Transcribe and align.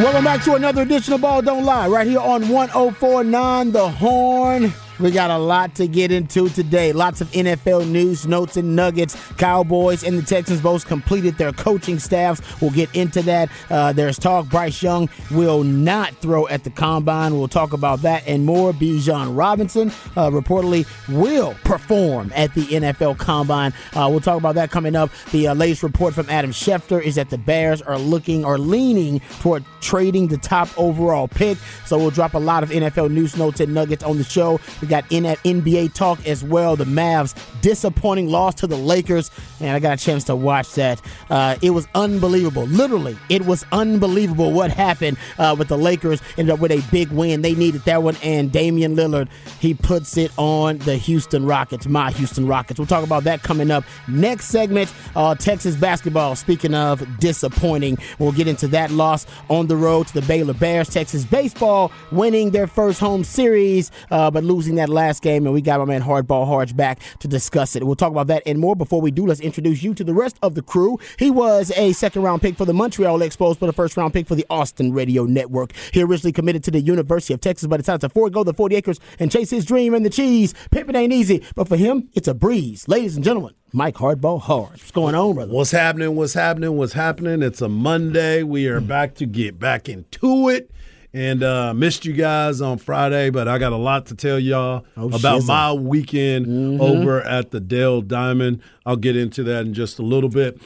Welcome 0.00 0.24
back 0.24 0.42
to 0.44 0.54
another 0.54 0.80
edition 0.80 1.12
of 1.12 1.20
Ball 1.20 1.42
Don't 1.42 1.66
Lie, 1.66 1.86
right 1.86 2.06
here 2.06 2.20
on 2.20 2.48
1049 2.48 3.70
The 3.70 3.86
Horn. 3.86 4.72
We 5.00 5.10
got 5.10 5.30
a 5.30 5.38
lot 5.38 5.74
to 5.76 5.86
get 5.88 6.12
into 6.12 6.50
today. 6.50 6.92
Lots 6.92 7.22
of 7.22 7.30
NFL 7.32 7.88
news, 7.88 8.26
notes, 8.26 8.58
and 8.58 8.76
nuggets. 8.76 9.16
Cowboys 9.38 10.04
and 10.04 10.18
the 10.18 10.22
Texans 10.22 10.60
both 10.60 10.86
completed 10.86 11.38
their 11.38 11.52
coaching 11.52 11.98
staffs. 11.98 12.42
We'll 12.60 12.70
get 12.70 12.94
into 12.94 13.22
that. 13.22 13.48
Uh, 13.70 13.94
there's 13.94 14.18
talk 14.18 14.48
Bryce 14.48 14.82
Young 14.82 15.08
will 15.30 15.64
not 15.64 16.14
throw 16.16 16.46
at 16.48 16.64
the 16.64 16.70
combine. 16.70 17.38
We'll 17.38 17.48
talk 17.48 17.72
about 17.72 18.02
that 18.02 18.24
and 18.26 18.44
more. 18.44 18.74
Bijan 18.74 19.34
Robinson 19.36 19.88
uh, 20.16 20.28
reportedly 20.28 20.86
will 21.08 21.54
perform 21.64 22.30
at 22.34 22.52
the 22.54 22.66
NFL 22.66 23.16
combine. 23.16 23.72
Uh, 23.94 24.06
we'll 24.10 24.20
talk 24.20 24.38
about 24.38 24.54
that 24.56 24.70
coming 24.70 24.96
up. 24.96 25.10
The 25.32 25.48
uh, 25.48 25.54
latest 25.54 25.82
report 25.82 26.12
from 26.12 26.28
Adam 26.28 26.50
Schefter 26.50 27.02
is 27.02 27.14
that 27.14 27.30
the 27.30 27.38
Bears 27.38 27.80
are 27.80 27.98
looking 27.98 28.44
or 28.44 28.58
leaning 28.58 29.20
toward 29.40 29.64
trading 29.80 30.28
the 30.28 30.36
top 30.36 30.68
overall 30.78 31.26
pick. 31.26 31.56
So 31.86 31.96
we'll 31.96 32.10
drop 32.10 32.34
a 32.34 32.38
lot 32.38 32.62
of 32.62 32.68
NFL 32.68 33.10
news, 33.10 33.34
notes, 33.38 33.60
and 33.60 33.72
nuggets 33.72 34.04
on 34.04 34.18
the 34.18 34.24
show. 34.24 34.60
We 34.82 34.88
got 34.90 35.10
in 35.10 35.24
at 35.24 35.38
NBA 35.38 35.94
talk 35.94 36.26
as 36.26 36.44
well. 36.44 36.76
The 36.76 36.84
Mavs 36.84 37.34
disappointing 37.62 38.28
loss 38.28 38.54
to 38.56 38.66
the 38.66 38.76
Lakers, 38.76 39.30
and 39.60 39.70
I 39.70 39.78
got 39.78 40.00
a 40.00 40.04
chance 40.04 40.24
to 40.24 40.36
watch 40.36 40.72
that. 40.74 41.00
Uh, 41.30 41.56
it 41.62 41.70
was 41.70 41.88
unbelievable. 41.94 42.64
Literally, 42.64 43.16
it 43.28 43.46
was 43.46 43.64
unbelievable 43.72 44.52
what 44.52 44.70
happened 44.70 45.16
uh, 45.38 45.56
with 45.58 45.68
the 45.68 45.78
Lakers. 45.78 46.20
Ended 46.36 46.52
up 46.52 46.60
with 46.60 46.72
a 46.72 46.82
big 46.90 47.10
win. 47.10 47.42
They 47.42 47.54
needed 47.54 47.82
that 47.82 48.02
one, 48.02 48.16
and 48.22 48.52
Damian 48.52 48.96
Lillard 48.96 49.28
he 49.60 49.74
puts 49.74 50.16
it 50.16 50.32
on 50.36 50.78
the 50.78 50.96
Houston 50.96 51.46
Rockets. 51.46 51.86
My 51.86 52.10
Houston 52.12 52.46
Rockets. 52.46 52.78
We'll 52.78 52.86
talk 52.86 53.04
about 53.04 53.24
that 53.24 53.42
coming 53.42 53.70
up 53.70 53.84
next 54.08 54.46
segment. 54.46 54.92
Uh, 55.14 55.34
Texas 55.34 55.76
basketball. 55.76 56.36
Speaking 56.36 56.74
of 56.74 57.06
disappointing, 57.18 57.98
we'll 58.18 58.32
get 58.32 58.48
into 58.48 58.68
that 58.68 58.90
loss 58.90 59.26
on 59.48 59.66
the 59.66 59.76
road 59.76 60.06
to 60.08 60.14
the 60.14 60.22
Baylor 60.22 60.54
Bears. 60.54 60.88
Texas 60.88 61.24
baseball 61.24 61.92
winning 62.10 62.50
their 62.50 62.66
first 62.66 63.00
home 63.00 63.24
series, 63.24 63.90
uh, 64.10 64.30
but 64.30 64.44
losing 64.44 64.74
that 64.80 64.88
last 64.88 65.22
game, 65.22 65.46
and 65.46 65.54
we 65.54 65.60
got 65.60 65.78
my 65.78 65.84
man 65.84 66.02
Hardball 66.02 66.46
Harge 66.46 66.76
back 66.76 67.00
to 67.20 67.28
discuss 67.28 67.76
it. 67.76 67.84
We'll 67.84 67.96
talk 67.96 68.10
about 68.10 68.26
that 68.28 68.42
and 68.46 68.58
more. 68.58 68.74
Before 68.74 69.00
we 69.00 69.10
do, 69.10 69.26
let's 69.26 69.40
introduce 69.40 69.82
you 69.82 69.94
to 69.94 70.04
the 70.04 70.14
rest 70.14 70.38
of 70.42 70.54
the 70.54 70.62
crew. 70.62 70.98
He 71.18 71.30
was 71.30 71.70
a 71.76 71.92
second 71.92 72.22
round 72.22 72.42
pick 72.42 72.56
for 72.56 72.64
the 72.64 72.72
Montreal 72.72 73.18
Expos, 73.20 73.58
but 73.58 73.68
a 73.68 73.72
first 73.72 73.96
round 73.96 74.12
pick 74.12 74.26
for 74.26 74.34
the 74.34 74.46
Austin 74.48 74.92
Radio 74.92 75.24
Network. 75.24 75.72
He 75.92 76.02
originally 76.02 76.32
committed 76.32 76.64
to 76.64 76.70
the 76.70 76.80
University 76.80 77.34
of 77.34 77.40
Texas, 77.40 77.66
but 77.66 77.76
decided 77.76 78.00
to 78.00 78.08
forego 78.08 78.42
the 78.42 78.54
40 78.54 78.76
acres 78.76 79.00
and 79.18 79.30
chase 79.30 79.50
his 79.50 79.64
dream 79.64 79.94
and 79.94 80.04
the 80.04 80.10
cheese. 80.10 80.54
Pimping 80.70 80.96
ain't 80.96 81.12
easy, 81.12 81.44
but 81.54 81.68
for 81.68 81.76
him, 81.76 82.08
it's 82.14 82.28
a 82.28 82.34
breeze. 82.34 82.88
Ladies 82.88 83.16
and 83.16 83.24
gentlemen, 83.24 83.54
Mike 83.72 83.96
Hardball 83.96 84.40
Harge. 84.40 84.70
What's 84.70 84.90
going 84.90 85.14
on, 85.14 85.34
brother? 85.34 85.52
What's 85.52 85.70
happening? 85.70 86.16
What's 86.16 86.34
happening? 86.34 86.76
What's 86.76 86.94
happening? 86.94 87.42
It's 87.42 87.60
a 87.60 87.68
Monday. 87.68 88.42
We 88.42 88.66
are 88.66 88.80
back 88.80 89.14
to 89.16 89.26
get 89.26 89.58
back 89.58 89.88
into 89.88 90.48
it. 90.48 90.70
And 91.12 91.42
uh, 91.42 91.74
missed 91.74 92.04
you 92.04 92.12
guys 92.12 92.60
on 92.60 92.78
Friday, 92.78 93.30
but 93.30 93.48
I 93.48 93.58
got 93.58 93.72
a 93.72 93.76
lot 93.76 94.06
to 94.06 94.14
tell 94.14 94.38
y'all 94.38 94.84
Oh, 94.96 95.08
about 95.08 95.42
shizzle. 95.42 95.46
my 95.48 95.72
weekend 95.72 96.80
over 96.80 97.20
at 97.22 97.50
the 97.50 97.58
Dell 97.58 98.00
Diamond. 98.00 98.62
I'll 98.86 98.96
get 98.96 99.16
into 99.16 99.42
that 99.44 99.66
in 99.66 99.74
just 99.74 99.98
a 99.98 100.02
little 100.02 100.30
bit. 100.30 100.60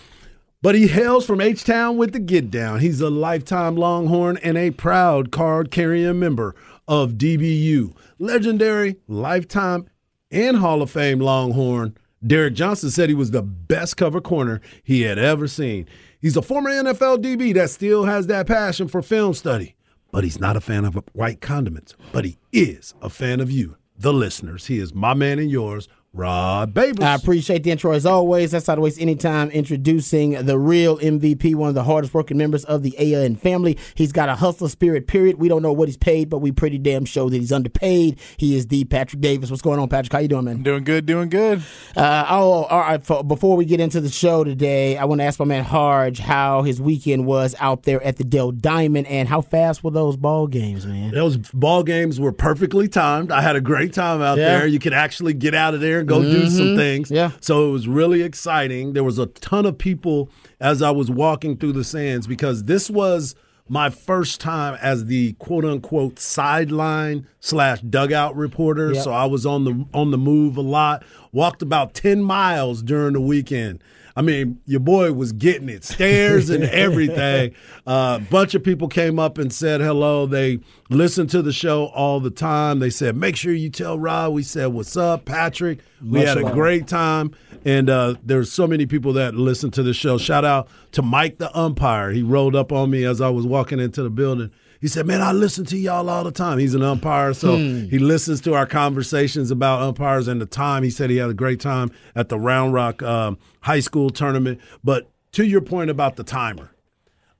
But 0.60 0.75
he 0.75 0.87
hails 0.87 1.25
from 1.27 1.41
H 1.41 1.65
Town 1.65 1.97
with 1.97 2.12
the 2.12 2.19
Get 2.19 2.50
Down. 2.50 2.81
He's 2.81 3.00
a 3.00 3.09
lifetime 3.10 3.75
Longhorn 3.77 4.37
and 4.38 4.59
a 4.59 4.71
proud 4.71 5.31
card 5.31 5.71
carrying 5.71 6.19
member 6.19 6.55
of 6.87 7.12
DBU. 7.12 7.94
Legendary, 8.19 8.97
lifetime, 9.09 9.87
and 10.31 10.59
Hall 10.59 10.82
of 10.82 10.91
Fame 10.91 11.21
Longhorn. 11.21 11.97
Derek 12.26 12.55
Johnson 12.55 12.91
said 12.91 13.09
he 13.09 13.15
was 13.15 13.31
the 13.31 13.43
best 13.43 13.97
cover 13.97 14.21
corner 14.21 14.61
he 14.82 15.03
had 15.03 15.19
ever 15.19 15.47
seen. 15.49 15.87
He's 16.21 16.37
a 16.37 16.43
former 16.43 16.71
NFL 16.71 17.22
DB 17.22 17.53
that 17.55 17.69
still 17.71 18.05
has 18.05 18.26
that 18.28 18.47
passion 18.47 18.88
for 18.88 19.03
film 19.03 19.34
study, 19.34 19.75
but 20.15 20.23
he's 20.23 20.39
not 20.39 20.57
a 20.57 20.61
fan 20.61 20.85
of 20.85 20.95
white 21.13 21.41
condiments. 21.41 21.97
But 22.13 22.25
he 22.25 22.39
is 22.53 22.95
a 23.03 23.11
fan 23.11 23.41
of 23.41 23.51
you, 23.51 23.77
the 23.99 24.13
listeners. 24.13 24.67
He 24.67 24.79
is 24.79 24.95
my 24.95 25.13
man 25.13 25.41
and 25.41 25.51
yours, 25.51 25.89
Rod 26.15 26.73
Babers. 26.73 27.03
I 27.03 27.15
appreciate 27.17 27.65
the 27.65 27.73
intro 27.73 27.91
as 27.93 28.07
always. 28.07 28.53
That's 28.53 28.69
not 28.69 28.77
to 28.77 28.81
waste 28.81 29.01
any 29.01 29.17
time 29.17 29.51
introducing 29.51 30.31
the 30.47 30.57
real 30.57 30.97
MVP, 30.99 31.57
one 31.57 31.69
of 31.69 31.75
the 31.75 31.83
hardest 31.83 32.15
working 32.15 32.37
members 32.39 32.65
of 32.65 32.85
the 32.85 32.97
AN 32.97 33.35
family. 33.35 33.77
He's 33.97 34.13
got 34.13 34.29
a 34.29 34.37
hustler 34.37 34.69
spirit, 34.69 35.09
period. 35.09 35.39
We 35.41 35.49
don't 35.49 35.61
know 35.61 35.73
what 35.73 35.89
he's 35.89 35.97
paid, 35.97 36.31
but 36.31 36.39
we 36.39 36.53
pretty 36.53 36.79
damn 36.79 37.05
sure 37.05 37.29
that 37.29 37.37
he's 37.37 37.51
underpaid. 37.51 38.21
He 38.37 38.55
is 38.57 38.69
the 38.69 38.85
Patrick 38.85 39.23
Davis. 39.23 39.51
What's 39.51 39.61
going 39.61 39.81
on, 39.81 39.89
Patrick? 39.89 40.13
How 40.13 40.21
you 40.21 40.29
doing, 40.29 40.45
man? 40.45 40.63
Doing 40.63 40.85
good, 40.85 41.05
doing 41.05 41.29
good. 41.31 41.63
Uh, 41.97 42.27
oh, 42.31 42.63
all 42.65 42.79
right. 42.81 43.03
For, 43.05 43.25
before 43.25 43.57
we 43.57 43.65
get 43.65 43.81
into 43.81 44.01
the 44.01 44.09
show 44.09 44.45
today, 44.45 44.97
I 44.97 45.07
want 45.07 45.21
to 45.21 45.25
ask 45.25 45.41
my 45.41 45.45
man 45.45 45.65
Harge 45.65 46.21
how 46.21 46.63
his 46.63 46.81
weekend 46.81 47.27
was 47.27 47.57
out 47.59 47.83
there 47.83 48.01
at 48.05 48.19
the 48.19 48.25
Dell 48.25 48.53
Diamond 48.53 49.09
and 49.09 49.29
how 49.29 49.41
fast 49.41 49.83
were 49.83 49.91
those 49.91 50.17
ball 50.17 50.47
games, 50.47 50.87
man? 50.87 51.11
Those 51.13 51.37
ball 51.37 51.83
games 51.83 52.21
were 52.21 52.31
perfectly 52.33 52.87
timed. 52.87 53.33
I 53.33 53.41
had 53.41 53.57
a 53.57 53.61
great 53.61 53.93
time 53.93 54.23
out 54.23 54.39
Yeah. 54.39 54.59
there. 54.61 54.67
You 54.69 54.79
could 54.79 54.93
actually 54.95 55.35
get 55.35 55.55
out 55.57 55.75
of 55.75 55.81
there 55.81 56.04
and 56.05 56.09
go 56.09 56.23
do 56.23 56.49
some 56.51 56.67
mm-hmm. 56.67 56.77
things. 56.77 57.11
Yeah. 57.11 57.33
So 57.41 57.69
it 57.69 57.73
was 57.73 57.89
really 57.89 58.23
exciting. 58.23 58.93
There 58.93 59.05
was 59.05 59.19
a 59.19 59.27
ton 59.27 59.67
of 59.67 59.79
people 59.79 60.31
as 60.61 60.83
I 60.83 60.91
was 60.91 61.11
walking 61.11 61.57
through 61.57 61.73
the 61.73 61.85
sands 61.85 62.27
because 62.27 62.65
this 62.65 62.91
was 62.91 63.35
my 63.69 63.89
first 63.89 64.41
time 64.41 64.79
as 64.83 65.07
the 65.07 65.33
quote 65.35 65.65
unquote 65.65 66.19
sideline 66.19 67.27
slash 67.41 67.81
dugout 67.81 68.37
reporter. 68.37 68.93
Yep. 68.93 69.05
So 69.05 69.12
I 69.12 69.25
was 69.25 69.47
on 69.47 69.65
the 69.65 69.87
on 69.95 70.11
the 70.11 70.19
move 70.19 70.56
a 70.56 70.62
lot. 70.62 71.05
Walked 71.33 71.62
about 71.62 71.95
ten 71.95 72.23
miles 72.23 72.83
during 72.83 73.15
the 73.15 73.21
weekend. 73.21 73.83
I 74.16 74.22
mean, 74.22 74.61
your 74.64 74.81
boy 74.81 75.12
was 75.12 75.32
getting 75.32 75.69
it, 75.69 75.82
stairs 75.82 76.49
and 76.49 76.62
everything. 76.64 77.55
A 77.87 78.20
bunch 78.31 78.55
of 78.55 78.62
people 78.62 78.87
came 78.88 79.19
up 79.19 79.38
and 79.38 79.52
said 79.52 79.81
hello. 79.81 80.26
They 80.26 80.61
listen 80.88 81.26
to 81.28 81.43
the 81.43 81.52
show 81.52 81.87
all 81.87 82.20
the 82.20 82.31
time. 82.31 82.78
They 82.78 82.90
said, 82.90 83.16
make 83.16 83.34
sure 83.34 83.52
you 83.52 83.70
tell 83.70 83.99
Rod. 83.99 84.32
We 84.32 84.44
said, 84.44 84.66
what's 84.66 84.96
up, 84.96 85.25
Patrick? 85.25 85.81
We 86.00 86.20
Much 86.20 86.28
had 86.28 86.38
a 86.38 86.43
love. 86.44 86.55
great 86.55 86.87
time. 86.87 87.34
And 87.64 87.90
uh, 87.90 88.14
there's 88.22 88.52
so 88.52 88.66
many 88.66 88.87
people 88.87 89.14
that 89.14 89.34
listen 89.34 89.70
to 89.72 89.82
the 89.82 89.94
show. 89.94 90.16
Shout 90.19 90.44
out 90.44 90.69
to 90.93 91.02
Mike 91.02 91.38
the 91.38 91.56
umpire. 91.58 92.11
He 92.11 92.22
rolled 92.22 92.55
up 92.55 92.70
on 92.72 92.90
me 92.90 93.05
as 93.05 93.20
I 93.20 93.31
was 93.31 93.46
walking 93.46 93.81
into 93.81 94.02
the 94.02 94.11
building. 94.11 94.50
He 94.85 94.89
said, 94.89 95.07
Man, 95.07 95.23
I 95.23 95.33
listen 95.33 95.65
to 95.65 95.79
y'all 95.79 96.11
all 96.11 96.25
the 96.25 96.31
time. 96.31 96.59
He's 96.59 96.75
an 96.75 96.83
umpire, 96.83 97.33
so 97.33 97.57
he 97.57 97.99
listens 97.99 98.43
to 98.43 98.53
our 98.53 98.67
conversations 98.67 99.51
about 99.51 99.81
umpires 99.81 100.29
and 100.29 100.43
the 100.43 100.45
time. 100.45 100.83
He 100.83 100.91
said 100.91 101.09
he 101.09 101.17
had 101.17 101.31
a 101.31 101.35
great 101.35 101.59
time 101.59 101.91
at 102.15 102.29
the 102.29 102.39
Round 102.39 102.75
Rock 102.75 103.03
um, 103.03 103.39
High 103.63 103.81
School 103.81 104.11
tournament. 104.11 104.61
But 104.85 105.09
to 105.33 105.47
your 105.47 105.63
point 105.63 105.89
about 105.89 106.17
the 106.17 106.23
timer, 106.23 106.71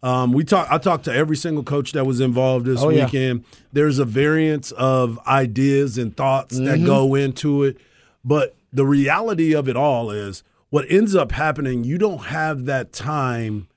um, 0.03 0.33
we 0.33 0.43
talk. 0.43 0.69
I 0.71 0.79
talked 0.79 1.05
to 1.05 1.13
every 1.13 1.37
single 1.37 1.63
coach 1.63 1.93
that 1.93 2.07
was 2.07 2.19
involved 2.19 2.65
this 2.65 2.81
Oh, 2.81 2.89
yeah. 2.89 3.05
weekend. 3.05 3.45
There's 3.75 3.99
a 3.99 4.07
variance 4.07 4.71
of 4.73 5.19
ideas 5.27 5.99
and 5.99 6.17
thoughts 6.17 6.57
that 6.57 6.65
Mm-hmm. 6.79 6.87
go 6.87 7.15
into 7.15 7.63
it, 7.65 7.77
but 8.25 8.57
the 8.73 8.87
reality 8.87 9.55
of 9.55 9.69
it 9.69 9.77
all 9.77 10.11
is 10.11 10.45
what 10.71 10.87
ends 10.91 11.15
up 11.15 11.33
happening. 11.33 11.85
You 11.85 11.99
don't 11.99 12.25
have 12.25 12.65
that 12.65 12.95
time 12.95 13.69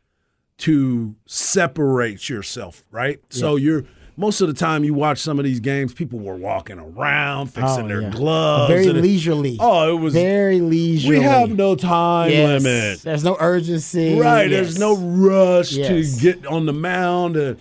to 0.60 1.16
separate 1.26 2.30
yourself, 2.30 2.84
right? 2.92 3.20
So 3.30 3.56
you're 3.56 3.84
most 4.20 4.42
of 4.42 4.48
the 4.48 4.54
time 4.56 4.84
you 4.84 4.96
watch 4.96 5.20
some 5.20 5.38
of 5.38 5.46
these 5.46 5.60
games, 5.60 5.94
people 5.94 6.18
were 6.18 6.36
walking 6.36 6.80
around, 6.80 7.48
fixing 7.48 7.86
Oh, 7.86 7.88
their 7.88 8.02
yeah. 8.02 8.10
gloves, 8.10 8.68
Very 8.74 8.88
and 8.88 8.98
it- 8.98 9.02
leisurely. 9.04 9.58
Oh, 9.60 9.96
it 9.96 10.00
was. 10.02 10.14
Very 10.16 10.60
leisurely. 10.60 11.20
we 11.20 11.24
have 11.24 11.52
no 11.52 11.76
time 11.76 12.32
Yes. 12.32 12.64
limit. 12.64 13.02
There's 13.04 13.24
no 13.24 13.38
urgency. 13.40 14.20
Right. 14.20 14.50
Yes. 14.50 14.64
There's 14.64 14.80
no 14.80 14.96
rush 14.98 15.74
Yes. 15.74 16.16
to 16.18 16.22
get 16.22 16.48
on 16.48 16.66
the 16.66 16.74
mound. 16.74 17.38
And 17.38 17.58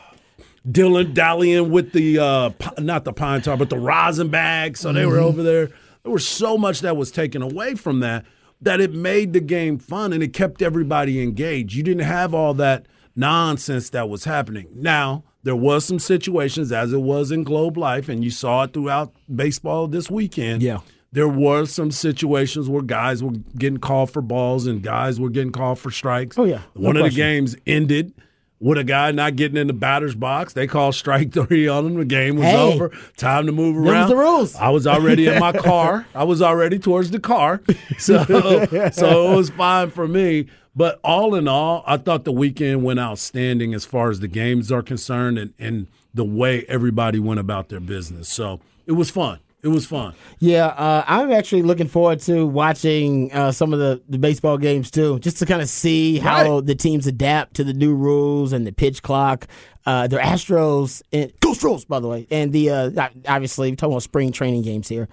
Dylan 0.68 1.14
dallying 1.14 1.70
with 1.70 1.92
the 1.92 2.18
uh, 2.18 2.50
not 2.78 3.04
the 3.04 3.12
pine 3.12 3.42
tar, 3.42 3.56
but 3.56 3.68
the 3.70 3.78
rosin 3.78 4.28
bag. 4.28 4.76
So 4.76 4.92
they 4.92 5.06
were 5.06 5.16
Mm-hmm. 5.16 5.24
over 5.24 5.42
there. 5.42 5.66
There 6.02 6.12
was 6.12 6.26
so 6.26 6.56
much 6.56 6.80
that 6.80 6.96
was 6.96 7.10
taken 7.10 7.42
away 7.42 7.74
from 7.74 8.00
that 8.00 8.24
that 8.60 8.80
it 8.80 8.92
made 8.92 9.32
the 9.32 9.40
game 9.40 9.78
fun 9.78 10.12
and 10.12 10.22
it 10.22 10.32
kept 10.32 10.62
everybody 10.62 11.22
engaged. 11.22 11.74
You 11.74 11.82
didn't 11.82 12.04
have 12.04 12.34
all 12.34 12.54
that 12.54 12.86
nonsense 13.14 13.90
that 13.90 14.08
was 14.08 14.24
happening. 14.24 14.68
Now 14.74 15.24
there 15.42 15.56
was 15.56 15.84
some 15.84 15.98
situations 15.98 16.72
as 16.72 16.92
it 16.92 17.00
was 17.00 17.30
in 17.30 17.44
Globe 17.44 17.76
Life, 17.76 18.08
and 18.08 18.22
you 18.24 18.30
saw 18.30 18.64
it 18.64 18.72
throughout 18.72 19.12
baseball 19.34 19.86
this 19.88 20.10
weekend 20.10 20.60
Yeah. 20.62 20.78
there 21.12 21.28
were 21.28 21.64
some 21.66 21.90
situations 21.90 22.68
where 22.68 22.82
guys 22.82 23.22
were 23.22 23.32
getting 23.56 23.78
called 23.78 24.10
for 24.10 24.20
balls 24.22 24.66
and 24.66 24.82
guys 24.82 25.18
were 25.20 25.30
getting 25.30 25.52
called 25.52 25.78
for 25.78 25.90
strikes. 25.90 26.38
Oh, 26.38 26.44
yeah. 26.44 26.62
No 26.74 26.88
One 26.88 26.96
of 26.96 27.04
the 27.04 27.10
games 27.10 27.56
ended 27.66 28.12
with 28.58 28.78
a 28.78 28.84
guy 28.84 29.10
not 29.12 29.36
getting 29.36 29.56
in 29.58 29.66
the 29.66 29.72
batter's 29.72 30.14
box. 30.14 30.52
They 30.54 30.66
called 30.66 30.94
strike 30.94 31.32
three 31.34 31.68
on 31.68 31.86
him. 31.86 31.94
The 31.96 32.04
game 32.04 32.36
was 32.36 32.46
Hey. 32.46 32.56
over. 32.74 32.90
Time 33.16 33.46
to 33.46 33.52
move 33.52 33.76
around. 33.76 34.08
the 34.08 34.16
rules. 34.16 34.54
I 34.56 34.70
was 34.70 34.86
already 34.86 35.26
in 35.26 35.38
my 35.38 35.52
car. 35.56 36.06
I 36.14 36.24
was 36.24 36.40
already 36.40 36.78
towards 36.78 37.10
the 37.10 37.20
car. 37.20 37.60
So 37.98 38.24
so 38.92 39.32
it 39.32 39.36
was 39.36 39.50
fine 39.50 39.90
for 39.90 40.08
me. 40.08 40.46
But 40.74 41.00
all 41.02 41.34
in 41.34 41.48
all, 41.48 41.82
I 41.86 41.96
thought 41.96 42.24
the 42.24 42.32
weekend 42.32 42.82
went 42.84 43.00
outstanding 43.00 43.72
as 43.72 43.84
far 43.86 44.10
as 44.10 44.20
the 44.20 44.28
games 44.28 44.70
are 44.70 44.82
concerned 44.82 45.38
and, 45.38 45.54
and 45.58 45.86
the 46.12 46.24
way 46.24 46.64
everybody 46.68 47.18
went 47.18 47.40
about 47.40 47.70
their 47.70 47.80
business. 47.80 48.28
So 48.28 48.60
it 48.86 48.92
was 48.92 49.10
fun. 49.10 49.38
It 49.66 49.70
was 49.70 49.84
fun. 49.84 50.14
Yeah, 50.38 50.66
uh, 50.66 51.02
I'm 51.08 51.32
actually 51.32 51.62
looking 51.62 51.88
forward 51.88 52.20
to 52.20 52.46
watching 52.46 53.32
uh, 53.32 53.50
some 53.50 53.72
of 53.72 53.80
the, 53.80 54.00
the 54.08 54.16
baseball 54.16 54.58
games 54.58 54.92
too, 54.92 55.18
just 55.18 55.38
to 55.38 55.46
kind 55.46 55.60
of 55.60 55.68
see 55.68 56.18
how 56.18 56.58
Right. 56.58 56.66
the 56.66 56.76
teams 56.76 57.08
adapt 57.08 57.54
to 57.54 57.64
the 57.64 57.72
new 57.72 57.92
rules 57.92 58.52
and 58.52 58.64
the 58.64 58.70
pitch 58.70 59.02
clock. 59.02 59.48
Uh, 59.84 60.06
the 60.06 60.18
Astros, 60.18 61.02
and, 61.12 61.32
go 61.40 61.50
Astros, 61.50 61.84
by 61.86 61.98
the 61.98 62.06
way, 62.06 62.28
and 62.30 62.52
the 62.52 62.70
uh, 62.70 63.08
obviously 63.26 63.70
we're 63.70 63.74
talking 63.76 63.92
about 63.94 64.04
spring 64.04 64.30
training 64.30 64.62
games 64.62 64.86
here. 64.88 65.08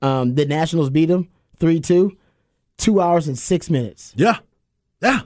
Um, 0.00 0.34
the 0.36 0.46
Nationals 0.46 0.88
beat 0.88 1.06
them 1.06 1.28
three 1.58 1.78
two, 1.78 2.16
two 2.78 3.02
hours 3.02 3.28
and 3.28 3.38
six 3.38 3.68
minutes. 3.68 4.14
Yeah. 4.16 4.38
Yeah. 5.02 5.20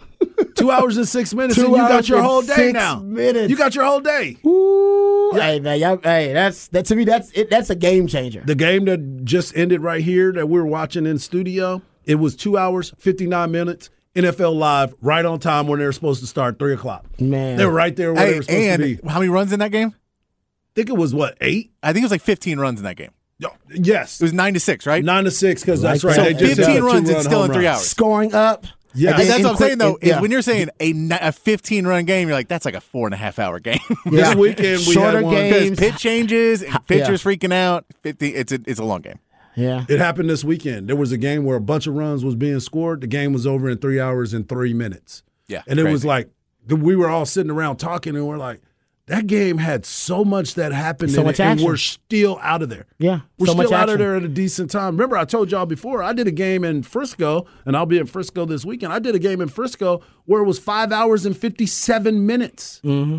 Two 0.63 0.71
hours 0.71 0.97
and 0.97 1.09
six 1.09 1.35
minutes, 1.35 1.57
Two 1.57 1.67
and 1.67 1.73
you 1.77 1.89
got 1.89 2.09
your 2.09 2.23
whole 2.23 2.43
day 2.43 2.55
six 2.55 2.73
now. 2.73 3.01
minutes. 3.01 3.51
You 3.51 3.57
got 3.57 3.75
your 3.75 3.85
whole 3.85 4.01
day. 4.01 4.37
Ooh, 4.47 5.33
hey 5.35 5.59
man, 5.61 5.79
y'all, 5.81 5.99
hey, 6.03 6.33
that's 6.33 6.69
that 6.69 6.87
to 6.87 6.95
me. 6.97 7.05
That's 7.05 7.31
it, 7.33 7.51
that's 7.51 7.69
a 7.71 7.75
game 7.75 8.07
changer. 8.07 8.43
The 8.45 8.55
game 8.55 8.85
that 8.85 9.25
just 9.25 9.57
ended 9.57 9.81
right 9.81 10.03
here 10.03 10.31
that 10.33 10.49
we 10.49 10.59
are 10.61 10.65
watching 10.67 11.05
in 11.07 11.19
studio, 11.19 11.83
it 12.05 12.17
was 12.17 12.37
two 12.37 12.57
hours, 12.57 12.93
59 12.99 13.51
minutes, 13.51 13.91
NFL 14.15 14.55
Live, 14.57 14.95
right 15.01 15.25
on 15.25 15.41
time 15.41 15.67
when 15.67 15.79
they 15.81 15.85
were 15.87 15.93
supposed 15.93 16.21
to 16.21 16.27
start, 16.27 16.59
3 16.59 16.75
o'clock. 16.75 17.07
Man. 17.21 17.57
They 17.57 17.67
were 17.67 17.73
right 17.73 17.97
there 17.97 18.13
where 18.13 18.25
they 18.25 18.31
Hey, 18.33 18.37
were 18.39 18.43
supposed 18.43 18.61
and 18.61 18.83
to 18.83 18.97
be. 19.03 19.09
how 19.09 19.19
many 19.19 19.31
runs 19.31 19.53
in 19.53 19.59
that 19.61 19.73
game? 19.73 19.89
I 19.95 20.71
think 20.77 20.91
it 20.91 20.97
was, 20.97 21.15
what, 21.15 21.37
eight? 21.41 21.73
I 21.83 21.93
think 21.93 22.03
it 22.03 22.07
was 22.07 22.11
like 22.13 22.23
15 22.23 22.59
runs 22.61 22.79
in 22.81 22.85
that 22.85 22.97
game. 22.97 23.11
Yo, 23.39 23.49
Yes. 23.71 24.21
It 24.21 24.25
was 24.25 24.33
nine 24.33 24.55
to 24.55 24.61
six, 24.61 24.87
right? 24.87 25.03
Nine 25.05 25.25
to 25.25 25.31
six, 25.31 25.63
because 25.63 25.81
that's 25.83 26.05
right. 26.05 26.15
So 26.15 26.23
they 26.25 26.35
just 26.35 26.57
15 26.57 26.83
runs, 26.83 27.09
two-run 27.09 27.17
it's 27.17 27.25
still 27.27 27.43
in 27.45 27.53
three 27.53 27.65
run. 27.67 27.75
hours. 27.75 27.87
Scoring 27.89 28.35
up. 28.35 28.67
Yeah. 28.95 29.13
And 29.13 29.21
And 29.23 29.31
that's 29.31 29.43
what 29.43 29.51
I'm 29.51 29.57
quick- 29.57 29.67
saying, 29.69 29.79
though, 29.79 29.95
in- 29.97 30.09
yeah. 30.09 30.17
is 30.17 30.23
when 30.23 30.31
you're 30.31 30.43
saying 30.43 30.69
a, 30.81 30.93
a 31.29 31.33
15 31.33 31.87
run 31.87 32.05
game, 32.05 32.29
you're 32.29 32.37
like, 32.37 32.49
that's 32.49 32.65
like 32.65 32.75
a 32.75 32.81
four 32.81 33.07
and 33.07 33.15
a 33.15 33.17
half 33.17 33.39
hour 33.39 33.59
game. 33.61 33.79
This 34.07 34.29
Yeah. 34.29 34.35
weekend 34.35 34.79
we 34.87 34.95
Shorter 34.95 35.19
had 35.19 35.25
one. 35.25 35.35
Games. 35.35 35.79
pitch 35.79 35.97
changes, 35.97 36.63
and 36.63 36.87
pitchers 36.87 37.23
freaking 37.23 37.53
out. 37.53 37.85
50, 38.03 38.29
it's, 38.35 38.53
a, 38.53 38.61
it's 38.67 38.81
a 38.81 38.85
long 38.85 39.01
game. 39.01 39.19
yeah. 39.57 39.85
It 39.89 39.99
happened 39.99 40.29
this 40.31 40.45
weekend. 40.45 40.89
There 40.89 40.97
was 40.97 41.13
a 41.13 41.19
game 41.19 41.45
where 41.45 41.57
a 41.57 41.61
bunch 41.61 41.87
of 41.87 41.95
runs 41.95 42.25
was 42.25 42.35
being 42.35 42.61
scored. 42.61 43.01
The 43.01 43.07
game 43.07 43.33
was 43.33 43.47
over 43.47 43.69
in 43.71 43.79
three 43.79 44.01
hours 44.01 44.33
and 44.35 44.49
three 44.49 44.75
minutes. 44.75 45.23
Yeah, 45.49 45.63
and 45.67 45.79
it 45.79 45.85
was 45.85 46.05
like 46.05 46.29
we 46.69 46.95
were 46.97 47.09
all 47.11 47.27
sitting 47.27 47.51
around 47.51 47.77
talking, 47.77 48.15
and 48.17 48.27
we're 48.27 48.39
like, 48.39 48.61
that 49.07 49.27
game 49.27 49.59
had 49.59 49.85
so 49.85 50.25
much 50.25 50.55
that 50.55 50.73
happened, 50.73 51.11
So 51.11 51.25
much 51.25 51.41
it, 51.41 51.45
and 51.45 51.61
we're 51.61 51.77
still 51.77 52.39
out 52.41 52.63
of 52.63 52.69
there. 52.69 52.87
Yeah, 52.99 53.21
we're 53.39 53.47
so 53.49 53.55
still 53.55 53.75
out 53.75 53.89
of 53.91 53.99
there 53.99 54.15
at 54.17 54.23
a 54.23 54.29
decent 54.29 54.71
time. 54.71 54.95
Remember, 54.97 55.17
I 55.17 55.25
told 55.25 55.51
y'all 55.51 55.67
before 55.67 56.03
I 56.03 56.13
did 56.13 56.27
a 56.29 56.33
game 56.33 56.63
in 56.65 56.83
Frisco, 56.83 57.47
and 57.67 57.77
I'll 57.77 57.87
be 57.87 57.99
in 57.99 58.07
Frisco 58.07 58.45
this 58.45 58.65
weekend. 58.65 58.93
I 58.93 58.99
did 59.01 59.15
a 59.15 59.19
game 59.19 59.41
in 59.41 59.49
Frisco 59.49 60.03
where 60.27 60.41
it 60.43 60.47
was 60.47 60.59
five 60.59 60.93
hours 60.93 61.27
and 61.27 61.37
fifty-seven 61.37 62.27
minutes. 62.27 62.81
Mm-hmm. 62.85 63.19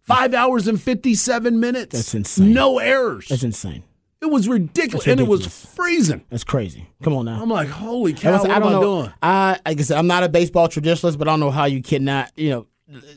Five 0.00 0.34
hours 0.34 0.68
and 0.68 0.80
fifty-seven 0.80 1.58
minutes. 1.58 1.94
That's 1.96 2.14
insane. 2.14 2.52
No 2.52 2.78
errors. 2.78 3.28
That's 3.28 3.42
insane. 3.42 3.82
it 4.20 4.26
was 4.30 4.48
ridiculous, 4.48 5.04
That's 5.06 5.12
and 5.12 5.20
it 5.20 5.28
was 5.28 5.46
freezing. 5.46 6.24
That's 6.30 6.44
crazy. 6.44 6.88
Come 7.02 7.14
on 7.14 7.24
now. 7.24 7.42
I'm 7.42 7.48
like, 7.50 7.68
holy 7.68 8.12
I 8.12 8.16
cow, 8.16 8.32
was- 8.32 8.42
what 8.42 8.50
I 8.50 8.56
am 8.56 8.62
don't 8.62 8.68
I 8.70 8.74
know. 8.74 8.80
doing? 9.02 9.12
I, 9.22 9.58
like 9.66 9.78
I 9.80 9.82
said, 9.82 9.98
I'm 9.98 10.06
not 10.06 10.22
a 10.22 10.28
baseball 10.28 10.68
traditionalist, 10.68 11.18
but 11.18 11.26
I 11.28 11.32
don't 11.32 11.40
know 11.40 11.50
how 11.50 11.64
you 11.64 11.82
cannot, 11.82 12.30
you 12.36 12.50
know, 12.50 12.66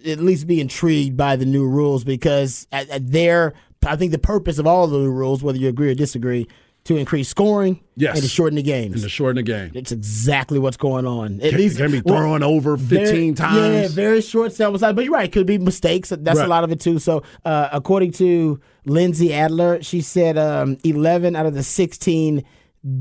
at 0.05 0.19
least 0.19 0.47
be 0.47 0.61
intrigued 0.61 1.17
by 1.17 1.35
the 1.35 1.45
new 1.45 1.67
rules 1.67 2.03
because 2.03 2.67
at, 2.71 2.89
at 2.89 3.11
their, 3.11 3.53
I 3.85 3.95
think 3.95 4.11
the 4.11 4.17
purpose 4.17 4.59
of 4.59 4.67
all 4.67 4.87
the 4.87 4.97
new 4.97 5.11
rules, 5.11 5.43
whether 5.43 5.57
you 5.57 5.67
agree 5.67 5.89
or 5.91 5.95
disagree, 5.95 6.47
to 6.85 6.95
increase 6.95 7.27
scoring 7.27 7.81
Yes. 7.97 8.15
and 8.15 8.23
to 8.23 8.29
shorten 8.29 8.55
the 8.55 8.63
games. 8.63 8.93
And 8.93 9.03
to 9.03 9.09
shorten 9.09 9.35
the 9.35 9.43
game. 9.43 9.71
it's 9.75 9.91
exactly 9.91 10.57
what's 10.57 10.77
going 10.77 11.05
on. 11.05 11.41
At 11.41 11.49
Can, 11.49 11.57
least 11.59 11.77
can 11.77 11.91
be 11.91 12.01
well, 12.05 12.15
throwing 12.17 12.43
over 12.43 12.77
15 12.77 12.97
very- 12.97 13.33
times. 13.33 13.57
Yeah, 13.57 13.87
very 13.89 14.21
short 14.21 14.53
sample 14.53 14.79
size. 14.79 14.93
But 14.93 15.03
you're 15.03 15.13
right, 15.13 15.29
could 15.29 15.45
be 15.47 15.57
mistakes. 15.57 16.09
That's 16.09 16.39
Right. 16.39 16.45
a 16.45 16.49
lot 16.49 16.63
of 16.63 16.71
it 16.71 16.79
too. 16.79 16.97
So, 16.99 17.23
uh, 17.43 17.67
according 17.73 18.13
to 18.13 18.61
Lindsey 18.85 19.33
Adler, 19.33 19.83
she 19.83 19.99
said 19.99 20.37
um, 20.37 20.77
11 20.85 21.35
out 21.35 21.45
of 21.45 21.53
the 21.55 21.63
16 21.63 22.45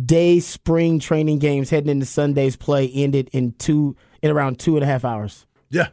day 0.04 0.40
spring 0.40 0.98
training 0.98 1.38
games 1.38 1.70
heading 1.70 1.90
into 1.90 2.06
Sunday's 2.06 2.56
play 2.56 2.88
ended 2.92 3.30
in 3.32 3.52
two 3.52 3.94
in 4.20 4.32
around 4.32 4.58
two 4.58 4.74
and 4.76 4.82
a 4.82 4.86
half 4.86 5.04
hours. 5.04 5.46
Yeah. 5.70 5.88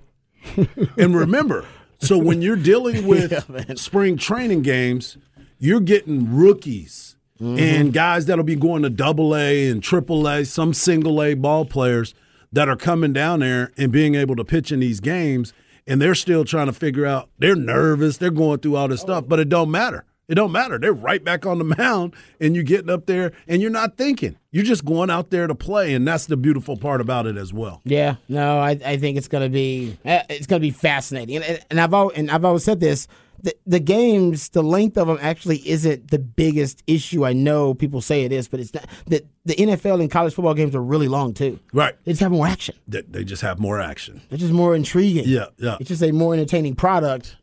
And 0.97 1.15
remember, 1.15 1.65
so 1.99 2.17
when 2.17 2.41
you're 2.41 2.55
dealing 2.55 3.07
with 3.07 3.77
spring 3.77 4.17
training 4.17 4.61
games, 4.61 5.17
you're 5.59 5.79
getting 5.79 6.35
rookies 6.35 7.15
mm-hmm. 7.39 7.57
and 7.59 7.93
guys 7.93 8.25
that'll 8.25 8.43
be 8.43 8.55
going 8.55 8.83
to 8.83 8.89
double 8.89 9.35
A 9.35 9.69
and 9.69 9.81
triple 9.81 10.27
A, 10.27 10.45
some 10.45 10.73
single 10.73 11.21
A 11.21 11.33
ball 11.33 11.65
players 11.65 12.13
that 12.51 12.69
are 12.69 12.75
coming 12.75 13.13
down 13.13 13.39
there 13.39 13.71
and 13.77 13.91
being 13.91 14.15
able 14.15 14.35
to 14.35 14.43
pitch 14.43 14.71
in 14.71 14.79
these 14.79 14.99
games. 14.99 15.53
And 15.85 16.01
they're 16.01 16.15
still 16.15 16.45
trying 16.45 16.67
to 16.67 16.73
figure 16.73 17.05
out, 17.05 17.29
they're 17.39 17.55
nervous, 17.55 18.17
they're 18.17 18.31
going 18.31 18.59
through 18.59 18.77
all 18.77 18.87
this 18.87 19.01
oh. 19.01 19.05
stuff, 19.05 19.25
but 19.27 19.39
it 19.39 19.49
don't 19.49 19.71
matter. 19.71 20.05
It 20.33 20.35
don't 20.35 20.51
matter. 20.51 20.79
They're 20.79 20.93
right 20.93 21.23
back 21.23 21.45
on 21.45 21.59
the 21.59 21.63
mound, 21.63 22.15
and 22.39 22.55
you're 22.55 22.63
getting 22.63 22.89
up 22.89 23.05
there, 23.05 23.33
and 23.47 23.61
you're 23.61 23.69
not 23.69 23.97
thinking. 23.97 24.35
You're 24.49 24.63
just 24.63 24.83
going 24.83 25.11
out 25.11 25.29
there 25.29 25.45
to 25.45 25.53
play, 25.53 25.93
and 25.93 26.07
that's 26.07 26.25
the 26.25 26.35
beautiful 26.35 26.75
part 26.75 27.01
about 27.01 27.27
it 27.27 27.37
as 27.37 27.53
well. 27.53 27.81
Yeah, 27.85 28.15
no, 28.27 28.57
I, 28.57 28.71
I 28.83 28.97
think 28.97 29.19
it's 29.19 29.27
gonna 29.27 29.47
be 29.47 29.95
eh, 30.05 30.23
it's 30.29 30.47
gonna 30.47 30.59
be 30.59 30.71
fascinating, 30.71 31.35
and, 31.35 31.63
and 31.69 31.79
I've 31.79 31.93
al- 31.93 32.09
and 32.15 32.31
I've 32.31 32.43
always 32.45 32.63
said 32.63 32.79
this: 32.79 33.07
the, 33.43 33.55
the 33.67 33.79
games, 33.79 34.49
the 34.49 34.63
length 34.63 34.97
of 34.97 35.05
them 35.07 35.19
actually 35.21 35.57
isn't 35.69 36.09
the 36.09 36.17
biggest 36.17 36.81
issue. 36.87 37.23
I 37.27 37.33
know 37.33 37.75
people 37.75 38.01
say 38.01 38.23
it 38.23 38.31
is, 38.31 38.47
but 38.47 38.59
it's 38.59 38.73
not. 38.73 38.87
The 39.05 39.23
the 39.45 39.53
NFL 39.53 40.01
and 40.01 40.09
college 40.09 40.33
football 40.33 40.55
games 40.55 40.73
are 40.73 40.81
really 40.81 41.07
long 41.07 41.35
too. 41.35 41.59
Right. 41.73 41.93
They 42.05 42.13
just 42.13 42.21
have 42.21 42.31
more 42.31 42.47
action. 42.47 42.73
They, 42.87 43.01
they 43.01 43.23
just 43.23 43.43
have 43.43 43.59
more 43.59 43.79
action. 43.79 44.21
They're 44.29 44.39
just 44.39 44.51
more 44.51 44.75
intriguing. 44.75 45.25
Yeah, 45.27 45.49
yeah. 45.57 45.77
It's 45.79 45.89
just 45.89 46.01
a 46.01 46.11
more 46.11 46.33
entertaining 46.33 46.73
product. 46.73 47.35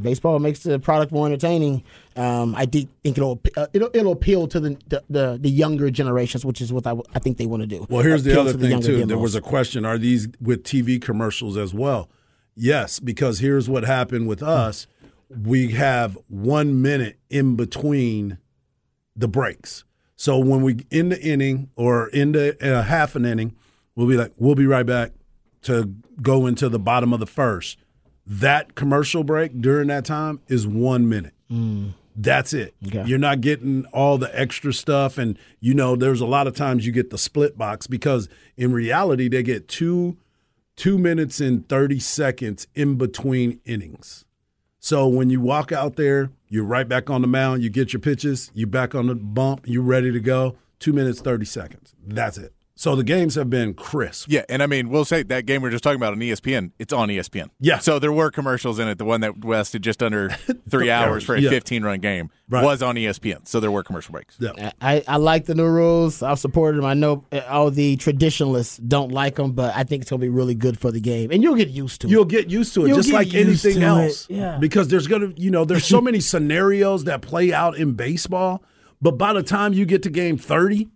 Baseball 0.00 0.38
makes 0.40 0.60
the 0.60 0.78
product 0.78 1.12
more 1.12 1.26
entertaining. 1.26 1.84
Um, 2.16 2.54
I 2.56 2.66
think 2.66 2.88
it'll, 3.04 3.40
uh, 3.56 3.68
it'll 3.72 3.90
it'll 3.94 4.12
appeal 4.12 4.48
to 4.48 4.58
the, 4.58 4.76
the 4.88 5.04
the, 5.08 5.38
the 5.40 5.50
younger 5.50 5.90
generations, 5.90 6.44
which 6.44 6.60
is 6.60 6.72
what 6.72 6.86
I 6.86 7.18
think 7.20 7.38
they 7.38 7.46
want 7.46 7.62
to 7.62 7.66
do. 7.66 7.86
Well, 7.88 8.02
here's 8.02 8.24
the 8.24 8.38
other 8.38 8.52
to 8.52 8.58
thing 8.58 8.70
younger 8.70 8.86
too. 8.86 9.06
There 9.06 9.18
was 9.18 9.34
a 9.34 9.40
question: 9.40 9.84
Are 9.84 9.98
these 9.98 10.28
with 10.40 10.64
TV 10.64 11.00
commercials 11.00 11.56
as 11.56 11.72
well? 11.72 12.08
Yes, 12.56 12.98
because 12.98 13.38
here's 13.38 13.68
what 13.68 13.84
happened 13.84 14.26
with 14.26 14.42
us: 14.42 14.86
we 15.28 15.72
have 15.72 16.18
one 16.28 16.82
minute 16.82 17.18
in 17.30 17.56
between 17.56 18.38
the 19.16 19.28
breaks. 19.28 19.84
So 20.16 20.38
when 20.38 20.62
we 20.62 20.86
in 20.90 21.08
the 21.08 21.20
inning 21.20 21.70
or 21.76 22.08
in 22.08 22.32
the 22.32 22.56
uh, 22.60 22.82
half 22.82 23.14
an 23.16 23.24
inning, 23.24 23.54
we'll 23.94 24.06
be 24.06 24.16
like, 24.16 24.32
we'll 24.36 24.54
be 24.54 24.66
right 24.66 24.86
back 24.86 25.12
to 25.62 25.94
go 26.20 26.46
into 26.46 26.68
the 26.68 26.78
bottom 26.78 27.12
of 27.12 27.20
the 27.20 27.26
first. 27.26 27.78
That 28.26 28.74
commercial 28.74 29.24
break 29.24 29.60
during 29.60 29.88
that 29.88 30.04
time 30.04 30.40
is 30.48 30.66
one 30.66 31.08
minute. 31.08 31.34
That's 32.16 32.52
it. 32.52 32.74
Okay. 32.86 33.04
You're 33.06 33.18
not 33.18 33.40
getting 33.40 33.86
all 33.86 34.18
the 34.18 34.38
extra 34.38 34.72
stuff. 34.72 35.18
And, 35.18 35.38
you 35.60 35.74
know, 35.74 35.96
there's 35.96 36.20
a 36.20 36.26
lot 36.26 36.46
of 36.46 36.54
times 36.54 36.86
you 36.86 36.92
get 36.92 37.10
the 37.10 37.18
split 37.18 37.58
box 37.58 37.86
because 37.86 38.28
in 38.56 38.72
reality, 38.72 39.28
they 39.28 39.42
get 39.42 39.68
two 39.68 40.16
two 40.76 40.98
minutes 40.98 41.40
and 41.40 41.68
30 41.68 42.00
seconds 42.00 42.66
in 42.74 42.96
between 42.96 43.60
innings. 43.64 44.24
So 44.80 45.06
when 45.06 45.30
you 45.30 45.40
walk 45.40 45.72
out 45.72 45.96
there, 45.96 46.30
you're 46.48 46.64
right 46.64 46.88
back 46.88 47.08
on 47.08 47.22
the 47.22 47.26
mound, 47.26 47.62
you 47.62 47.70
get 47.70 47.92
your 47.92 48.00
pitches, 48.00 48.50
you 48.54 48.66
back 48.66 48.94
on 48.94 49.06
the 49.06 49.14
bump, 49.14 49.62
you're 49.66 49.82
ready 49.82 50.12
to 50.12 50.20
go. 50.20 50.56
Two 50.78 50.92
minutes, 50.92 51.20
30 51.20 51.44
seconds. 51.46 51.94
That's 52.06 52.36
it. 52.36 52.52
So 52.76 52.96
the 52.96 53.04
games 53.04 53.36
have 53.36 53.48
been 53.48 53.72
crisp. 53.74 54.26
Yeah, 54.28 54.42
and 54.48 54.60
I 54.60 54.66
mean, 54.66 54.88
we'll 54.90 55.04
say 55.04 55.22
that 55.22 55.46
game 55.46 55.62
we 55.62 55.68
are 55.68 55.70
just 55.70 55.84
talking 55.84 55.96
about 55.96 56.12
on 56.12 56.18
ESPN, 56.18 56.72
it's 56.80 56.92
on 56.92 57.08
ESPN. 57.08 57.50
Yeah. 57.60 57.78
So 57.78 58.00
there 58.00 58.10
were 58.10 58.32
commercials 58.32 58.80
in 58.80 58.88
it. 58.88 58.98
The 58.98 59.04
one 59.04 59.20
that 59.20 59.44
lasted 59.44 59.82
just 59.82 60.02
under 60.02 60.30
three 60.68 60.90
hours 60.90 61.22
for 61.22 61.36
a 61.36 61.40
Yeah. 61.40 61.50
15 61.50 61.84
run 61.84 62.00
game 62.00 62.30
Right. 62.48 62.64
was 62.64 62.82
on 62.82 62.96
ESPN. 62.96 63.46
So 63.46 63.60
there 63.60 63.70
were 63.70 63.84
commercial 63.84 64.10
breaks. 64.10 64.36
Yeah. 64.40 64.72
I, 64.80 65.04
I 65.06 65.18
like 65.18 65.44
the 65.44 65.54
new 65.54 65.66
rules. 65.68 66.20
I've 66.20 66.40
supported 66.40 66.78
them. 66.78 66.84
I 66.84 66.94
know 66.94 67.24
uh, 67.30 67.42
all 67.48 67.70
the 67.70 67.94
traditionalists 67.96 68.78
don't 68.78 69.12
like 69.12 69.36
them, 69.36 69.52
but 69.52 69.72
I 69.76 69.84
think 69.84 70.02
it's 70.02 70.10
going 70.10 70.20
to 70.20 70.24
be 70.26 70.28
really 70.30 70.56
good 70.56 70.76
for 70.76 70.90
the 70.90 71.00
game. 71.00 71.30
And 71.30 71.44
you'll 71.44 71.54
get 71.54 71.68
used 71.68 72.00
to 72.00 72.08
it. 72.08 72.10
You'll 72.10 72.24
get 72.24 72.50
used 72.50 72.74
to 72.74 72.84
it, 72.84 72.88
You'll 72.88 72.96
just 72.96 73.12
like 73.12 73.32
anything 73.34 73.84
else. 73.84 74.26
it, 74.28 74.34
yeah. 74.34 74.58
Because 74.58 74.88
there's 74.88 75.06
gonna, 75.06 75.32
you 75.36 75.50
know, 75.52 75.64
there's 75.64 75.84
so 75.86 76.00
many 76.02 76.18
scenarios 76.20 77.04
that 77.04 77.22
play 77.22 77.52
out 77.52 77.76
in 77.76 77.92
baseball, 77.92 78.64
but 79.00 79.12
by 79.12 79.32
the 79.32 79.42
time 79.44 79.72
you 79.74 79.86
get 79.86 80.02
to 80.02 80.10
game 80.10 80.36
30 80.36 80.88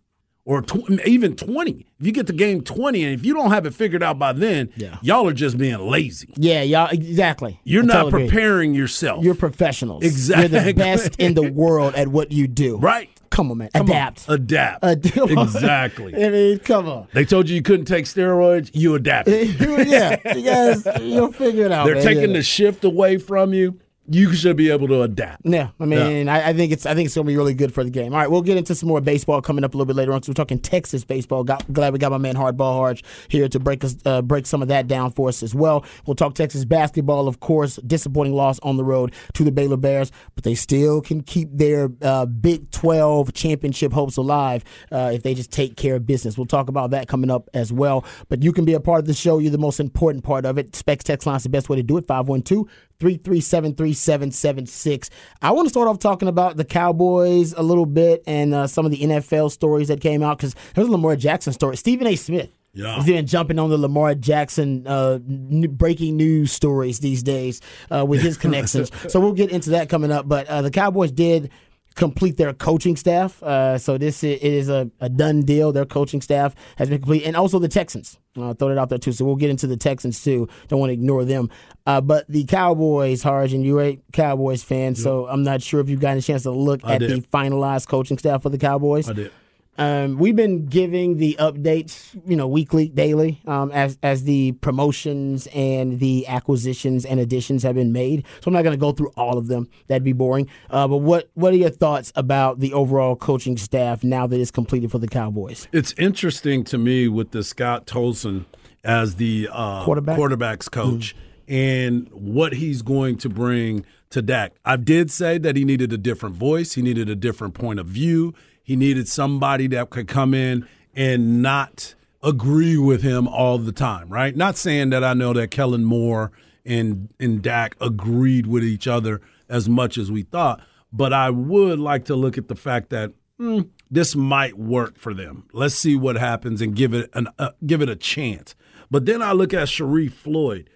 or 0.48 0.62
tw- 0.62 0.90
even 1.06 1.36
20, 1.36 1.86
if 2.00 2.06
you 2.06 2.10
get 2.10 2.26
to 2.26 2.32
game 2.32 2.62
20 2.62 3.04
and 3.04 3.12
if 3.12 3.22
you 3.26 3.34
don't 3.34 3.50
have 3.50 3.66
it 3.66 3.74
figured 3.74 4.02
out 4.02 4.18
by 4.18 4.32
then, 4.32 4.70
Yeah. 4.76 4.96
y'all 5.02 5.28
are 5.28 5.34
just 5.34 5.58
being 5.58 5.78
lazy. 5.78 6.30
Yeah, 6.36 6.62
y'all, 6.62 6.88
exactly. 6.88 7.60
You're 7.64 7.82
I 7.82 7.86
not 7.86 7.94
totally 8.04 8.22
agree. 8.24 8.28
preparing 8.28 8.74
yourself. 8.74 9.22
You're 9.22 9.34
professionals. 9.34 10.02
Exactly. 10.04 10.56
You're 10.58 10.64
the 10.64 10.72
best 10.72 11.16
in 11.18 11.34
the 11.34 11.52
world 11.52 11.94
at 11.96 12.08
what 12.08 12.32
you 12.32 12.48
do. 12.48 12.78
right. 12.78 13.10
Come 13.30 13.50
on, 13.50 13.58
man. 13.58 13.68
Come 13.74 13.82
on. 13.82 13.90
Adapt. 13.90 14.24
Adapt. 14.30 14.82
Ad- 14.84 15.04
exactly. 15.14 16.14
I 16.24 16.30
mean, 16.30 16.58
come 16.60 16.88
on. 16.88 17.08
They 17.12 17.26
told 17.26 17.48
you 17.50 17.56
you 17.56 17.62
couldn't 17.62 17.84
take 17.84 18.06
steroids, 18.06 18.70
you 18.72 18.94
adapt. 18.94 19.28
yeah, 19.28 20.16
you 20.34 20.42
guys, 20.44 20.86
you'll 21.02 21.30
figure 21.32 21.66
it 21.66 21.70
out. 21.72 21.84
They're 21.84 21.96
man. 21.96 22.04
taking 22.04 22.30
Yeah. 22.30 22.36
the 22.38 22.42
shift 22.42 22.84
away 22.84 23.18
from 23.18 23.52
you. 23.52 23.78
You 24.10 24.32
should 24.32 24.56
be 24.56 24.70
able 24.70 24.88
to 24.88 25.02
adapt. 25.02 25.42
Yeah, 25.44 25.68
I 25.78 25.84
mean, 25.84 26.28
I, 26.28 26.48
I 26.48 26.52
think 26.52 26.72
it's 26.72 26.86
I 26.86 26.94
think 26.94 27.06
it's 27.06 27.14
gonna 27.14 27.26
be 27.26 27.36
really 27.36 27.54
good 27.54 27.74
for 27.74 27.84
the 27.84 27.90
game. 27.90 28.12
All 28.12 28.18
right, 28.18 28.30
we'll 28.30 28.42
get 28.42 28.56
into 28.56 28.74
some 28.74 28.88
more 28.88 29.00
baseball 29.00 29.42
coming 29.42 29.64
up 29.64 29.74
a 29.74 29.76
little 29.76 29.86
bit 29.86 29.96
later 29.96 30.12
on. 30.12 30.22
So 30.22 30.30
we're 30.30 30.34
talking 30.34 30.58
Texas 30.58 31.04
baseball. 31.04 31.44
Got, 31.44 31.70
glad 31.72 31.92
we 31.92 31.98
got 31.98 32.10
my 32.10 32.18
man 32.18 32.34
Hardball 32.34 32.74
Harge 32.74 33.04
here 33.28 33.48
to 33.48 33.58
break 33.58 33.84
us 33.84 33.96
uh, 34.06 34.22
break 34.22 34.46
some 34.46 34.62
of 34.62 34.68
that 34.68 34.88
down 34.88 35.10
for 35.10 35.28
us 35.28 35.42
as 35.42 35.54
well. 35.54 35.84
We'll 36.06 36.16
talk 36.16 36.34
Texas 36.34 36.64
basketball, 36.64 37.28
of 37.28 37.40
course. 37.40 37.76
Disappointing 37.76 38.34
loss 38.34 38.58
on 38.60 38.76
the 38.76 38.84
road 38.84 39.12
to 39.34 39.44
the 39.44 39.52
Baylor 39.52 39.76
Bears, 39.76 40.10
but 40.34 40.44
they 40.44 40.54
still 40.54 41.00
can 41.00 41.22
keep 41.22 41.50
their 41.52 41.90
uh, 42.02 42.26
Big 42.26 42.70
Twelve 42.70 43.34
championship 43.34 43.92
hopes 43.92 44.16
alive 44.16 44.64
uh, 44.90 45.10
if 45.12 45.22
they 45.22 45.34
just 45.34 45.52
take 45.52 45.76
care 45.76 45.96
of 45.96 46.06
business. 46.06 46.38
We'll 46.38 46.46
talk 46.46 46.68
about 46.68 46.90
that 46.90 47.08
coming 47.08 47.30
up 47.30 47.50
as 47.52 47.72
well. 47.72 48.04
But 48.28 48.42
you 48.42 48.52
can 48.52 48.64
be 48.64 48.74
a 48.74 48.80
part 48.80 49.00
of 49.00 49.06
the 49.06 49.14
show. 49.14 49.38
You're 49.38 49.50
the 49.50 49.58
most 49.58 49.80
important 49.80 50.24
part 50.24 50.46
of 50.46 50.56
it. 50.56 50.74
Specs 50.74 51.04
text 51.04 51.26
line 51.26 51.36
is 51.36 51.42
the 51.42 51.48
best 51.48 51.68
way 51.68 51.76
to 51.76 51.82
do 51.82 51.96
it. 51.98 52.06
512 52.06 52.66
337 53.00 53.74
3776. 53.74 55.10
I 55.40 55.52
want 55.52 55.66
to 55.66 55.70
start 55.70 55.86
off 55.86 55.98
talking 55.98 56.28
about 56.28 56.56
the 56.56 56.64
Cowboys 56.64 57.52
a 57.52 57.62
little 57.62 57.86
bit 57.86 58.24
and 58.26 58.52
uh, 58.52 58.66
some 58.66 58.84
of 58.84 58.90
the 58.90 58.98
NFL 58.98 59.52
stories 59.52 59.88
that 59.88 60.00
came 60.00 60.22
out 60.22 60.38
because 60.38 60.56
there's 60.74 60.88
a 60.88 60.90
Lamar 60.90 61.14
Jackson 61.14 61.52
story. 61.52 61.76
Stephen 61.76 62.06
A. 62.06 62.16
Smith. 62.16 62.50
Yeah. 62.74 62.96
He's 62.96 63.08
even 63.08 63.26
jumping 63.26 63.58
on 63.58 63.70
the 63.70 63.78
Lamar 63.78 64.14
Jackson 64.14 64.86
uh, 64.86 65.18
n- 65.28 65.66
breaking 65.70 66.16
news 66.16 66.52
stories 66.52 67.00
these 67.00 67.22
days 67.22 67.60
uh, 67.90 68.04
with 68.04 68.20
his 68.20 68.36
connections. 68.36 68.90
so 69.08 69.20
we'll 69.20 69.32
get 69.32 69.50
into 69.50 69.70
that 69.70 69.88
coming 69.88 70.12
up. 70.12 70.28
But 70.28 70.46
uh, 70.48 70.62
the 70.62 70.70
Cowboys 70.70 71.10
did 71.10 71.50
complete 71.98 72.36
their 72.36 72.54
coaching 72.54 72.96
staff. 72.96 73.42
Uh, 73.42 73.76
so 73.76 73.98
this 73.98 74.22
is, 74.22 74.38
it 74.40 74.52
is 74.54 74.68
a, 74.68 74.90
a, 75.00 75.08
done 75.08 75.42
deal. 75.42 75.72
Their 75.72 75.84
coaching 75.84 76.22
staff 76.22 76.54
has 76.76 76.88
been 76.88 76.98
complete, 76.98 77.24
and 77.24 77.36
also 77.36 77.58
the 77.58 77.68
Texans. 77.68 78.18
Uh, 78.38 78.54
throw 78.54 78.68
it 78.68 78.78
out 78.78 78.88
there 78.88 78.98
too. 78.98 79.10
So 79.10 79.24
we'll 79.24 79.36
get 79.36 79.50
into 79.50 79.66
the 79.66 79.76
Texans 79.76 80.22
too. 80.22 80.48
Don't 80.68 80.78
want 80.78 80.90
to 80.90 80.94
ignore 80.94 81.24
them. 81.24 81.50
Uh, 81.86 82.00
but 82.00 82.24
the 82.28 82.44
Cowboys, 82.44 83.22
Harge, 83.22 83.52
and 83.52 83.64
you're 83.64 83.82
a 83.82 84.00
Cowboys 84.12 84.62
fan, 84.62 84.94
so 84.94 85.26
I'm 85.26 85.42
not 85.42 85.60
sure 85.60 85.80
if 85.80 85.88
you've 85.88 86.00
gotten 86.00 86.18
a 86.18 86.22
chance 86.22 86.44
to 86.44 86.52
look 86.52 86.80
I 86.84 86.94
at 86.94 86.98
did. 87.00 87.10
the 87.10 87.20
finalized 87.28 87.88
coaching 87.88 88.16
staff 88.16 88.42
for 88.42 88.50
the 88.50 88.58
Cowboys. 88.58 89.08
I 89.08 89.14
did. 89.14 89.32
Um, 89.78 90.18
we've 90.18 90.34
been 90.34 90.66
giving 90.66 91.18
the 91.18 91.36
updates, 91.38 92.20
you 92.26 92.36
know, 92.36 92.48
weekly, 92.48 92.88
daily, 92.88 93.40
um, 93.46 93.70
as 93.70 93.96
as 94.02 94.24
the 94.24 94.52
promotions 94.52 95.46
and 95.54 96.00
the 96.00 96.26
acquisitions 96.26 97.04
and 97.04 97.20
additions 97.20 97.62
have 97.62 97.76
been 97.76 97.92
made. 97.92 98.24
So 98.40 98.48
I'm 98.48 98.54
not 98.54 98.62
going 98.62 98.76
to 98.76 98.80
go 98.80 98.92
through 98.92 99.12
all 99.16 99.38
of 99.38 99.46
them. 99.46 99.68
That'd 99.86 100.02
be 100.02 100.12
boring. 100.12 100.48
Uh, 100.68 100.88
but 100.88 100.98
what 100.98 101.30
what 101.34 101.52
are 101.52 101.56
your 101.56 101.70
thoughts 101.70 102.12
about 102.16 102.58
the 102.58 102.72
overall 102.72 103.14
coaching 103.14 103.56
staff 103.56 104.02
now 104.02 104.26
that 104.26 104.40
it's 104.40 104.50
completed 104.50 104.90
for 104.90 104.98
the 104.98 105.08
Cowboys? 105.08 105.68
It's 105.72 105.92
interesting 105.92 106.64
to 106.64 106.78
me 106.78 107.06
with 107.06 107.30
the 107.30 107.44
Scott 107.44 107.86
Tolzien 107.86 108.46
as 108.82 109.14
the 109.16 109.48
uh, 109.52 109.84
Quarterback? 109.84 110.18
quarterbacks 110.18 110.70
coach 110.70 111.14
and 111.46 112.08
what 112.12 112.52
he's 112.54 112.82
going 112.82 113.16
to 113.18 113.28
bring 113.28 113.84
to 114.10 114.22
Dak. 114.22 114.52
I 114.64 114.76
did 114.76 115.10
say 115.10 115.38
that 115.38 115.56
he 115.56 115.64
needed 115.64 115.92
a 115.92 115.98
different 115.98 116.34
voice. 116.34 116.74
He 116.74 116.82
needed 116.82 117.08
a 117.08 117.16
different 117.16 117.54
point 117.54 117.78
of 117.78 117.86
view. 117.86 118.34
He 118.68 118.76
needed 118.76 119.08
somebody 119.08 119.66
that 119.68 119.88
could 119.88 120.08
come 120.08 120.34
in 120.34 120.68
and 120.94 121.40
not 121.40 121.94
agree 122.22 122.76
with 122.76 123.00
him 123.00 123.26
all 123.26 123.56
the 123.56 123.72
time, 123.72 124.10
right? 124.10 124.36
Not 124.36 124.58
saying 124.58 124.90
that 124.90 125.02
I 125.02 125.14
know 125.14 125.32
that 125.32 125.50
Kellen 125.50 125.84
Moore 125.84 126.32
and 126.66 127.08
and 127.18 127.40
Dak 127.40 127.76
agreed 127.80 128.46
with 128.46 128.62
each 128.62 128.86
other 128.86 129.22
as 129.48 129.70
much 129.70 129.96
as 129.96 130.12
we 130.12 130.20
thought, 130.20 130.60
but 130.92 131.14
I 131.14 131.30
would 131.30 131.78
like 131.78 132.04
to 132.04 132.14
look 132.14 132.36
at 132.36 132.48
the 132.48 132.54
fact 132.54 132.90
that 132.90 133.14
hmm, 133.38 133.60
this 133.90 134.14
might 134.14 134.58
work 134.58 134.98
for 134.98 135.14
them. 135.14 135.48
Let's 135.54 135.74
see 135.74 135.96
what 135.96 136.16
happens 136.16 136.60
and 136.60 136.76
give 136.76 136.92
it 136.92 137.08
an 137.14 137.28
uh, 137.38 137.52
give 137.64 137.80
it 137.80 137.88
a 137.88 137.96
chance. 137.96 138.54
But 138.90 139.06
then 139.06 139.22
I 139.22 139.32
look 139.32 139.54
at 139.54 139.68
Sharrif 139.68 140.12
Floyd. 140.12 140.68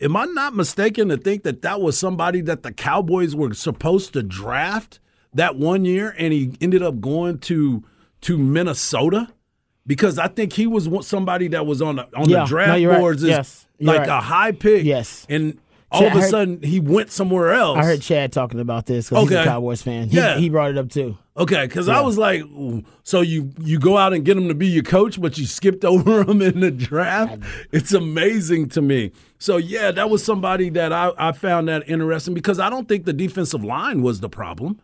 Am 0.00 0.16
I 0.16 0.24
not 0.24 0.56
mistaken 0.56 1.08
to 1.10 1.16
think 1.16 1.44
that 1.44 1.62
that 1.62 1.80
was 1.80 1.96
somebody 1.96 2.40
that 2.40 2.64
the 2.64 2.72
Cowboys 2.72 3.36
were 3.36 3.54
supposed 3.54 4.12
to 4.14 4.24
draft 4.24 4.98
that 5.38 5.56
one 5.56 5.84
year, 5.84 6.14
and 6.18 6.32
he 6.32 6.52
ended 6.60 6.82
up 6.82 7.00
going 7.00 7.38
to 7.40 7.82
to 8.22 8.38
Minnesota? 8.38 9.28
Because 9.86 10.18
I 10.18 10.28
think 10.28 10.52
he 10.52 10.66
was 10.66 10.88
somebody 11.06 11.48
that 11.48 11.64
was 11.66 11.80
on 11.80 11.96
the 11.96 12.04
on 12.14 12.28
Yeah, 12.28 12.38
the 12.38 12.42
no, 12.42 12.46
draft 12.46 12.84
right. 12.84 12.98
boards 12.98 13.22
as 13.24 13.28
Yes, 13.30 13.66
like 13.80 14.00
right. 14.00 14.08
a 14.08 14.20
high 14.20 14.52
pick. 14.52 14.84
Yes. 14.84 15.26
and 15.30 15.58
all 15.90 16.00
Chad, 16.02 16.12
of 16.12 16.18
a 16.18 16.20
heard- 16.20 16.30
sudden 16.30 16.62
he 16.62 16.80
went 16.80 17.10
somewhere 17.10 17.54
else. 17.54 17.78
I 17.78 17.84
heard 17.84 18.02
Chad 18.02 18.30
talking 18.30 18.60
about 18.60 18.84
this 18.84 19.08
because 19.08 19.30
he's 19.30 19.38
a 19.38 19.44
Cowboys 19.44 19.80
fan. 19.80 20.10
He, 20.10 20.18
Yeah. 20.18 20.36
he 20.36 20.50
brought 20.50 20.70
it 20.70 20.76
up 20.76 20.90
too. 20.90 21.16
Okay, 21.38 21.66
because 21.66 21.88
I 21.88 22.00
was 22.02 22.18
like, 22.18 22.42
so 23.04 23.22
you 23.22 23.50
you 23.62 23.78
go 23.78 23.96
out 23.96 24.12
and 24.12 24.24
get 24.24 24.36
him 24.36 24.48
to 24.48 24.54
be 24.54 24.66
your 24.66 24.82
coach, 24.82 25.18
but 25.18 25.38
you 25.38 25.46
skipped 25.46 25.84
over 25.86 26.22
him 26.28 26.42
in 26.42 26.60
the 26.60 26.70
draft. 26.70 27.38
It's 27.72 27.94
amazing 27.94 28.68
to 28.70 28.82
me. 28.82 29.12
So 29.38 29.56
yeah, 29.56 29.90
that 29.92 30.10
was 30.10 30.22
somebody 30.22 30.68
that 30.70 30.92
I, 30.92 31.12
I 31.16 31.32
found 31.32 31.68
that 31.68 31.88
interesting 31.88 32.34
because 32.34 32.58
I 32.58 32.68
don't 32.68 32.86
think 32.88 33.06
the 33.06 33.14
defensive 33.14 33.64
line 33.64 34.02
was 34.02 34.20
the 34.20 34.28
problem. 34.28 34.80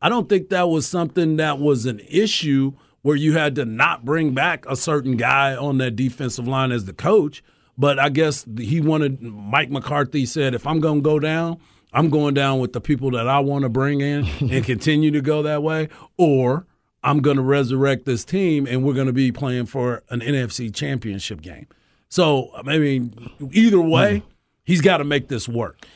I 0.00 0.08
don't 0.08 0.28
think 0.28 0.50
that 0.50 0.68
was 0.68 0.86
something 0.86 1.36
that 1.36 1.58
was 1.58 1.86
an 1.86 2.00
issue 2.08 2.72
where 3.02 3.16
you 3.16 3.34
had 3.34 3.54
to 3.54 3.64
not 3.64 4.04
bring 4.04 4.34
back 4.34 4.66
a 4.68 4.76
certain 4.76 5.16
guy 5.16 5.54
on 5.54 5.78
that 5.78 5.96
defensive 5.96 6.48
line 6.48 6.72
as 6.72 6.84
the 6.84 6.92
coach. 6.92 7.42
But 7.78 7.98
I 7.98 8.08
guess 8.08 8.44
he 8.58 8.80
wanted 8.80 9.22
Mike 9.22 9.70
McCarthy 9.70 10.26
said, 10.26 10.54
if 10.54 10.66
I'm 10.66 10.80
going 10.80 10.98
to 10.98 11.02
go 11.02 11.18
down, 11.18 11.58
I'm 11.92 12.10
going 12.10 12.34
down 12.34 12.58
with 12.58 12.72
the 12.72 12.80
people 12.80 13.10
that 13.12 13.28
I 13.28 13.38
want 13.40 13.62
to 13.62 13.68
bring 13.68 14.00
in 14.00 14.26
and 14.40 14.64
continue 14.64 15.10
to 15.12 15.20
go 15.20 15.42
that 15.42 15.62
way, 15.62 15.88
or 16.16 16.66
I'm 17.02 17.20
going 17.20 17.36
to 17.36 17.42
resurrect 17.42 18.04
this 18.04 18.24
team 18.24 18.66
and 18.66 18.84
we're 18.84 18.94
going 18.94 19.06
to 19.06 19.12
be 19.12 19.30
playing 19.30 19.66
for 19.66 20.02
an 20.10 20.20
NFC 20.20 20.74
championship 20.74 21.40
game. 21.40 21.68
So, 22.08 22.50
I 22.54 22.78
mean, 22.78 23.30
either 23.52 23.80
way, 23.80 24.18
hmm. 24.18 24.28
he's 24.64 24.80
got 24.80 24.98
to 24.98 25.04
make 25.04 25.28
this 25.28 25.48
work. 25.48 25.86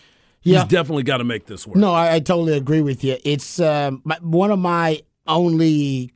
Yeah. 0.42 0.60
He's 0.60 0.68
definitely 0.68 1.02
got 1.02 1.18
to 1.18 1.24
make 1.24 1.46
this 1.46 1.66
work. 1.66 1.76
No, 1.76 1.92
I, 1.92 2.14
I 2.14 2.20
totally 2.20 2.56
agree 2.56 2.80
with 2.80 3.04
you. 3.04 3.18
It's 3.24 3.60
um, 3.60 4.00
my, 4.04 4.16
one 4.20 4.50
of 4.50 4.58
my 4.58 5.02
only. 5.26 6.12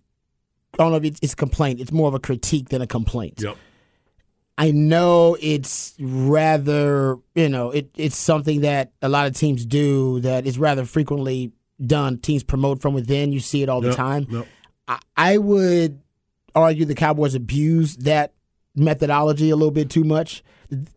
I 0.74 0.76
don't 0.78 0.90
know 0.90 0.96
if 0.96 1.04
it's, 1.04 1.20
it's 1.22 1.34
a 1.34 1.36
complaint. 1.36 1.80
It's 1.80 1.92
more 1.92 2.08
of 2.08 2.14
a 2.14 2.18
critique 2.18 2.70
than 2.70 2.82
a 2.82 2.86
complaint. 2.86 3.40
Yep. 3.40 3.56
I 4.56 4.70
know 4.70 5.36
it's 5.40 5.94
rather, 6.00 7.16
you 7.34 7.48
know, 7.48 7.70
it, 7.70 7.90
it's 7.96 8.16
something 8.16 8.62
that 8.62 8.92
a 9.02 9.08
lot 9.08 9.26
of 9.26 9.36
teams 9.36 9.66
do 9.66 10.20
that 10.20 10.46
is 10.46 10.58
rather 10.58 10.84
frequently 10.84 11.52
done. 11.84 12.18
Teams 12.18 12.42
promote 12.42 12.80
from 12.80 12.94
within. 12.94 13.32
You 13.32 13.40
see 13.40 13.62
it 13.62 13.68
all 13.68 13.80
the 13.80 13.94
time. 13.94 14.26
Yep. 14.30 14.46
I, 14.88 14.98
I 15.16 15.38
would 15.38 16.00
argue 16.54 16.84
the 16.84 16.94
Cowboys 16.94 17.34
abuse 17.34 17.96
that 17.98 18.32
methodology 18.74 19.50
a 19.50 19.56
little 19.56 19.70
bit 19.70 19.90
too 19.90 20.04
much. 20.04 20.42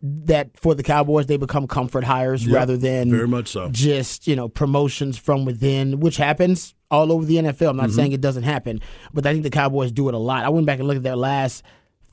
That 0.02 0.50
for 0.56 0.74
the 0.74 0.82
Cowboys, 0.82 1.26
they 1.26 1.36
become 1.36 1.66
comfort 1.66 2.04
hires 2.04 2.44
Yep. 2.46 2.54
rather 2.54 2.76
than 2.76 3.10
Very 3.10 3.28
much 3.28 3.48
so. 3.48 3.68
just 3.70 4.26
you 4.26 4.34
know 4.36 4.48
promotions 4.48 5.18
from 5.18 5.44
within, 5.44 6.00
which 6.00 6.16
happens 6.16 6.74
all 6.90 7.12
over 7.12 7.24
the 7.24 7.36
NFL. 7.36 7.46
I'm 7.70 7.76
Mm-hmm. 7.76 7.76
not 7.76 7.90
saying 7.90 8.12
it 8.12 8.20
doesn't 8.20 8.44
happen, 8.44 8.80
but 9.12 9.26
I 9.26 9.32
think 9.32 9.44
the 9.44 9.50
Cowboys 9.50 9.92
do 9.92 10.08
it 10.08 10.14
a 10.14 10.18
lot. 10.18 10.44
I 10.44 10.48
went 10.48 10.66
back 10.66 10.78
and 10.78 10.88
looked 10.88 10.98
at 10.98 11.02
their 11.02 11.16
last 11.16 11.62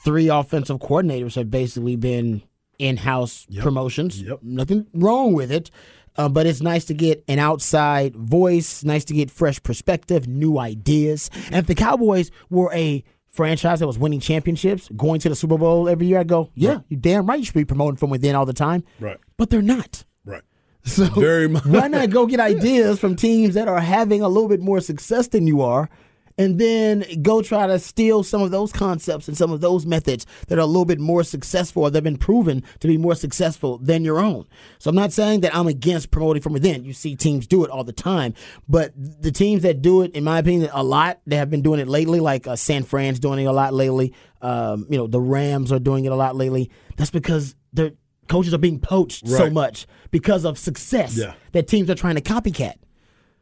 three 0.04 0.28
offensive 0.28 0.78
coordinators 0.80 1.36
have 1.36 1.50
basically 1.50 1.96
been 1.96 2.42
in-house 2.78 3.48
promotions. 3.62 4.22
Yep. 4.22 4.40
Nothing 4.44 4.86
wrong 4.94 5.34
with 5.34 5.52
it. 5.52 5.72
Uh, 6.18 6.30
but 6.30 6.46
it's 6.46 6.62
nice 6.62 6.86
to 6.86 6.94
get 6.94 7.24
an 7.28 7.40
outside 7.40 8.16
voice, 8.16 8.84
nice 8.86 9.04
to 9.06 9.14
get 9.14 9.30
fresh 9.30 9.62
perspective, 9.64 10.28
new 10.28 10.58
ideas. 10.60 11.30
And 11.48 11.56
if 11.56 11.68
the 11.68 11.76
Cowboys 11.76 12.32
were 12.50 12.72
a 12.74 13.04
franchise 13.36 13.80
that 13.80 13.88
was 13.88 14.00
winning 14.00 14.20
championships, 14.20 14.90
going 14.96 15.20
to 15.20 15.30
the 15.30 15.36
Super 15.36 15.58
Bowl 15.58 15.90
every 15.90 16.08
year, 16.08 16.20
I'd 16.20 16.28
go, 16.28 16.50
yeah, 16.56 16.80
you're 16.88 17.00
damn 17.00 17.26
right 17.26 17.38
you 17.40 17.46
should 17.46 17.54
be 17.54 17.66
promoting 17.66 17.98
from 17.98 18.10
within 18.10 18.36
all 18.36 18.46
the 18.46 18.54
time. 18.54 18.84
Right. 19.00 19.18
But 19.38 19.50
they're 19.50 19.62
not. 19.62 20.06
Right. 20.26 20.42
So 20.84 21.06
Very 21.08 21.48
much. 21.48 21.66
why 21.66 21.88
not 21.88 22.10
go 22.12 22.26
get 22.26 22.40
ideas 22.54 23.00
from 23.00 23.16
teams 23.16 23.56
that 23.56 23.68
are 23.68 23.80
having 23.80 24.22
a 24.22 24.28
little 24.28 24.48
bit 24.50 24.62
more 24.62 24.80
success 24.80 25.28
than 25.28 25.48
you 25.48 25.62
are, 25.62 25.90
and 26.38 26.60
then 26.60 27.06
go 27.22 27.42
try 27.42 27.66
to 27.66 27.80
steal 27.80 28.22
some 28.24 28.42
of 28.42 28.52
those 28.52 28.72
concepts 28.74 29.28
and 29.28 29.38
some 29.38 29.52
of 29.52 29.62
those 29.62 29.86
methods 29.86 30.26
that 30.48 30.58
are 30.58 30.62
a 30.62 30.66
little 30.66 30.86
bit 30.86 31.00
more 31.00 31.24
successful 31.24 31.84
or 31.84 31.90
they've 31.90 32.04
been 32.04 32.18
proven 32.18 32.62
to 32.80 32.88
be 32.88 32.98
more 32.98 33.16
successful 33.16 33.78
than 33.78 34.04
your 34.04 34.20
own. 34.20 34.46
So 34.78 34.90
I'm 34.90 34.96
not 34.96 35.14
saying 35.14 35.42
that 35.42 35.56
I'm 35.56 35.68
against 35.68 36.12
promoting 36.12 36.42
from 36.42 36.54
within. 36.54 36.84
You 36.84 36.94
see 36.94 37.16
teams 37.16 37.48
do 37.48 37.64
it 37.64 37.70
all 37.72 37.84
the 37.86 37.94
time, 37.94 38.34
but 38.68 38.92
the 38.96 39.32
teams 39.32 39.62
that 39.64 39.82
do 39.82 40.02
it, 40.02 40.12
in 40.12 40.24
my 40.24 40.40
opinion, 40.40 40.70
a 40.74 40.84
lot, 40.84 41.20
they 41.26 41.38
have 41.38 41.50
been 41.50 41.62
doing 41.62 41.80
it 41.80 41.88
lately. 41.88 42.20
Like 42.20 42.48
uh, 42.48 42.56
San 42.58 42.84
Fran's 42.84 43.20
doing 43.20 43.40
it 43.40 43.46
a 43.46 43.54
lot 43.54 43.74
lately. 43.74 44.14
Um, 44.42 44.86
you 44.90 44.98
know, 44.98 45.08
the 45.08 45.22
Rams 45.22 45.72
are 45.72 45.80
doing 45.80 46.06
it 46.06 46.12
a 46.12 46.16
lot 46.16 46.36
lately. 46.36 46.70
That's 46.98 47.12
because 47.12 47.56
they're 47.72 47.92
coaches 48.28 48.54
are 48.54 48.58
being 48.60 48.80
poached 48.80 49.28
so 49.28 49.50
much 49.52 49.86
because 50.12 50.46
of 50.46 50.58
success 50.58 51.16
Yeah. 51.16 51.36
that 51.52 51.68
teams 51.68 51.90
are 51.92 51.96
trying 51.96 52.16
to 52.16 52.22
copycat. 52.22 52.74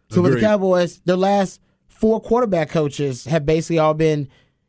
So 0.09 0.21
with 0.21 0.33
the 0.33 0.41
Cowboys, 0.41 0.99
their 1.05 1.15
last 1.15 1.61
four 1.95 2.19
quarterback 2.21 2.69
coaches 2.69 3.25
have 3.25 3.45
basically 3.45 3.79
all 3.79 3.93
been 3.93 4.27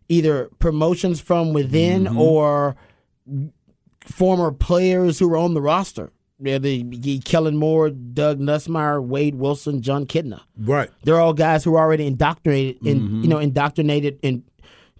either 0.09 0.50
promotions 0.59 1.21
from 1.21 1.52
within 1.52 2.04
Mm-hmm. 2.04 2.19
or 2.21 2.76
former 4.07 4.52
players 4.52 5.19
who 5.19 5.28
were 5.28 5.37
on 5.37 5.54
the 5.54 5.62
roster. 5.62 6.11
Yeah, 6.40 6.59
the, 6.59 6.83
the 6.83 7.21
Kellen 7.21 7.57
Moore, 7.57 7.90
Doug 7.90 8.38
Nussmeier, 8.38 9.02
Wade 9.02 9.37
Wilson, 9.37 9.81
Jon 9.81 10.04
Kitna. 10.04 10.40
Right. 10.59 10.90
They're 11.04 11.21
all 11.21 11.33
guys 11.33 11.64
who 11.64 11.75
are 11.76 11.78
already 11.85 12.07
indoctrinated 12.07 12.85
in 12.87 13.00
Mm-hmm. 13.00 13.23
you 13.23 13.28
know 13.28 13.38
indoctrinated 13.38 14.19
and 14.23 14.43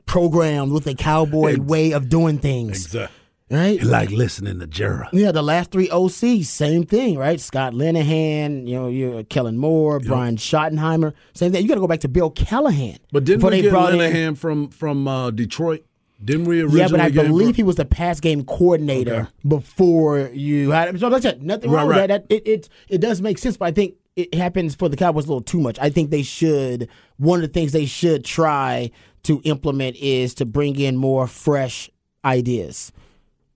programmed 0.07 0.73
with 0.73 0.87
a 0.87 0.95
cowboy 0.95 1.59
way 1.61 1.93
of 1.93 2.09
doing 2.09 2.38
things. 2.38 2.87
Exactly. 2.87 3.16
Right? 3.51 3.83
Like 3.83 4.11
listening 4.11 4.59
to 4.61 4.67
Jura. 4.67 5.09
Yeah, 5.13 5.33
the 5.33 5.43
last 5.43 5.71
three 5.71 5.89
OCs, 5.89 6.47
same 6.47 6.85
thing, 6.85 7.17
right? 7.19 7.41
Scott 7.41 7.73
Linehan, 7.73 8.67
you 8.67 8.75
know, 8.75 8.89
you 8.89 9.25
Kellen 9.29 9.57
Moore, 9.59 10.01
Brian 10.01 10.37
Schottenheimer, 10.37 11.13
same 11.35 11.53
thing. 11.53 11.63
You 11.63 11.69
got 11.69 11.75
to 11.75 11.81
go 11.81 11.87
back 11.87 12.01
to 12.01 12.09
Bill 12.09 12.31
Callahan. 12.31 12.99
But 13.13 13.25
didn't 13.25 13.49
we 13.49 13.63
get 13.63 13.71
brought 13.71 13.93
in- 13.93 13.99
Linehan 14.01 14.37
from 14.39 14.69
from 14.71 15.07
uh, 15.09 15.31
Detroit? 15.31 15.85
Didn't 16.25 16.47
we 16.47 16.61
originally? 16.63 16.81
Yeah, 16.81 16.89
but 16.89 17.01
I 17.01 17.11
believe 17.11 17.49
from- 17.49 17.55
he 17.57 17.63
was 17.65 17.77
the 17.77 17.85
pass 17.85 18.19
game 18.21 18.45
coordinator 18.45 19.15
Okay. 19.15 19.31
before 19.47 20.31
you 20.33 20.71
had. 20.71 20.89
Him. 20.89 20.99
So 20.99 21.09
like 21.09 21.19
I 21.19 21.23
said, 21.31 21.43
nothing 21.43 21.71
Right, 21.71 21.81
wrong 21.81 21.89
with 21.89 21.97
right. 21.99 22.07
that. 22.09 22.29
that 22.29 22.35
it, 22.35 22.47
it 22.49 22.69
it 22.89 22.99
does 23.01 23.21
make 23.21 23.37
sense, 23.39 23.57
but 23.57 23.67
I 23.67 23.73
think 23.73 23.95
it 24.17 24.33
happens 24.35 24.75
for 24.75 24.89
the 24.89 24.97
Cowboys 24.97 25.25
a 25.25 25.29
little 25.29 25.43
too 25.43 25.61
much. 25.61 25.79
I 25.81 25.91
think 25.91 26.11
they 26.11 26.23
should. 26.23 26.89
One 27.19 27.41
of 27.41 27.43
the 27.43 27.53
things 27.53 27.73
they 27.73 27.85
should 27.87 28.25
try 28.25 28.91
to 29.25 29.41
implement 29.45 29.97
is 29.97 30.35
to 30.35 30.47
bring 30.47 30.79
in 30.79 30.97
more 30.97 31.27
fresh 31.27 31.91
ideas 32.25 32.91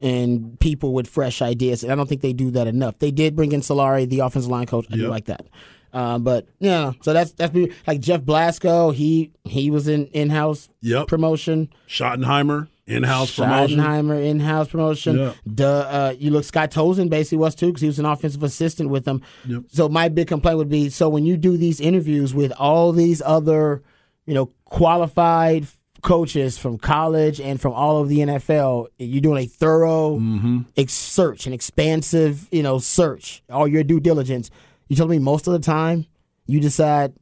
and 0.01 0.59
people 0.61 0.93
with 0.93 1.09
fresh 1.09 1.43
ideas. 1.43 1.83
And 1.83 1.93
I 1.93 1.95
don't 1.97 2.09
think 2.09 2.21
they 2.21 2.33
do 2.33 2.51
that 2.53 2.67
enough. 2.67 2.99
They 2.99 3.11
did 3.11 3.35
bring 3.35 3.53
in 3.53 3.61
Solari, 3.61 4.09
the 4.09 4.21
offensive 4.21 4.51
line 4.51 4.67
coach. 4.67 4.87
I 4.91 4.97
do 4.97 5.09
like 5.09 5.27
that. 5.27 5.47
Uh, 5.93 6.19
but 6.19 6.47
yeah, 6.59 6.93
so 7.01 7.13
that's 7.13 7.33
that's 7.33 7.57
like 7.87 8.01
Jeff 8.01 8.21
Blasko. 8.21 8.95
He 8.95 9.33
he 9.45 9.71
was 9.71 9.89
in 9.89 10.07
in 10.09 10.29
house 10.31 10.69
Yep. 10.83 11.09
promotion. 11.09 11.71
Schottenheimer 11.89 12.69
in-house 12.87 13.37
promotion. 13.37 13.79
Schottenheimer 13.79 14.25
in-house 14.25 14.69
promotion. 14.69 15.19
Yeah. 15.19 15.33
Duh, 15.55 15.67
uh, 15.67 16.15
you 16.19 16.31
look, 16.31 16.45
Scott 16.45 16.71
Tolzien 16.71 17.11
basically 17.11 17.39
was 17.39 17.55
too 17.55 17.67
because 17.67 17.83
he 17.83 17.87
was 17.87 17.99
an 17.99 18.07
offensive 18.07 18.43
assistant 18.43 18.89
with 18.91 19.05
them. 19.05 19.23
Yep. 19.47 19.63
So 19.69 19.89
my 19.89 20.09
big 20.09 20.29
complaint 20.29 20.59
would 20.59 20.69
be: 20.71 20.89
so 20.91 21.09
when 21.09 21.25
you 21.27 21.37
do 21.37 21.57
these 21.57 21.81
interviews 21.81 22.35
with 22.35 22.53
all 22.53 22.93
these 22.93 23.23
other, 23.25 23.83
you 24.27 24.35
know, 24.35 24.51
qualified 24.67 25.67
coaches 26.03 26.57
from 26.59 26.79
college 26.79 27.41
and 27.41 27.61
from 27.61 27.73
all 27.73 27.97
over 27.97 28.09
the 28.09 28.19
NFL, 28.21 28.87
you're 28.99 29.21
doing 29.21 29.45
a 29.45 29.47
thorough 29.47 30.19
Mm-hmm. 30.19 30.59
ex- 30.77 30.93
search, 30.93 31.47
an 31.47 31.53
expansive, 31.53 32.49
you 32.53 32.63
know, 32.63 32.79
search, 32.79 33.43
all 33.51 33.67
your 33.69 33.83
due 33.85 34.01
diligence. 34.01 34.51
You 34.89 34.97
tell 34.97 35.09
me 35.09 35.19
most 35.19 35.47
of 35.47 35.53
the 35.53 35.59
time 35.59 36.07
you 36.47 36.61
decide 36.61 37.13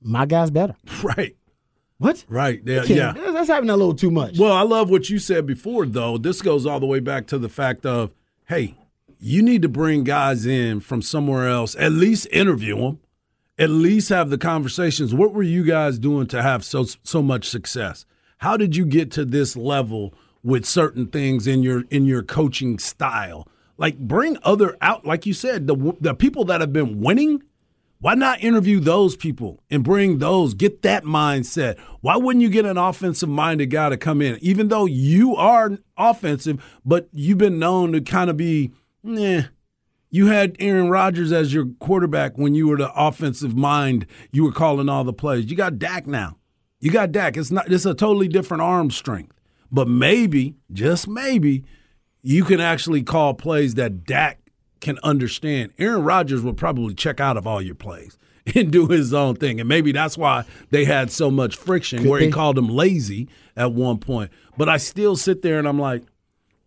my 0.00 0.26
guy's 0.26 0.50
better. 0.50 0.74
Right. 1.02 1.36
What? 1.98 2.24
Right. 2.28 2.60
Yeah. 2.64 2.82
Yeah. 2.84 3.12
That's 3.12 3.32
that's 3.32 3.48
happening 3.48 3.70
a 3.70 3.76
little 3.76 3.94
too 3.94 4.10
much. 4.10 4.36
Well, 4.38 4.52
I 4.52 4.62
love 4.62 4.90
what 4.90 5.08
you 5.08 5.20
said 5.20 5.46
before, 5.46 5.86
though. 5.86 6.18
This 6.18 6.42
goes 6.42 6.66
all 6.66 6.80
the 6.80 6.86
way 6.86 6.98
back 6.98 7.28
to 7.28 7.38
the 7.38 7.48
fact 7.48 7.86
of, 7.86 8.10
hey, 8.46 8.74
you 9.20 9.40
need 9.40 9.62
to 9.62 9.68
bring 9.68 10.02
guys 10.02 10.44
in 10.44 10.80
from 10.80 11.00
somewhere 11.00 11.48
else, 11.48 11.76
at 11.78 11.92
least 11.92 12.26
interview 12.32 12.76
them, 12.76 12.98
at 13.56 13.70
least 13.70 14.08
have 14.08 14.30
the 14.30 14.38
conversations. 14.38 15.14
What 15.14 15.32
were 15.32 15.44
you 15.44 15.62
guys 15.62 15.96
doing 16.00 16.26
to 16.28 16.42
have 16.42 16.64
so 16.64 16.86
so 17.04 17.22
much 17.22 17.48
success? 17.48 18.04
How 18.42 18.56
did 18.56 18.74
you 18.74 18.84
get 18.84 19.12
to 19.12 19.24
this 19.24 19.56
level 19.56 20.14
with 20.42 20.66
certain 20.66 21.06
things 21.06 21.46
in 21.46 21.62
your 21.62 21.84
in 21.90 22.06
your 22.06 22.24
coaching 22.24 22.80
style? 22.80 23.46
Like 23.76 24.00
bring 24.00 24.36
other 24.42 24.76
out, 24.80 25.06
like 25.06 25.26
you 25.26 25.32
said, 25.32 25.68
the 25.68 25.96
the 26.00 26.12
people 26.12 26.44
that 26.46 26.60
have 26.60 26.72
been 26.72 27.00
winning. 27.00 27.44
Why 28.00 28.14
not 28.14 28.42
interview 28.42 28.80
those 28.80 29.14
people 29.14 29.62
and 29.70 29.84
bring 29.84 30.18
those, 30.18 30.54
get 30.54 30.82
that 30.82 31.04
mindset? 31.04 31.78
Why 32.00 32.16
wouldn't 32.16 32.42
you 32.42 32.50
get 32.50 32.66
an 32.66 32.76
offensive 32.76 33.28
minded 33.28 33.66
guy 33.66 33.90
to 33.90 33.96
come 33.96 34.20
in, 34.20 34.40
even 34.42 34.66
though 34.66 34.86
you 34.86 35.36
are 35.36 35.78
offensive, 35.96 36.60
but 36.84 37.08
you've 37.12 37.38
been 37.38 37.60
known 37.60 37.92
to 37.92 38.00
kind 38.00 38.28
of 38.28 38.36
be, 38.36 38.72
eh. 39.08 39.42
You 40.10 40.26
had 40.26 40.56
Aaron 40.58 40.90
Rodgers 40.90 41.30
as 41.30 41.54
your 41.54 41.66
quarterback 41.78 42.36
when 42.36 42.56
you 42.56 42.66
were 42.66 42.76
the 42.76 42.92
offensive 42.92 43.56
mind. 43.56 44.06
You 44.32 44.42
were 44.42 44.52
calling 44.52 44.88
all 44.88 45.04
the 45.04 45.12
plays. 45.12 45.48
You 45.48 45.56
got 45.56 45.78
Dak 45.78 46.08
now. 46.08 46.38
You 46.82 46.90
got 46.90 47.12
Dak. 47.12 47.36
It's 47.36 47.52
not. 47.52 47.70
It's 47.72 47.86
a 47.86 47.94
totally 47.94 48.26
different 48.26 48.60
arm 48.60 48.90
strength. 48.90 49.40
But 49.70 49.88
maybe, 49.88 50.56
just 50.72 51.06
maybe, 51.06 51.64
you 52.22 52.44
can 52.44 52.60
actually 52.60 53.04
call 53.04 53.34
plays 53.34 53.74
that 53.76 54.04
Dak 54.04 54.40
can 54.80 54.98
understand. 55.04 55.72
Aaron 55.78 56.02
Rodgers 56.02 56.42
will 56.42 56.54
probably 56.54 56.92
check 56.94 57.20
out 57.20 57.36
of 57.36 57.46
all 57.46 57.62
your 57.62 57.76
plays 57.76 58.18
and 58.54 58.72
do 58.72 58.88
his 58.88 59.14
own 59.14 59.36
thing. 59.36 59.60
And 59.60 59.68
maybe 59.68 59.92
that's 59.92 60.18
why 60.18 60.44
they 60.70 60.84
had 60.84 61.12
so 61.12 61.30
much 61.30 61.56
friction 61.56 62.06
where 62.06 62.20
he 62.20 62.26
be. 62.26 62.32
called 62.32 62.58
him 62.58 62.68
lazy 62.68 63.28
at 63.56 63.72
one 63.72 63.98
point. 63.98 64.32
But 64.58 64.68
I 64.68 64.76
still 64.76 65.14
sit 65.14 65.40
there 65.40 65.60
and 65.60 65.68
I'm 65.68 65.78
like, 65.78 66.02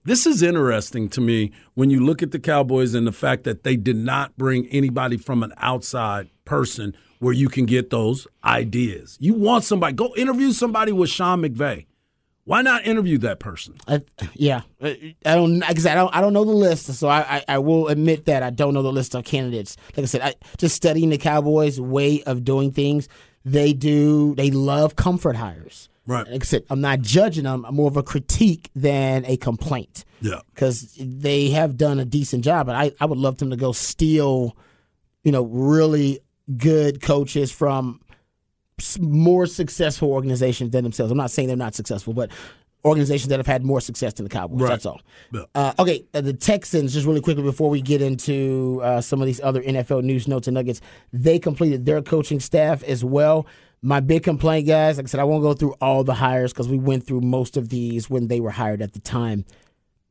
this 0.05 0.25
is 0.25 0.41
interesting 0.41 1.09
to 1.09 1.21
me 1.21 1.51
when 1.73 1.89
you 1.89 1.99
look 1.99 2.23
at 2.23 2.31
the 2.31 2.39
Cowboys 2.39 2.93
and 2.93 3.05
the 3.05 3.11
fact 3.11 3.43
that 3.43 3.63
they 3.63 3.75
did 3.75 3.97
not 3.97 4.37
bring 4.37 4.67
anybody 4.67 5.17
from 5.17 5.43
an 5.43 5.51
outside 5.57 6.29
person 6.45 6.95
where 7.19 7.33
you 7.33 7.49
can 7.49 7.65
get 7.65 7.89
those 7.89 8.27
ideas. 8.43 9.17
You 9.19 9.33
want 9.33 9.63
somebody, 9.63 9.93
go 9.93 10.13
interview 10.15 10.51
somebody 10.51 10.91
with 10.91 11.09
Sean 11.09 11.41
McVay. 11.41 11.87
Why 12.43 12.61
not 12.61 12.85
interview 12.85 13.17
that 13.19 13.39
person? 13.39 13.73
Yeah, 14.35 14.61
I 14.79 15.15
don't. 15.23 15.63
I 15.63 15.73
don't. 15.73 16.15
I 16.15 16.21
don't 16.21 16.33
know 16.33 16.45
the 16.45 16.51
list, 16.51 16.85
so 16.93 17.07
I, 17.07 17.37
I, 17.37 17.43
I 17.47 17.57
will 17.57 17.87
admit 17.87 18.25
that 18.25 18.43
I 18.43 18.51
don't 18.51 18.75
know 18.75 18.83
the 18.83 18.91
list 18.91 19.15
of 19.15 19.23
candidates. 19.23 19.75
Like 19.97 20.03
I 20.03 20.05
said, 20.05 20.21
I, 20.21 20.35
just 20.59 20.75
studying 20.75 21.09
the 21.09 21.17
Cowboys' 21.17 21.81
way 21.81 22.21
of 22.21 22.43
doing 22.43 22.71
things, 22.71 23.09
they 23.45 23.73
do. 23.73 24.35
They 24.35 24.51
love 24.51 24.95
comfort 24.95 25.35
hires. 25.35 25.89
Right. 26.07 26.27
Like 26.27 26.43
I 26.43 26.45
said, 26.45 26.63
I'm 26.69 26.81
not 26.81 27.01
judging 27.01 27.45
them. 27.45 27.65
I'm 27.65 27.75
more 27.75 27.87
of 27.87 27.97
a 27.97 28.03
critique 28.03 28.69
than 28.75 29.25
a 29.25 29.37
complaint. 29.37 30.05
Yeah. 30.21 30.39
because 30.53 30.95
they 30.99 31.49
have 31.49 31.77
done 31.77 31.99
a 31.99 32.05
decent 32.05 32.43
job. 32.43 32.65
But 32.67 32.75
I, 32.75 32.91
I 32.99 33.05
would 33.05 33.19
love 33.19 33.37
them 33.37 33.51
to 33.51 33.55
go 33.55 33.71
steal, 33.73 34.57
you 35.23 35.31
know, 35.31 35.43
really 35.43 36.19
good 36.57 37.01
coaches 37.01 37.51
from 37.51 38.01
more 38.99 39.45
successful 39.45 40.11
organizations 40.11 40.71
than 40.71 40.83
themselves. 40.83 41.11
I'm 41.11 41.17
not 41.17 41.31
saying 41.31 41.47
they're 41.47 41.57
not 41.57 41.75
successful, 41.75 42.13
but 42.13 42.31
organizations 42.83 43.29
that 43.29 43.39
have 43.39 43.47
had 43.47 43.63
more 43.63 43.81
success 43.81 44.13
than 44.13 44.25
the 44.25 44.29
Cowboys. 44.29 44.61
Right. 44.61 44.69
That's 44.69 44.85
all. 44.85 45.01
Yeah. 45.31 45.43
Uh, 45.55 45.73
okay, 45.79 46.05
uh, 46.13 46.21
the 46.21 46.33
Texans, 46.33 46.93
just 46.93 47.05
really 47.07 47.21
quickly 47.21 47.43
before 47.43 47.69
we 47.69 47.81
get 47.81 48.01
into 48.01 48.79
uh, 48.83 49.01
some 49.01 49.21
of 49.21 49.25
these 49.25 49.41
other 49.41 49.61
NFL 49.61 50.03
news 50.03 50.27
notes 50.27 50.47
and 50.47 50.53
nuggets, 50.55 50.81
they 51.11 51.39
completed 51.39 51.85
their 51.85 52.01
coaching 52.01 52.39
staff 52.39 52.83
as 52.83 53.03
well. 53.03 53.47
My 53.85 53.99
big 53.99 54.23
complaint, 54.23 54.67
guys, 54.67 54.97
like 54.97 55.05
I 55.05 55.09
said, 55.09 55.19
I 55.19 55.25
won't 55.25 55.43
go 55.43 55.53
through 55.53 55.75
all 55.79 56.03
the 56.03 56.15
hires 56.15 56.51
because 56.51 56.67
we 56.67 56.79
went 56.79 57.05
through 57.05 57.21
most 57.21 57.55
of 57.55 57.69
these 57.69 58.09
when 58.09 58.27
they 58.27 58.39
were 58.39 58.49
hired 58.49 58.81
at 58.81 58.93
the 58.93 58.99
time. 58.99 59.45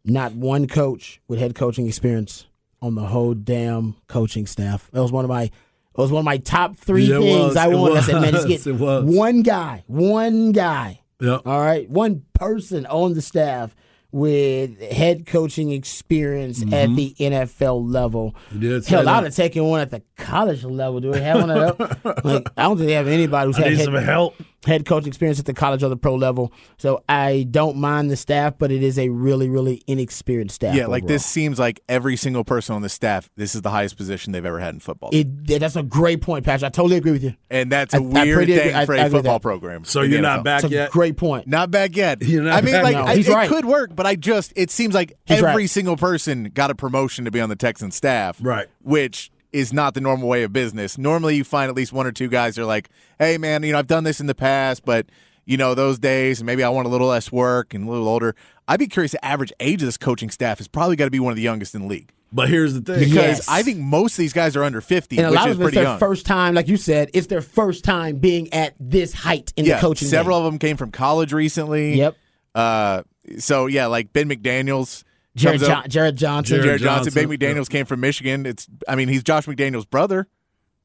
Not 0.05 0.33
one 0.33 0.69
coach 0.69 1.21
with 1.27 1.41
head 1.41 1.57
coaching 1.57 1.89
experience 1.89 2.47
on 2.81 2.95
the 2.95 3.03
whole 3.03 3.35
damn 3.35 3.97
coaching 4.07 4.47
staff. 4.47 4.89
That 4.93 5.03
was 5.03 5.11
one 5.11 5.25
of 5.25 5.29
my. 5.29 5.43
It 5.45 5.53
was 6.01 6.13
one 6.13 6.21
of 6.21 6.25
my 6.25 6.39
top 6.39 6.77
three 6.77 7.05
Yeah, 7.07 7.19
things 7.19 7.47
was. 7.47 7.57
I 7.57 7.67
wanted. 7.69 7.97
I 7.97 8.01
said, 8.03 8.21
man, 8.21 8.33
just 8.33 8.65
get 8.65 8.75
one 8.77 9.43
guy, 9.43 9.83
one 9.87 10.53
guy 10.53 11.01
Yeah. 11.21 11.39
all 11.45 11.61
right, 11.61 11.89
one 11.91 12.25
person 12.33 12.87
on 12.87 13.15
the 13.15 13.23
staff 13.23 13.75
with 14.15 14.81
head 14.81 15.27
coaching 15.27 15.73
experience 15.73 16.63
at 16.73 16.95
the 16.95 17.17
NFL 17.19 17.93
level. 17.93 18.37
Mm-hmm. 18.51 18.63
You 18.63 18.69
did 18.69 18.85
say 18.85 18.91
Hell. 18.91 19.09
I'd 19.09 19.25
have 19.25 19.35
taken 19.35 19.65
one 19.65 19.81
at 19.81 19.91
the 19.91 20.03
college 20.17 20.63
level. 20.63 21.01
Do 21.01 21.11
we 21.11 21.19
have 21.19 21.41
one 21.41 21.51
of 21.51 21.81
like, 22.25 22.49
I 22.57 22.63
don't 22.63 22.77
think 22.77 22.87
they 22.87 22.93
have 22.93 23.09
anybody 23.09 23.49
who's 23.49 23.59
I 23.59 23.63
had 23.63 23.71
need 23.71 23.79
head, 23.79 23.85
some 23.87 23.95
help. 23.97 24.37
Head 24.65 24.85
coach 24.87 25.07
experience 25.07 25.39
at 25.39 25.45
the 25.47 25.55
college 25.55 25.83
or 25.83 25.89
the 25.89 25.97
pro 25.97 26.15
level. 26.15 26.53
So 26.79 27.03
I 27.09 27.47
don't 27.51 27.77
mind 27.77 28.11
the 28.11 28.17
staff, 28.17 28.55
but 28.59 28.71
it 28.73 28.83
is 28.83 28.99
a 28.99 29.09
really, 29.11 29.49
really 29.49 29.83
inexperienced 29.87 30.55
staff. 30.57 30.75
Yeah, 30.75 30.87
like 30.87 31.03
overall. 31.05 31.09
this 31.15 31.27
seems 31.27 31.59
like 31.59 31.81
every 31.89 32.17
single 32.17 32.45
person 32.45 32.75
on 32.75 32.83
the 32.83 32.89
staff, 32.89 33.31
this 33.37 33.55
is 33.55 33.63
the 33.63 33.71
highest 33.71 33.97
position 33.97 34.33
they've 34.33 34.45
ever 34.45 34.59
had 34.61 34.75
in 34.75 34.81
football. 34.81 35.11
It, 35.13 35.47
that's 35.47 35.77
a 35.77 35.83
great 35.83 36.21
point, 36.23 36.45
Patrick. 36.45 36.67
I 36.67 36.71
totally 36.71 36.97
agree 36.97 37.13
with 37.13 37.25
you. 37.25 37.35
and 37.51 37.71
that's 37.71 37.95
a 37.95 37.99
I- 37.99 38.01
I 38.01 38.03
weird 38.03 38.37
pretty 38.37 38.53
agree- 38.55 38.65
thing 38.65 38.75
I- 38.77 38.87
for 38.87 38.95
I 38.95 38.99
a 38.99 39.11
football 39.11 39.41
program. 39.41 39.85
So 39.85 40.03
you're 40.03 40.21
not 40.23 40.41
NFL. 40.41 40.45
back 40.45 40.65
It's 40.65 40.73
a 40.73 40.75
yet? 40.77 40.91
great 40.91 41.17
point. 41.17 41.47
Not 41.47 41.71
back 41.71 41.97
yet. 41.97 42.23
You're 42.23 42.43
not 42.43 42.55
I 42.55 42.61
mean, 42.61 42.73
back 42.75 42.85
like 42.85 42.95
No, 42.97 43.05
I- 43.05 43.17
he's 43.17 43.29
it 43.29 43.33
right. 43.35 43.49
could 43.49 43.65
work, 43.65 43.95
but 43.95 44.07
I 44.07 44.17
just 44.17 44.53
it 44.57 44.71
seems 44.71 44.95
like 44.95 45.13
He's 45.27 45.39
every 45.39 45.49
right. 45.63 45.71
single 45.71 45.97
person 45.97 46.51
got 46.55 46.71
a 46.71 46.75
promotion 46.75 47.25
to 47.27 47.31
be 47.31 47.41
on 47.41 47.49
the 47.49 47.57
Texans 47.57 47.95
staff, 47.97 48.39
Right. 48.41 48.67
Which 48.83 49.31
is 49.55 49.73
not 49.73 49.95
the 49.95 50.01
normal 50.01 50.29
way 50.29 50.43
of 50.43 50.53
business. 50.53 50.99
Normally, 50.99 51.37
you 51.37 51.45
find 51.45 51.69
at 51.71 51.75
least 51.77 51.93
one 51.93 52.07
or 52.07 52.13
two 52.13 52.29
guys 52.29 52.57
that 52.57 52.63
are 52.63 52.67
like, 52.67 52.91
"Hey, 53.19 53.39
man, 53.39 53.63
you 53.63 53.73
know, 53.73 53.79
I've 53.79 53.87
done 53.87 54.05
this 54.05 54.21
in 54.21 54.27
the 54.27 54.35
past, 54.35 54.85
but 54.85 55.07
you 55.47 55.57
know, 55.57 55.75
those 55.75 55.99
days, 55.99 56.43
maybe 56.43 56.63
I 56.65 56.69
want 56.69 56.87
a 56.87 56.91
little 56.91 57.07
less 57.09 57.31
work 57.33 57.73
and 57.73 57.87
a 57.89 57.91
little 57.91 58.09
older." 58.09 58.35
I'd 58.67 58.79
be 58.81 58.87
curious. 58.87 59.13
The 59.13 59.25
average 59.25 59.53
age 59.61 59.83
of 59.83 59.87
this 59.87 59.97
coaching 59.99 60.31
staff 60.31 60.59
is 60.61 60.69
probably 60.69 60.97
got 60.97 61.05
to 61.05 61.11
be 61.11 61.21
one 61.21 61.31
of 61.31 61.37
the 61.37 61.43
youngest 61.43 61.75
in 61.75 61.83
the 61.83 61.87
league 61.87 62.11
But 62.33 62.49
here's 62.49 62.73
the 62.73 62.81
thing. 62.81 63.01
because 63.01 63.15
Yes. 63.15 63.47
I 63.49 63.63
think 63.63 63.79
most 63.79 64.15
of 64.15 64.17
these 64.19 64.33
guys 64.33 64.57
are 64.57 64.65
under 64.65 64.81
fifty, 64.81 65.19
And 65.19 65.27
a 65.27 65.31
which 65.31 65.39
lot 65.39 65.49
is 65.51 65.55
of 65.57 65.61
it's 65.61 65.65
pretty 65.67 65.75
their 65.77 65.85
young. 65.85 65.99
first 65.99 66.25
time, 66.27 66.55
like 66.55 66.67
you 66.69 66.77
said, 66.79 67.11
it's 67.13 67.27
their 67.27 67.43
first 67.43 67.85
time 67.85 68.17
being 68.17 68.53
at 68.55 68.75
this 68.81 69.13
height 69.13 69.53
in 69.57 69.67
yeah, 69.67 69.75
the 69.77 69.81
coaching. 69.83 70.09
several 70.09 70.39
game. 70.41 70.47
of 70.47 70.53
them 70.53 70.59
came 70.59 70.77
from 70.79 70.91
college 70.91 71.33
recently. 71.35 71.95
Yep. 71.99 72.17
Uh, 72.55 73.03
so 73.39 73.67
yeah, 73.67 73.87
like 73.87 74.13
Ben 74.13 74.29
McDaniel's. 74.29 75.05
Jared, 75.37 75.61
comes 75.61 75.69
John, 75.69 75.89
Jared 75.89 76.17
Johnson. 76.17 76.51
Jared 76.57 76.65
Jared 76.65 76.81
Johnson, 76.83 77.13
Johnson, 77.13 77.29
Ben 77.29 77.39
McDaniels 77.57 77.69
came 77.69 77.87
from 77.87 78.01
Michigan. 78.01 78.47
It's, 78.47 78.69
I 78.89 78.95
mean, 78.95 79.09
he's 79.09 79.23
Josh 79.23 79.47
McDaniels' 79.47 79.89
brother. 79.89 80.29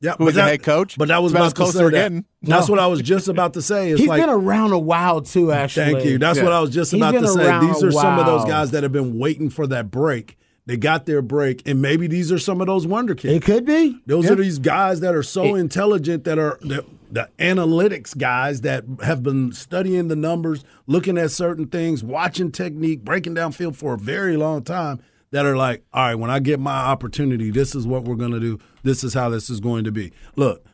yeah, 0.02 0.16
who 0.18 0.26
was 0.26 0.34
but 0.36 0.42
the 0.42 0.48
head 0.48 0.64
coach. 0.64 0.98
But 0.98 1.10
that 1.10 1.22
was 1.22 1.32
It's 1.34 1.38
about 1.38 1.52
about 1.58 1.68
as 1.68 1.74
to 1.74 1.80
as 1.80 1.84
we're 1.84 1.92
that. 1.92 2.24
That's 2.42 2.68
No. 2.68 2.72
what 2.74 2.80
I 2.80 2.88
was 2.88 3.02
just 3.02 3.28
about 3.28 3.54
to 3.54 3.62
say. 3.62 3.92
It's 3.92 4.00
He's 4.00 4.10
like 4.10 4.22
been 4.22 4.30
around 4.30 4.72
a 4.72 4.80
while 4.80 5.22
too. 5.22 5.52
Actually, 5.52 5.94
Thank 5.94 6.06
you. 6.06 6.18
That's 6.18 6.38
Yeah. 6.38 6.46
what 6.46 6.54
I 6.54 6.60
was 6.62 6.70
just 6.72 6.92
He's 6.92 7.00
about 7.02 7.12
to 7.12 7.28
say. 7.28 7.60
These 7.60 7.84
are 7.84 7.92
some 7.92 8.18
of 8.18 8.26
those 8.26 8.46
guys 8.46 8.72
that 8.72 8.84
have 8.84 8.92
been 8.94 9.20
waiting 9.20 9.50
for 9.50 9.68
that 9.68 9.92
break. 9.92 10.38
They 10.66 10.78
got 10.78 11.06
their 11.08 11.22
break, 11.24 11.68
and 11.68 11.82
maybe 11.82 12.06
these 12.08 12.32
are 12.32 12.38
some 12.40 12.62
of 12.62 12.68
those 12.68 12.86
wonder 12.86 13.16
kids. 13.16 13.34
it 13.34 13.42
could 13.44 13.66
be. 13.66 14.00
Those 14.06 14.26
Yeah. 14.26 14.34
are 14.34 14.36
these 14.36 14.60
guys 14.60 15.00
that 15.00 15.16
are 15.16 15.24
so 15.24 15.56
intelligent 15.56 16.24
that 16.26 16.38
are 16.40 16.60
that 16.62 16.86
the 17.12 17.30
analytics 17.40 18.18
guys 18.18 18.62
that 18.62 18.86
have 19.04 19.24
been 19.24 19.52
studying 19.52 20.08
the 20.08 20.16
numbers, 20.16 20.64
looking 20.88 21.18
at 21.18 21.32
certain 21.32 21.68
things, 21.68 22.04
watching 22.04 22.52
technique, 22.52 23.04
breaking 23.04 23.34
down 23.34 23.52
field 23.52 23.76
for 23.76 23.94
a 23.94 23.98
very 23.98 24.38
long 24.38 24.64
time 24.64 25.02
that 25.32 25.46
are 25.46 25.58
like, 25.58 25.84
all 25.94 26.08
right, 26.08 26.16
when 26.16 26.30
I 26.30 26.40
get 26.40 26.60
my 26.60 26.76
opportunity, 26.76 27.52
this 27.52 27.76
is 27.76 27.86
what 27.86 28.04
we're 28.04 28.16
going 28.16 28.32
to 28.32 28.40
do. 28.40 28.60
This 28.84 29.04
is 29.04 29.14
how 29.14 29.30
this 29.30 29.50
is 29.50 29.60
going 29.60 29.84
to 29.84 29.92
be. 29.92 30.12
Look, 30.36 30.66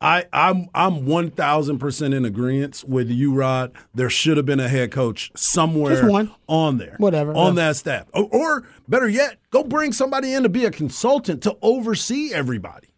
I, 0.00 0.24
I'm 0.32 0.68
I'm 0.74 1.04
one 1.04 1.30
thousand 1.30 1.78
percent 1.78 2.14
in 2.14 2.24
agreement 2.24 2.84
with 2.88 3.10
you, 3.10 3.34
Rod. 3.34 3.72
There 3.94 4.08
should 4.08 4.38
have 4.38 4.46
been 4.46 4.60
a 4.60 4.68
head 4.68 4.92
coach 4.92 5.30
somewhere 5.36 6.28
on 6.46 6.78
there, 6.78 6.94
Whatever, 6.96 7.34
on 7.34 7.54
yeah. 7.54 7.66
that 7.66 7.76
staff, 7.76 8.06
or, 8.14 8.28
or 8.32 8.66
better 8.88 9.08
yet, 9.08 9.36
go 9.50 9.62
bring 9.62 9.92
somebody 9.92 10.32
in 10.32 10.42
to 10.42 10.48
be 10.48 10.64
a 10.64 10.70
consultant 10.70 11.42
to 11.42 11.56
oversee 11.60 12.32
everybody. 12.32 12.88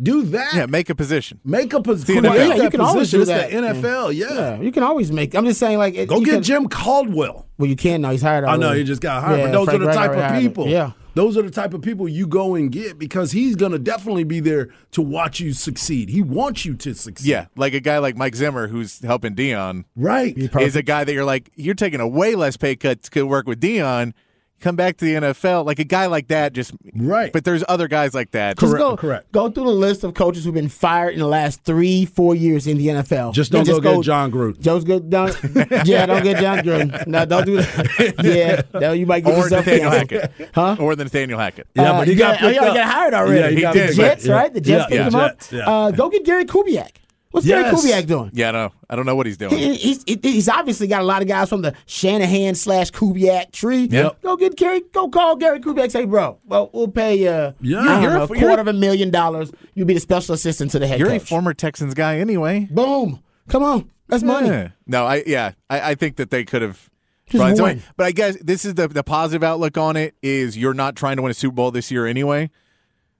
Do 0.00 0.22
that. 0.24 0.54
Yeah, 0.54 0.66
make 0.66 0.90
a 0.90 0.94
position. 0.94 1.40
Make 1.44 1.72
a 1.72 1.80
position. 1.80 2.22
The 2.22 2.28
Create 2.30 2.48
Yeah, 2.48 2.54
you 2.56 2.62
that 2.64 2.70
can 2.70 2.80
always 2.82 3.10
position. 3.10 3.26
do 3.26 3.32
It's 3.32 3.54
the 3.54 3.60
that. 3.60 3.76
NFL. 3.76 4.14
Yeah. 4.14 4.26
Yeah, 4.34 4.60
you 4.60 4.70
can 4.70 4.82
always 4.82 5.10
make. 5.10 5.34
I'm 5.34 5.46
just 5.46 5.58
saying, 5.58 5.78
like, 5.78 5.94
it, 5.94 6.08
Go 6.10 6.20
get 6.20 6.32
can, 6.34 6.42
Jim 6.42 6.68
Caldwell. 6.68 7.46
Well, 7.56 7.68
you 7.70 7.76
can 7.76 8.02
now. 8.02 8.10
He's 8.10 8.20
hired. 8.20 8.44
I 8.44 8.56
know 8.56 8.72
he 8.72 8.84
just 8.84 9.00
got 9.00 9.22
hired, 9.22 9.38
Yeah, 9.40 9.46
but 9.46 9.52
those 9.52 9.64
Frank 9.68 9.82
are 9.82 9.86
the 9.86 9.92
type 9.92 10.10
already 10.10 10.20
of 10.22 10.28
hired 10.30 10.42
him. 10.42 10.48
people. 10.50 10.68
Yeah. 10.68 10.90
Those 11.14 11.38
are 11.38 11.42
the 11.42 11.50
type 11.50 11.72
of 11.72 11.80
people 11.80 12.06
you 12.06 12.26
go 12.26 12.56
and 12.56 12.70
get 12.70 12.98
because 12.98 13.32
he's 13.32 13.56
going 13.56 13.72
to 13.72 13.78
definitely 13.78 14.24
be 14.24 14.38
there 14.40 14.68
to 14.90 15.00
watch 15.00 15.40
you 15.40 15.54
succeed. 15.54 16.10
He 16.10 16.20
wants 16.20 16.66
you 16.66 16.74
to 16.74 16.94
succeed. 16.94 17.26
Yeah, 17.30 17.46
like 17.56 17.72
a 17.72 17.80
guy 17.80 17.96
like 17.96 18.18
Mike 18.18 18.34
Zimmer 18.36 18.68
who's 18.68 19.00
helping 19.00 19.34
Deion 19.34 19.84
Right. 19.96 20.36
is 20.60 20.76
a 20.76 20.82
guy 20.82 21.04
that 21.04 21.14
you're 21.14 21.24
like 21.24 21.50
you're 21.56 21.74
taking 21.74 22.00
a 22.00 22.06
way 22.06 22.34
less 22.34 22.58
pay 22.58 22.76
cut 22.76 23.02
to 23.04 23.26
work 23.26 23.46
with 23.48 23.62
Deion. 23.62 24.12
Come 24.60 24.74
back 24.74 24.96
to 24.96 25.04
the 25.04 25.14
NFL, 25.14 25.66
like 25.66 25.78
a 25.78 25.84
guy 25.84 26.06
like 26.06 26.28
that. 26.28 26.54
Just 26.54 26.72
Right. 26.94 27.30
But 27.30 27.44
there's 27.44 27.62
other 27.68 27.88
guys 27.88 28.14
like 28.14 28.30
that. 28.30 28.56
Correct, 28.56 28.78
go, 28.78 28.96
correct. 28.96 29.30
Go 29.30 29.50
through 29.50 29.64
the 29.64 29.70
list 29.70 30.02
of 30.02 30.14
coaches 30.14 30.44
who've 30.44 30.54
been 30.54 30.70
fired 30.70 31.12
in 31.12 31.20
the 31.20 31.26
last 31.26 31.62
three, 31.64 32.06
four 32.06 32.34
years 32.34 32.66
in 32.66 32.78
the 32.78 32.86
NFL. 32.88 33.34
Just 33.34 33.52
don't 33.52 33.68
And 33.68 33.82
go 33.82 33.96
get 33.98 34.04
Jon 34.06 34.32
Gruden. 34.32 34.58
Joe's 34.58 34.84
good. 34.84 35.10
Don't, 35.10 35.38
yeah, 35.86 36.06
don't 36.06 36.22
get 36.22 36.38
Jon 36.40 36.58
Gruden. 36.60 37.06
No, 37.06 37.26
don't 37.26 37.44
do 37.44 37.56
that. 37.56 38.14
Yeah, 38.24 38.62
no, 38.80 38.92
you 38.92 39.04
might 39.06 39.24
get 39.24 39.34
or 39.34 39.42
yourself 39.42 39.66
Nathaniel 39.66 39.90
canceled. 39.90 40.20
Hackett, 40.22 40.50
Huh? 40.54 40.76
or 40.80 40.96
the 40.96 41.04
Nathaniel 41.04 41.38
Hackett. 41.38 41.68
Yeah, 41.74 41.92
Uh, 41.92 41.98
but 41.98 42.08
he 42.08 42.14
got 42.14 42.40
yeah, 42.40 42.48
picked 42.48 42.60
oh, 42.60 42.64
yeah, 42.64 42.70
he 42.72 42.76
got 42.78 42.92
hired 42.94 43.14
already. 43.14 43.40
Yeah, 43.40 43.48
he 43.50 43.54
He 43.56 43.60
got 43.62 43.74
did, 43.74 43.82
the 43.90 43.92
picked 43.92 43.98
up. 44.00 44.06
Jets, 44.18 44.28
right? 44.28 44.54
The 44.54 44.60
Jets 44.62 44.68
Yeah, 44.80 44.86
picked 44.88 44.98
yeah, 45.00 45.06
him 45.08 45.14
up. 45.14 45.38
Yeah. 45.52 45.68
Uh, 45.70 45.90
go 45.90 46.08
get 46.08 46.24
Gary 46.24 46.44
Kubiak. 46.46 46.90
What's 47.36 47.46
Yes. 47.46 47.64
Gary 47.84 48.02
Kubiak 48.02 48.06
doing? 48.06 48.30
Yeah, 48.32 48.50
no, 48.50 48.72
I 48.88 48.96
don't 48.96 49.04
know 49.04 49.14
what 49.14 49.26
he's 49.26 49.36
doing. 49.36 49.54
He- 49.54 49.74
He's, 49.76 50.02
he's 50.22 50.48
obviously 50.48 50.86
got 50.86 51.02
a 51.02 51.04
lot 51.04 51.20
of 51.20 51.28
guys 51.28 51.50
from 51.50 51.60
the 51.60 51.74
Shanahan 51.84 52.54
slash 52.54 52.90
Kubiak 52.92 53.52
tree. 53.52 53.88
Yep. 53.90 54.22
Go 54.22 54.36
get 54.38 54.56
Gary. 54.56 54.80
Go 54.92 55.08
call 55.08 55.36
Gary 55.36 55.60
Kubiak. 55.60 55.90
Say, 55.90 56.06
bro, 56.06 56.38
well, 56.46 56.70
we'll 56.72 56.88
pay 56.88 57.16
you. 57.16 57.28
Uh, 57.28 57.52
Yeah. 57.60 57.80
I 57.80 57.84
don't 57.84 58.02
You're 58.02 58.10
a- 58.10 58.14
know, 58.14 58.24
a 58.24 58.26
you're 58.28 58.36
a- 58.36 58.40
quarter 58.40 58.60
of 58.62 58.68
a 58.68 58.72
million 58.72 59.10
dollars. 59.10 59.52
You'll 59.74 59.86
be 59.86 59.92
the 59.92 60.00
special 60.00 60.34
assistant 60.34 60.70
to 60.70 60.78
the 60.78 60.86
head 60.86 60.98
You're 60.98 61.12
a 61.12 61.18
former 61.20 61.52
Texans 61.52 61.92
guy 61.92 62.18
anyway. 62.20 62.68
Boom. 62.70 63.22
Come 63.48 63.62
on. 63.62 63.90
That's 64.08 64.22
money. 64.22 64.48
Yeah. 64.48 64.68
No, 64.86 65.04
I 65.04 65.22
yeah, 65.26 65.52
I, 65.68 65.90
I 65.90 65.94
think 65.94 66.16
that 66.16 66.30
they 66.30 66.44
could 66.44 66.62
have. 66.62 66.88
Just 67.28 67.60
run 67.60 67.76
it 67.78 67.82
But 67.96 68.06
I 68.06 68.12
guess 68.12 68.36
this 68.40 68.64
is 68.64 68.74
the 68.74 68.88
the 68.88 69.02
positive 69.02 69.42
outlook 69.42 69.76
on 69.76 69.96
it 69.96 70.14
is 70.22 70.56
you're 70.56 70.72
not 70.74 70.96
trying 70.96 71.16
to 71.16 71.22
win 71.22 71.30
a 71.30 71.34
Super 71.34 71.54
Bowl 71.56 71.70
this 71.70 71.90
year 71.90 72.06
anyway. 72.06 72.50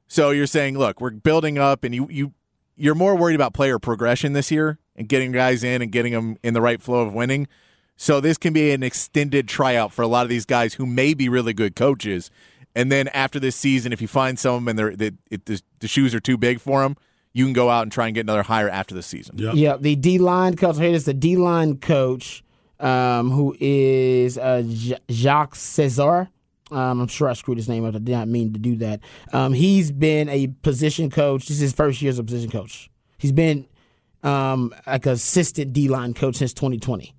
So 0.09 0.31
you're 0.31 0.47
saying, 0.47 0.79
look, 0.79 1.01
we're 1.01 1.11
building 1.11 1.59
up, 1.59 1.83
and 1.85 1.93
you 1.95 2.07
you 2.11 2.33
you're 2.77 2.95
more 2.95 3.17
worried 3.17 3.35
about 3.35 3.55
player 3.55 3.79
progression 3.79 4.33
this 4.33 4.51
year 4.51 4.79
and 4.95 5.09
getting 5.09 5.33
guys 5.33 5.65
in 5.65 5.83
and 5.83 5.91
getting 5.91 6.13
them 6.13 6.37
in 6.43 6.55
the 6.55 6.61
right 6.61 6.81
flow 6.81 7.01
of 7.01 7.13
winning. 7.13 7.49
So 7.97 8.21
this 8.21 8.37
can 8.37 8.53
be 8.53 8.73
an 8.73 8.83
extended 8.83 9.49
tryout 9.49 9.93
for 9.93 10.03
a 10.03 10.07
lot 10.07 10.25
of 10.25 10.29
these 10.29 10.45
guys 10.45 10.75
who 10.75 10.85
may 10.85 11.15
be 11.15 11.29
really 11.29 11.55
good 11.55 11.75
coaches. 11.75 12.31
And 12.75 12.93
then 12.93 13.09
after 13.09 13.41
this 13.41 13.57
season, 13.57 13.93
if 13.93 14.03
you 14.03 14.09
find 14.09 14.39
some 14.39 14.69
and 14.69 14.79
they're, 14.79 14.95
they, 14.95 15.13
it, 15.31 15.47
the, 15.47 15.63
the 15.81 15.89
shoes 15.89 16.15
are 16.15 16.21
too 16.21 16.37
big 16.37 16.61
for 16.61 16.83
them, 16.83 16.97
you 17.33 17.45
can 17.45 17.55
go 17.55 17.71
out 17.71 17.83
and 17.83 17.93
try 17.93 18.07
and 18.07 18.15
get 18.15 18.21
another 18.21 18.43
hire 18.43 18.69
after 18.69 18.95
the 18.95 19.03
season. 19.03 19.39
Yep. 19.39 19.55
Yeah, 19.55 19.77
the 19.79 19.97
D 19.97 20.19
line 20.19 20.57
coach. 20.57 20.77
Here 20.79 20.93
is 20.93 21.05
the 21.07 21.15
D 21.15 21.37
line 21.37 21.79
coach, 21.79 22.45
um, 22.81 23.31
who 23.31 23.57
is 23.61 24.37
uh, 24.37 24.63
J- 24.67 24.99
Jacques 25.11 25.55
Cesaire. 25.55 26.29
Um, 26.71 27.01
I'm 27.01 27.09
sure 27.09 27.29
I 27.29 27.35
screwed 27.35 27.59
his 27.59 27.69
name 27.69 27.85
up. 27.85 27.95
I 27.95 27.99
did 27.99 28.13
not 28.13 28.29
mean 28.29 28.53
to 28.53 28.59
do 28.59 28.77
that. 28.77 29.01
Um, 29.33 29.53
he's 29.53 29.93
been 29.93 30.29
a 30.29 30.49
position 30.63 31.11
coach. 31.11 31.47
This 31.47 31.57
is 31.57 31.61
his 31.61 31.73
first 31.73 32.03
year 32.03 32.11
as 32.11 32.19
a 32.19 32.25
position 32.25 32.51
coach. 32.51 32.91
He's 33.19 33.33
been 33.33 33.67
um, 34.23 34.75
like 34.87 35.07
assistant 35.07 35.73
D 35.73 35.89
line 35.89 36.13
coach 36.13 36.37
since 36.37 36.53
2020. 36.53 37.15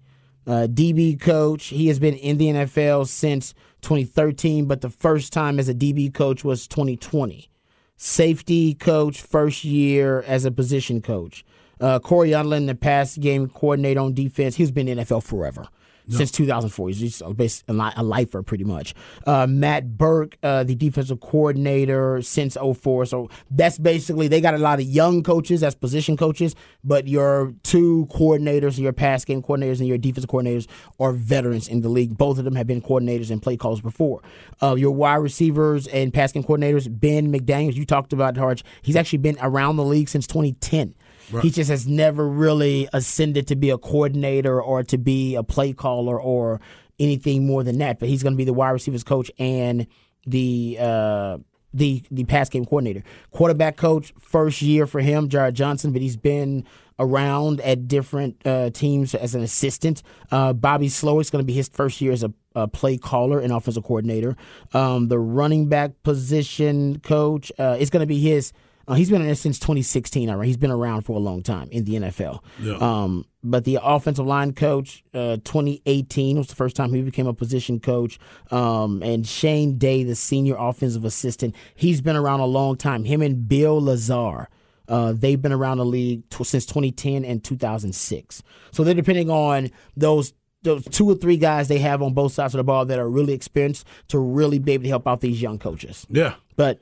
Uh, 0.46 0.68
DB 0.70 1.20
coach. 1.20 1.66
He 1.68 1.88
has 1.88 2.00
been 2.00 2.16
in 2.16 2.38
the 2.38 2.48
NFL 2.48 3.08
since 3.08 3.54
2013, 3.82 4.66
but 4.66 4.82
the 4.82 4.90
first 4.90 5.34
time 5.34 5.60
as 5.60 5.70
a 5.70 5.74
DB 5.74 6.14
coach 6.14 6.44
was 6.44 6.68
2020 6.68 7.50
safety 7.98 8.76
coach, 8.76 9.22
first 9.22 9.64
year 9.64 10.22
as 10.28 10.46
a 10.46 10.52
position 10.52 11.02
coach. 11.02 11.44
Uh, 11.80 12.00
Cory 12.00 12.30
Undlin, 12.30 12.68
the 12.68 12.76
pass 12.76 13.18
game 13.18 13.50
coordinator 13.50 14.00
on 14.00 14.14
defense. 14.14 14.56
He's 14.56 14.72
been 14.72 14.88
in 14.88 15.00
NFL 15.00 15.24
forever. 15.24 15.68
Since 16.10 16.32
2004, 16.32 16.88
he's 16.90 17.00
just 17.00 17.22
a, 17.22 17.34
bas- 17.34 17.64
a, 17.68 17.74
li- 17.74 17.92
a 17.96 18.04
lifer 18.04 18.42
pretty 18.42 18.64
much. 18.64 18.94
Uh, 19.26 19.46
Matt 19.48 19.98
Burke, 19.98 20.38
uh, 20.42 20.64
the 20.64 20.76
defensive 20.76 21.20
coordinator 21.20 22.22
since 22.22 22.56
04. 22.56 23.06
So 23.06 23.30
that's 23.52 23.78
basically 23.78 24.28
they 24.28 24.40
got 24.42 24.54
a 24.54 24.58
lot 24.58 24.80
of 24.80 24.86
young 24.86 25.24
coaches 25.24 25.64
as 25.64 25.76
position 25.76 26.16
coaches, 26.18 26.56
but 26.84 27.08
your 27.08 27.54
two 27.64 28.08
coordinators, 28.12 28.80
your 28.80 28.94
pass 28.94 29.26
game 29.26 29.42
coordinators 29.42 29.80
and 29.80 29.88
your 29.88 29.98
defensive 29.98 30.30
coordinators 30.30 30.68
are 31.00 31.12
veterans 31.12 31.68
in 31.68 31.82
the 31.82 31.90
league. 31.90 32.18
Both 32.18 32.38
of 32.38 32.46
them 32.46 32.56
have 32.56 32.68
been 32.68 32.82
coordinators 32.82 33.32
and 33.32 33.42
play 33.42 33.58
calls 33.58 33.82
before. 33.82 34.22
Uh, 34.62 34.76
your 34.76 34.92
wide 34.92 35.16
receivers 35.16 35.88
and 35.88 36.14
pass 36.14 36.32
game 36.32 36.44
coordinators, 36.44 36.88
Ben 36.90 37.32
McDaniels, 37.32 37.76
you 37.76 37.86
talked 37.86 38.14
about 38.14 38.38
Harge. 38.38 38.64
He's 38.82 38.96
actually 38.96 39.20
been 39.20 39.38
around 39.42 39.76
the 39.78 39.84
league 39.84 40.10
since 40.10 40.28
2010. 40.28 40.96
He 41.42 41.50
just 41.50 41.70
has 41.70 41.88
never 41.88 42.28
really 42.28 42.88
ascended 42.94 43.48
to 43.48 43.56
be 43.56 43.70
a 43.70 43.78
coordinator 43.78 44.62
or 44.62 44.84
to 44.84 44.98
be 44.98 45.36
a 45.36 45.44
play 45.44 45.74
caller 45.74 46.20
or 46.20 46.62
anything 47.00 47.46
more 47.46 47.64
than 47.64 47.78
that. 47.80 48.00
But 48.00 48.10
he's 48.10 48.24
going 48.24 48.34
to 48.34 48.38
be 48.38 48.46
the 48.46 48.54
wide 48.54 48.72
receivers 48.72 49.04
coach 49.04 49.32
and 49.38 49.88
the 50.26 50.78
uh, 50.80 51.38
the 51.74 52.04
the 52.12 52.24
pass 52.26 52.50
game 52.50 52.66
coordinator, 52.66 53.04
quarterback 53.32 53.78
coach. 53.78 54.14
First 54.20 54.62
year 54.62 54.88
for 54.88 55.02
him, 55.02 55.30
Jared 55.30 55.56
Johnson, 55.56 55.92
but 55.92 56.02
he's 56.02 56.18
been 56.18 56.66
around 57.00 57.62
at 57.62 57.88
different 57.88 58.46
uh, 58.46 58.70
teams 58.72 59.14
as 59.14 59.36
an 59.36 59.44
assistant. 59.44 60.02
Uh, 60.32 60.54
Bobby 60.54 60.88
Slowik 60.88 61.22
is 61.22 61.30
going 61.30 61.44
to 61.44 61.46
be 61.46 61.54
his 61.54 61.68
first 61.68 62.02
year 62.02 62.12
as 62.12 62.24
a, 62.24 62.34
a 62.56 62.68
play 62.68 62.98
caller 62.98 63.40
and 63.40 63.54
offensive 63.54 63.84
coordinator. 63.84 64.36
Um, 64.74 65.08
the 65.08 65.20
running 65.20 65.70
back 65.70 65.92
position 66.04 67.00
coach 67.02 67.52
uh, 67.60 67.78
is 67.80 67.90
going 67.90 68.02
to 68.02 68.08
be 68.08 68.20
his. 68.20 68.52
Uh, 68.88 68.94
he's 68.94 69.10
been 69.10 69.22
in 69.22 69.28
there 69.28 69.36
since 69.36 69.60
2016. 69.60 70.30
All 70.30 70.38
right, 70.38 70.46
he's 70.46 70.58
been 70.58 70.72
around 70.72 71.02
for 71.02 71.18
a 71.18 71.20
long 71.20 71.44
time 71.44 71.68
in 71.72 71.84
the 71.84 71.96
NFL. 71.96 72.42
Um, 72.82 73.26
but 73.44 73.66
the 73.66 73.80
offensive 73.82 74.26
line 74.26 74.54
coach, 74.54 75.04
uh, 75.14 75.38
2018 75.44 76.38
was 76.38 76.48
the 76.48 76.56
first 76.56 76.76
time 76.76 76.94
he 76.94 77.02
became 77.02 77.28
a 77.28 77.34
position 77.34 77.80
coach. 77.80 78.18
Um, 78.52 79.04
and 79.04 79.28
Shane 79.28 79.78
Day, 79.78 80.04
the 80.04 80.16
senior 80.16 80.56
offensive 80.58 81.04
assistant, 81.06 81.56
he's 81.76 82.02
been 82.02 82.16
around 82.16 82.40
a 82.40 82.46
long 82.46 82.78
time. 82.78 83.04
Him 83.04 83.22
and 83.22 83.48
Bill 83.48 83.82
Lazor. 83.82 84.48
Uh, 84.88 85.12
they've 85.12 85.42
been 85.42 85.52
around 85.52 85.78
the 85.80 85.86
league 85.86 86.30
t- 86.30 86.44
since 86.46 86.66
2010 86.66 87.26
and 87.26 87.44
2006. 87.44 88.44
So 88.72 88.84
they're 88.84 88.94
depending 88.94 89.30
on 89.30 89.70
those 89.98 90.34
those 90.64 90.84
two 90.86 91.10
or 91.10 91.16
three 91.16 91.38
guys 91.38 91.68
they 91.68 91.78
have 91.78 92.02
on 92.02 92.14
both 92.14 92.34
sides 92.34 92.54
of 92.54 92.58
the 92.58 92.64
ball 92.64 92.86
that 92.86 93.00
are 93.00 93.10
really 93.10 93.34
experienced 93.34 93.86
to 94.08 94.18
really 94.20 94.60
be 94.60 94.74
able 94.74 94.84
to 94.84 94.90
help 94.90 95.08
out 95.08 95.22
these 95.22 95.42
young 95.42 95.60
coaches. 95.60 96.06
Yeah. 96.10 96.36
But 96.58 96.80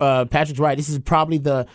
uh, 0.00 0.24
Patrick's 0.24 0.58
right. 0.58 0.76
This 0.76 0.88
is 0.88 0.98
probably 0.98 1.38
the 1.38 1.66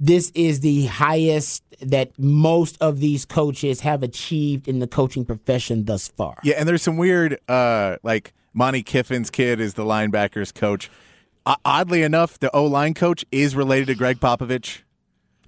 this 0.00 0.30
is 0.34 0.60
the 0.60 0.86
highest 0.86 1.62
that 1.80 2.18
most 2.18 2.76
of 2.80 3.00
these 3.00 3.24
coaches 3.26 3.80
have 3.80 4.02
achieved 4.02 4.66
in 4.68 4.78
the 4.78 4.86
coaching 4.86 5.24
profession 5.26 5.84
thus 5.84 6.08
far. 6.08 6.36
Yeah, 6.42 6.54
and 6.56 6.68
there's 6.68 6.82
some 6.82 6.96
weird, 6.96 7.38
uh, 7.48 7.96
like 8.02 8.32
Monte 8.54 8.82
Kiffin's 8.84 9.30
kid 9.30 9.60
is 9.60 9.74
the 9.74 9.84
linebackers 9.84 10.54
coach. 10.54 10.90
O- 11.46 11.54
oddly 11.64 12.02
enough, 12.02 12.38
the 12.38 12.50
O 12.56 12.64
line 12.64 12.94
coach 12.94 13.24
is 13.30 13.54
related 13.54 13.88
to 13.88 13.94
Gregg 13.94 14.18
Popovich. 14.20 14.80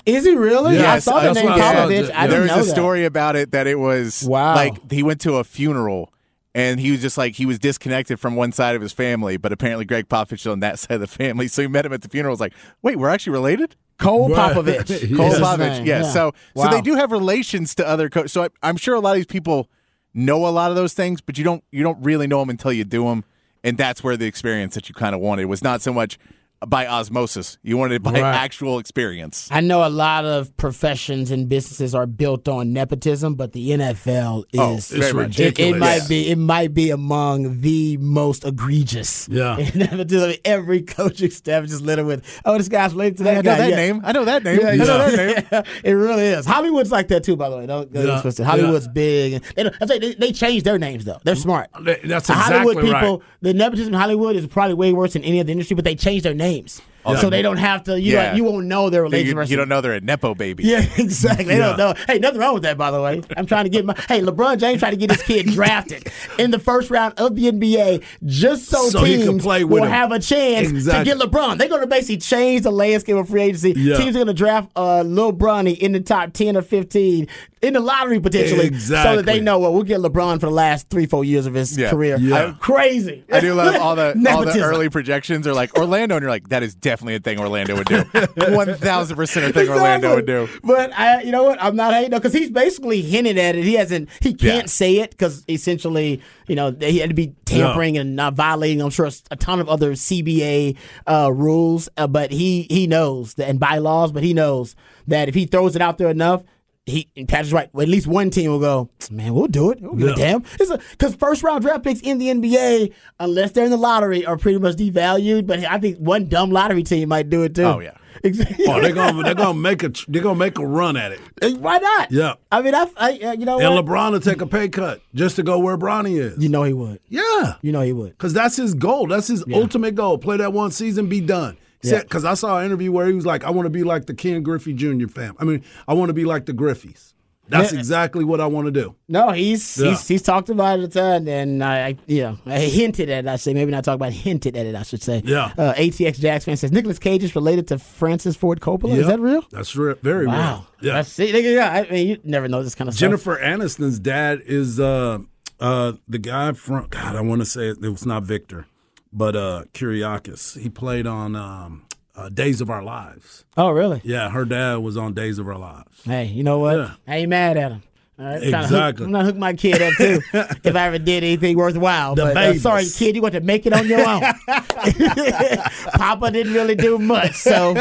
Is 0.05 0.25
he 0.25 0.37
really? 0.37 0.77
Yeah, 0.77 0.93
I 0.93 0.99
saw 1.01 1.21
the 1.21 1.33
name 1.33 1.49
I. 1.49 1.59
Popovich. 1.59 2.13
I 2.13 2.27
didn't 2.27 2.31
there 2.31 2.41
was 2.43 2.51
know 2.51 2.61
a 2.61 2.65
that. 2.65 2.71
story 2.71 3.05
about 3.05 3.35
it 3.35 3.51
that 3.53 3.67
it 3.67 3.79
was 3.79 4.23
Wow. 4.25 4.55
like 4.55 4.91
he 4.93 5.03
went 5.03 5.21
to 5.23 5.37
a 5.37 5.45
funeral 5.45 6.13
and 6.57 6.81
he 6.81 6.91
was 6.91 7.03
just 7.03 7.19
like 7.19 7.35
he 7.35 7.45
was 7.45 7.59
disconnected 7.59 8.19
from 8.19 8.35
one 8.35 8.51
side 8.51 8.75
of 8.75 8.81
his 8.81 8.91
family, 8.93 9.37
but 9.37 9.53
apparently 9.53 9.85
Gregg 9.85 10.09
Popovich 10.09 10.33
is 10.41 10.47
on 10.47 10.61
that 10.61 10.79
side 10.81 10.93
of 10.95 11.01
the 11.03 11.07
family. 11.07 11.49
So 11.49 11.61
he 11.61 11.69
met 11.69 11.85
him 11.85 11.93
at 11.93 12.01
the 12.01 12.09
funeral. 12.09 12.33
Was 12.33 12.41
like, 12.41 12.55
wait, 12.83 12.97
we're 12.99 13.11
actually 13.11 13.35
related. 13.35 13.77
Cole 13.99 14.31
Right. 14.31 14.55
Popovich. 14.57 15.17
Cole 15.17 15.31
Popovich, 15.33 15.59
name. 15.79 15.87
yeah. 15.87 16.03
So 16.03 16.33
so 16.57 16.69
they 16.71 16.81
do 16.81 16.95
have 16.95 17.13
relations 17.13 17.75
to 17.75 17.87
other 17.87 18.09
coaches. 18.09 18.33
So 18.33 18.45
I, 18.45 18.49
I'm 18.63 18.79
sure 18.79 18.95
a 18.95 19.01
lot 19.01 19.11
of 19.13 19.17
these 19.17 19.27
people 19.27 19.69
know 20.15 20.47
a 20.47 20.49
lot 20.49 20.71
of 20.71 20.77
those 20.77 20.95
things, 20.95 21.21
but 21.21 21.37
you 21.37 21.45
don't 21.45 21.63
you 21.71 21.83
don't 21.83 22.03
really 22.03 22.27
know 22.27 22.41
them 22.41 22.49
until 22.49 22.73
you 22.73 22.85
do 22.85 23.05
them, 23.05 23.25
and 23.63 23.77
that's 23.77 24.03
where 24.03 24.17
the 24.17 24.27
experience 24.27 24.75
that 24.77 24.89
you 24.89 24.95
kind 24.95 25.15
of 25.15 25.21
wanted 25.21 25.45
was 25.45 25.63
not 25.63 25.83
so 25.83 25.93
much 25.93 26.19
by 26.69 26.87
osmosis. 26.87 27.59
You 27.63 27.77
wanted 27.77 27.97
it 27.97 28.03
by 28.03 28.13
Right. 28.13 28.23
actual 28.35 28.79
experience. 28.79 29.49
I 29.51 29.61
know 29.61 29.87
a 29.87 29.91
lot 29.91 30.25
of 30.25 30.57
professions 30.57 31.31
and 31.31 31.49
businesses 31.49 31.95
are 31.95 32.07
built 32.07 32.49
on 32.49 32.73
nepotism, 32.73 33.35
but 33.35 33.53
the 33.53 33.71
NFL 33.73 34.45
Oh, 34.59 34.75
is 34.77 34.91
it's 34.93 35.07
it- 35.09 35.15
ridiculous. 35.15 35.77
It, 35.77 35.79
might 35.79 35.97
Yeah. 36.03 36.09
be 36.09 36.29
it 36.31 36.39
might 36.39 36.75
be 36.75 36.91
among 36.91 37.61
the 37.61 37.97
most 37.99 38.45
egregious. 38.45 39.29
Yeah. 39.31 39.59
in 39.59 39.79
nepotism. 39.79 40.33
Every 40.45 40.83
coaching 40.83 41.31
staff 41.31 41.65
is 41.65 41.71
just 41.71 41.83
littered 41.83 42.07
with, 42.07 42.25
oh, 42.45 42.57
this 42.59 42.69
guy's 42.69 42.93
related 42.93 43.19
to 43.19 43.23
that 43.25 43.39
I 43.39 43.41
know 43.43 43.57
that 43.57 43.71
Yeah. 43.71 43.77
name. 43.77 44.01
I 44.05 44.13
know 44.13 44.25
that 44.25 44.45
name. 44.45 44.61
Yeah, 44.61 44.69
I 44.69 44.77
know 44.77 44.87
that 44.87 45.53
name. 45.53 45.63
it 45.85 45.93
really 45.93 46.25
is. 46.25 46.47
Hollywood's 46.47 46.91
like 46.91 47.09
that 47.09 47.25
too, 47.25 47.37
by 47.37 47.49
the 47.49 47.57
way. 47.57 47.67
Don't 47.67 47.93
get 47.93 48.07
Yeah, 48.07 48.19
it 48.19 48.23
twisted. 48.23 48.45
yeah. 48.45 48.51
Hollywood's 48.51 48.89
big. 48.89 49.35
And 49.35 49.45
they, 49.55 49.63
don't- 49.65 49.75
I 49.81 49.87
say 49.87 49.99
they, 49.99 50.15
they 50.15 50.33
changed 50.33 50.65
their 50.65 50.79
names 50.79 51.05
though. 51.05 51.19
They're 51.25 51.35
smart. 51.37 51.69
That's 51.81 52.27
The 52.27 52.33
Hollywood 52.35 52.77
exactly 52.79 52.93
people, 52.93 53.19
right. 53.19 53.27
the 53.43 53.55
nepotism 53.55 53.95
in 53.95 54.01
Hollywood 54.01 54.37
is 54.37 54.47
probably 54.47 54.75
way 54.75 54.93
worse 54.93 55.13
than 55.13 55.23
any 55.25 55.41
other 55.41 55.51
industry, 55.53 55.75
but 55.75 55.85
they 55.85 55.95
change 55.95 56.23
their 56.23 56.35
games 56.57 56.81
names. 57.13 57.21
So 57.21 57.31
they 57.31 57.43
don't 57.43 57.57
have 57.57 57.85
to, 57.85 58.01
you 58.01 58.13
Yeah. 58.15 58.31
know, 58.31 58.37
you 58.37 58.45
won't 58.45 58.67
know 58.67 58.91
they're 58.91 59.03
related 59.03 59.29
You, 59.35 59.43
you 59.43 59.57
don't 59.57 59.69
know 59.69 59.81
they're 59.81 59.95
a 59.95 60.01
nepo 60.01 60.35
baby. 60.35 60.65
yeah, 60.65 60.85
exactly. 60.99 61.45
They 61.45 61.59
don't 61.59 61.77
know. 61.79 61.95
Hey, 62.07 62.19
nothing 62.19 62.41
wrong 62.41 62.55
with 62.55 62.63
that, 62.65 62.77
by 62.79 62.91
the 62.91 63.01
way. 63.01 63.23
I'm 63.37 63.47
trying 63.47 63.65
to 63.65 63.71
get 63.71 63.85
my. 63.85 63.95
Hey, 64.09 64.21
LeBron 64.21 64.59
James 64.59 64.81
trying 64.81 64.93
to 64.93 64.97
get 64.97 65.11
his 65.11 65.23
kid 65.23 65.47
drafted 65.53 66.11
in 66.39 66.51
the 66.51 66.59
first 66.59 66.91
round 66.91 67.15
of 67.19 67.35
the 67.37 67.51
NBA 67.51 68.03
just 68.25 68.67
so, 68.67 68.89
So 68.89 69.05
teams 69.05 69.25
can 69.25 69.39
play 69.39 69.65
with 69.65 69.81
will 69.81 69.87
him. 69.87 69.93
have 69.93 70.13
a 70.13 70.19
chance 70.19 70.69
Exactly. 70.69 71.13
to 71.13 71.19
get 71.19 71.29
LeBron. 71.31 71.59
They're 71.59 71.69
going 71.69 71.81
to 71.83 71.87
basically 71.87 72.19
change 72.19 72.63
the 72.63 72.71
landscape 72.73 73.17
of 73.17 73.29
free 73.29 73.43
agency. 73.43 73.75
Yeah. 73.77 73.97
Teams 73.97 74.11
are 74.17 74.19
going 74.21 74.27
to 74.29 74.35
draft 74.35 74.71
uh, 74.77 75.03
Lil 75.03 75.33
Bronny 75.33 75.77
in 75.79 75.93
the 75.93 76.01
top 76.01 76.33
10 76.33 76.57
or 76.57 76.63
15 76.63 77.29
in 77.63 77.73
the 77.73 77.81
lottery 77.81 78.21
potentially 78.21 78.73
so 78.79 79.17
that 79.17 79.25
they 79.27 79.41
know, 79.41 79.59
well, 79.59 79.73
we'll 79.73 79.83
get 79.83 79.99
LeBron 80.01 80.35
for 80.41 80.47
the 80.47 80.53
last 80.53 80.89
three, 80.91 81.07
four 81.07 81.25
years 81.25 81.47
of 81.47 81.55
his 81.55 81.77
Yeah. 81.77 81.91
career. 81.91 82.17
Yeah. 82.21 82.55
Crazy. 82.61 83.25
I 83.33 83.41
do 83.41 83.55
love 83.55 83.75
all 83.77 83.97
the 83.97 84.09
all 84.31 84.45
the 84.45 84.61
early 84.63 84.89
projections 84.89 85.47
are 85.47 85.55
like 85.55 85.77
Orlando, 85.77 86.17
and 86.17 86.23
you're 86.23 86.31
like, 86.31 86.49
that 86.51 86.63
is 86.63 86.75
definitely 86.75 86.96
a 87.03 87.19
thing 87.19 87.39
Orlando 87.39 87.77
would 87.77 87.87
do. 87.87 88.03
One 88.37 88.75
thousand 88.75 89.17
percent 89.17 89.47
a 89.47 89.53
thing 89.53 89.69
Orlando 89.69 90.15
would 90.15 90.27
do. 90.27 90.49
But 90.63 90.93
I, 90.93 91.23
you 91.23 91.33
know 91.33 91.45
what? 91.45 91.63
I'm 91.63 91.77
not 91.77 91.93
hating 91.95 92.11
because 92.11 92.33
he's 92.33 92.51
basically 92.51 93.03
hinted 93.03 93.39
at 93.39 93.57
it. 93.57 93.65
He 93.65 93.75
hasn't. 93.75 94.09
He 94.21 94.35
can't 94.35 94.65
Yeah. 94.65 94.67
say 94.67 94.97
it 94.99 95.11
because 95.11 95.45
essentially, 95.49 96.21
you 96.47 96.55
know, 96.57 96.75
he 96.79 96.99
had 96.99 97.11
to 97.11 97.15
be 97.15 97.35
tampering 97.45 97.99
and 97.99 98.17
not 98.17 98.35
violating. 98.35 98.81
I'm 98.83 98.91
sure 98.91 99.09
a 99.31 99.37
ton 99.37 99.61
of 99.61 99.69
other 99.69 99.93
CBA 99.93 100.77
uh, 101.07 101.31
rules. 101.33 101.89
Uh, 101.97 102.07
but 102.07 102.31
he 102.33 102.63
he 102.71 102.87
knows 102.87 103.35
that 103.35 103.49
and 103.49 103.61
bylaws. 103.61 104.13
But 104.13 104.23
he 104.23 104.35
knows 104.35 104.75
that 105.07 105.29
if 105.29 105.35
he 105.35 105.47
throws 105.47 105.77
it 105.77 105.83
out 105.83 105.99
there 105.99 106.09
enough. 106.11 106.43
He 106.87 107.09
and 107.17 107.29
Patrick's 107.29 107.53
right. 107.53 107.69
Well, 107.73 107.83
at 107.83 107.89
least 107.89 108.07
one 108.07 108.31
team 108.31 108.51
will 108.53 108.61
go. 108.61 108.89
Man, 109.11 109.35
we'll 109.35 109.49
do 109.49 109.71
it. 109.73 109.81
We'll 109.81 109.95
give 109.97 110.07
a 110.07 110.11
Yeah. 110.21 110.39
damn. 110.39 110.45
Because 110.93 111.15
first 111.17 111.43
round 111.43 111.63
draft 111.63 111.83
picks 111.83 112.01
in 112.01 112.19
the 112.19 112.29
NBA, 112.29 112.93
unless 113.19 113.51
they're 113.51 113.65
in 113.65 113.73
the 113.73 113.77
lottery, 113.77 114.25
are 114.25 114.37
pretty 114.37 114.59
much 114.59 114.77
devalued. 114.77 115.47
But 115.49 115.65
I 115.65 115.79
think 115.79 115.99
one 115.99 116.29
dumb 116.29 116.51
lottery 116.53 116.85
team 116.85 117.09
might 117.09 117.29
do 117.29 117.43
it 117.43 117.55
too. 117.57 117.65
Oh, 117.65 117.81
yeah. 117.81 117.91
Exactly. 118.25 118.65
Oh, 118.67 118.81
they're 118.81 118.95
gonna 118.95 119.23
they're 119.23 119.35
gonna 119.35 119.59
make 119.59 119.83
a 119.83 119.93
they're 120.09 120.23
gonna 120.23 120.39
make 120.39 120.59
a 120.59 120.67
run 120.67 120.97
at 120.97 121.13
it. 121.13 121.21
Why 121.59 121.77
not? 121.77 122.11
Yeah. 122.11 122.35
I 122.51 122.63
mean, 122.63 122.75
I, 122.75 122.87
I 122.97 123.11
uh, 123.19 123.33
you 123.33 123.45
know 123.45 123.61
And 123.61 123.75
what? 123.75 123.85
LeBron 123.85 124.13
will 124.13 124.21
take 124.21 124.41
a 124.41 124.47
pay 124.47 124.69
cut 124.71 125.03
just 125.15 125.37
to 125.37 125.43
go 125.43 125.59
where 125.59 125.77
Bronny 125.77 126.19
is. 126.19 126.43
you 126.43 126.49
know 126.49 126.63
he 126.63 126.73
would. 126.73 126.99
Yeah. 127.11 127.57
You 127.61 127.73
know 127.73 127.83
he 127.83 127.93
would. 127.93 128.13
Because 128.13 128.33
that's 128.33 128.57
his 128.57 128.73
goal. 128.73 129.07
That's 129.07 129.29
his 129.29 129.45
ultimate 129.53 129.97
goal. 129.97 130.17
Play 130.17 130.39
that 130.39 130.55
one 130.55 130.71
season, 130.71 131.09
be 131.11 131.21
done. 131.21 131.59
Yeah. 131.83 132.01
Because 132.03 132.25
I 132.25 132.35
saw 132.35 132.59
an 132.59 132.67
interview 132.67 132.91
where 132.93 133.07
he 133.07 133.13
was 133.13 133.27
like, 133.27 133.45
I 133.45 133.51
want 133.51 133.67
to 133.67 133.71
be 133.71 133.85
like 133.85 134.07
the 134.07 134.15
Ken 134.15 134.43
Griffey 134.43 134.73
Jr. 134.73 135.07
fam. 135.09 135.35
I 135.39 135.45
mean, 135.45 135.63
I 135.87 135.95
want 135.95 136.09
to 136.09 136.15
be 136.15 136.25
like 136.25 136.47
the 136.47 136.53
Griffeys. 136.53 137.13
That's 137.49 137.73
Yeah. 137.73 137.79
exactly 137.79 138.25
what 138.25 138.41
I 138.41 138.47
want 138.47 138.67
to 138.67 138.73
do. 138.73 138.97
No, 139.09 139.31
he's 139.31 139.79
Yeah. 139.79 139.91
he's 139.91 140.09
he's 140.09 140.23
talked 140.23 140.49
about 140.51 140.81
it 140.81 140.85
a 140.87 140.89
ton, 140.89 141.29
and 141.29 141.63
I, 141.63 141.87
I 141.91 141.97
you 142.09 142.23
know 142.23 142.39
I 142.45 142.59
hinted 142.59 143.09
at 143.09 143.25
it. 143.25 143.29
I 143.29 143.37
say 143.37 143.55
maybe 143.55 143.71
not 143.71 143.85
talk 143.85 143.95
about 143.95 144.09
it, 144.09 144.15
hinted 144.17 144.57
at 144.57 144.67
it. 144.67 144.75
I 144.75 144.83
should 144.83 145.01
say. 145.01 145.23
Yeah. 145.25 145.53
Uh, 145.57 145.73
ATX 145.75 146.19
Jacks 146.19 146.45
fan 146.45 146.57
says 146.57 146.73
Nicolas 146.73 146.99
Cage 146.99 147.23
is 147.23 147.37
related 147.37 147.69
to 147.69 147.79
Francis 147.79 148.35
Ford 148.35 148.59
Coppola. 148.61 148.97
Is 148.99 149.07
that 149.07 149.21
real? 149.21 149.45
That's 149.53 149.77
re- 149.77 149.95
very 150.03 150.27
Wow. 150.27 150.35
real. 150.35 150.67
Yeah. 150.89 150.93
That's, 150.95 151.13
see, 151.13 151.55
yeah. 151.55 151.85
I 151.89 151.93
mean, 151.93 152.09
you 152.09 152.19
never 152.25 152.49
know 152.49 152.65
this 152.65 152.75
kind 152.75 152.89
of 152.89 152.95
stuff. 152.95 153.01
Jennifer 153.01 153.37
Aniston's 153.41 154.01
dad 154.01 154.43
is 154.45 154.81
uh 154.81 155.19
uh 155.61 155.93
the 156.09 156.19
guy 156.19 156.51
from 156.53 156.89
God, 156.91 157.15
I 157.15 157.21
want 157.21 157.43
to 157.43 157.47
say 157.47 157.69
it, 157.69 157.79
it 157.81 157.91
was 157.91 158.05
not 158.05 158.25
Victor, 158.25 158.67
but 159.17 159.35
uh 159.35 159.65
Kiriakis. 159.73 160.61
He 160.61 160.69
played 160.69 161.07
on 161.07 161.35
um 161.35 161.87
uh, 162.15 162.29
Days 162.31 162.61
of 162.61 162.71
Our 162.71 162.83
Lives. 162.83 163.45
Oh, 163.57 163.71
really? 163.71 164.01
Yeah, 164.03 164.31
her 164.31 164.45
dad 164.47 164.77
was 164.77 164.97
on 164.97 165.13
Days 165.13 165.39
of 165.39 165.47
Our 165.49 165.59
Lives. 165.59 166.03
Hey, 166.05 166.25
you 166.25 166.43
know 166.43 166.59
what? 166.59 166.79
Yeah. 166.79 166.95
I 167.07 167.17
ain't 167.17 167.29
mad 167.29 167.57
at 167.59 167.73
him. 167.73 167.83
All 168.19 168.25
right, 168.25 168.41
Kinda 168.41 168.63
Exactly. 168.63 169.05
I'm 169.05 169.13
gonna 169.13 169.25
hook 169.25 169.37
my 169.37 169.53
kid 169.53 169.83
up 169.83 169.93
too 169.95 170.23
if 170.33 170.75
I 170.75 170.87
ever 170.87 170.99
did 170.99 171.23
anything 171.23 171.57
worthwhile. 171.57 172.15
The 172.15 172.33
but 172.33 172.37
uh, 172.37 172.55
sorry, 172.55 172.87
kid, 172.87 173.15
you 173.15 173.21
got 173.21 173.33
to 173.33 173.41
make 173.41 173.67
it 173.67 173.75
on 173.75 173.87
your 173.87 174.09
own. 174.09 174.23
Papa 175.93 176.31
didn't 176.31 176.55
really 176.55 176.77
do 176.77 176.99
much, 176.99 177.35
so 177.35 177.75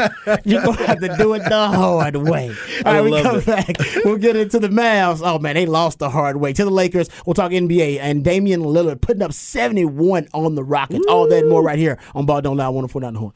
you're 0.44 0.62
gonna 0.62 0.86
have 0.86 1.00
to 1.00 1.16
do 1.16 1.32
it 1.32 1.42
the 1.48 1.68
hard 1.68 2.16
way. 2.16 2.54
All 2.84 2.92
right, 2.92 3.00
we 3.02 3.22
come 3.22 3.36
it. 3.36 3.46
back. 3.46 3.76
We'll 4.04 4.18
get 4.18 4.36
into 4.36 4.58
the 4.58 4.68
Mavs. 4.68 5.22
Oh 5.24 5.38
man, 5.38 5.54
they 5.54 5.64
lost 5.64 6.00
the 6.00 6.10
hard 6.10 6.36
way 6.36 6.52
to 6.52 6.64
the 6.64 6.70
Lakers. 6.70 7.08
We'll 7.24 7.32
talk 7.34 7.52
NBA 7.52 7.98
and 8.00 8.22
Damian 8.22 8.60
Lillard 8.60 9.00
putting 9.00 9.22
up 9.22 9.32
71 9.32 10.28
on 10.34 10.54
the 10.54 10.62
Rockets. 10.64 11.06
All 11.08 11.26
that 11.28 11.38
and 11.38 11.48
more 11.48 11.62
right 11.62 11.78
here 11.78 11.98
on 12.14 12.26
Ball 12.26 12.42
Don't 12.42 12.58
Lie. 12.58 12.66
104.9 12.66 13.12
The 13.12 13.18
Horn. 13.18 13.32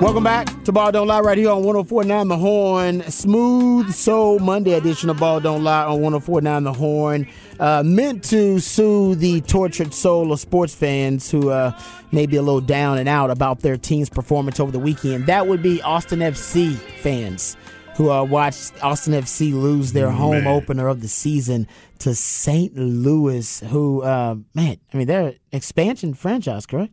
Welcome 0.00 0.22
back 0.22 0.46
to 0.64 0.70
Ball 0.70 0.92
Don't 0.92 1.08
Lie 1.08 1.20
right 1.20 1.36
here 1.36 1.50
on 1.50 1.64
1049 1.64 2.28
The 2.28 2.36
Horn. 2.36 3.02
Smooth 3.10 3.92
Soul 3.92 4.38
Monday 4.38 4.74
edition 4.74 5.10
of 5.10 5.18
Ball 5.18 5.40
Don't 5.40 5.64
Lie 5.64 5.84
on 5.86 6.00
1049 6.00 6.62
The 6.64 6.72
Horn. 6.72 7.28
Uh, 7.58 7.82
meant 7.84 8.22
to 8.24 8.60
soothe 8.60 9.18
the 9.18 9.40
tortured 9.42 9.92
soul 9.92 10.32
of 10.32 10.38
sports 10.38 10.72
fans 10.72 11.28
who 11.32 11.50
uh, 11.50 11.76
may 12.12 12.26
be 12.26 12.36
a 12.36 12.42
little 12.42 12.60
down 12.60 12.98
and 12.98 13.08
out 13.08 13.30
about 13.30 13.60
their 13.60 13.76
team's 13.76 14.08
performance 14.08 14.60
over 14.60 14.70
the 14.70 14.78
weekend. 14.78 15.26
That 15.26 15.48
would 15.48 15.62
be 15.62 15.82
Austin 15.82 16.20
FC 16.20 16.74
fans 17.00 17.56
who 17.96 18.10
uh, 18.12 18.22
watched 18.22 18.72
Austin 18.84 19.14
FC 19.14 19.52
lose 19.52 19.92
their 19.92 20.10
home 20.10 20.44
Man. 20.44 20.46
opener 20.46 20.86
of 20.86 21.00
the 21.00 21.08
season 21.08 21.66
to 21.98 22.14
St. 22.14 22.76
Louis, 22.76 23.60
who, 23.68 24.02
uh, 24.02 24.36
man, 24.54 24.76
I 24.94 24.96
mean, 24.96 25.08
they're 25.08 25.26
an 25.28 25.38
expansion 25.50 26.14
franchise, 26.14 26.66
correct? 26.66 26.92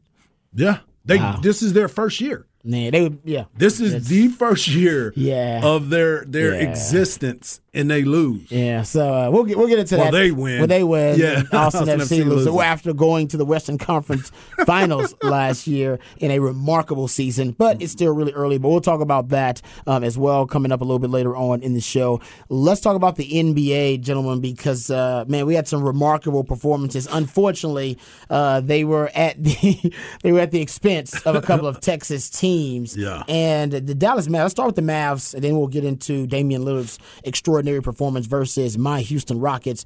Yeah. 0.55 0.79
They 1.05 1.17
Wow. 1.17 1.39
this 1.43 1.61
is 1.61 1.73
their 1.73 1.87
first 1.87 2.19
year. 2.19 2.47
Man, 2.65 2.91
they 2.91 3.01
would, 3.03 3.19
yeah. 3.23 3.45
This 3.55 3.79
is 3.79 4.07
the 4.07 4.27
first 4.29 4.67
year 4.67 5.13
Yeah. 5.15 5.61
of 5.63 5.89
their 5.91 6.25
their 6.25 6.53
Yeah. 6.55 6.67
existence 6.69 7.61
and 7.75 7.89
they 7.91 8.03
lose. 8.03 8.49
Yeah, 8.51 8.83
so 8.83 9.13
uh, 9.13 9.29
we'll 9.31 9.43
get 9.43 9.57
we'll 9.57 9.67
get 9.67 9.79
into 9.79 9.95
Well, 9.97 10.05
that. 10.05 10.11
they 10.17 10.31
win. 10.31 10.59
Well, 10.59 10.67
they 10.67 10.83
win. 10.83 11.19
Yeah. 11.19 11.43
Austin, 11.53 11.53
Austin 11.53 11.87
FC, 11.87 12.01
FC 12.01 12.09
loses. 12.25 12.47
loses. 12.47 12.61
After 12.61 12.93
going 12.93 13.27
to 13.29 13.37
the 13.37 13.45
Western 13.45 13.77
Conference 13.77 14.31
Finals 14.65 15.13
last 15.21 15.67
year 15.67 15.99
in 16.17 16.31
a 16.31 16.39
remarkable 16.39 17.07
season, 17.07 17.51
but 17.51 17.81
it's 17.81 17.91
still 17.91 18.13
really 18.13 18.33
early. 18.33 18.57
But 18.57 18.69
we'll 18.69 18.81
talk 18.81 19.01
about 19.01 19.29
that 19.29 19.61
um, 19.87 20.03
as 20.03 20.17
well 20.17 20.45
coming 20.47 20.71
up 20.71 20.81
a 20.81 20.83
little 20.83 20.99
bit 20.99 21.09
later 21.09 21.35
on 21.35 21.61
in 21.61 21.73
the 21.73 21.81
show. 21.81 22.21
Let's 22.49 22.81
talk 22.81 22.95
about 22.95 23.15
the 23.17 23.29
NBA, 23.29 24.01
gentlemen, 24.01 24.39
because 24.41 24.89
uh, 24.89 25.25
man, 25.27 25.45
we 25.45 25.55
had 25.55 25.67
some 25.67 25.83
remarkable 25.83 26.43
performances. 26.43 27.07
Unfortunately, 27.11 27.97
uh, 28.29 28.61
they 28.61 28.83
were 28.85 29.11
at 29.13 29.41
the 29.43 29.93
they 30.23 30.31
were 30.31 30.39
at 30.39 30.51
the 30.51 30.61
expense 30.61 31.19
of 31.25 31.35
a 31.35 31.41
couple 31.41 31.67
of 31.67 31.81
Texas 31.81 32.29
teams. 32.29 32.95
Yeah. 32.95 33.23
And 33.27 33.71
the 33.71 33.95
Dallas 33.95 34.27
Mavs, 34.27 34.43
let's 34.43 34.51
start 34.51 34.67
with 34.67 34.75
the 34.75 34.81
Mavs, 34.81 35.33
and 35.33 35.43
then 35.43 35.57
we'll 35.57 35.67
get 35.67 35.83
into 35.83 36.25
Damian 36.27 36.63
Lillard's 36.63 36.99
extraordinary 37.23 37.64
performance 37.81 38.25
versus 38.25 38.77
my 38.77 39.01
Houston 39.01 39.39
Rockets. 39.39 39.85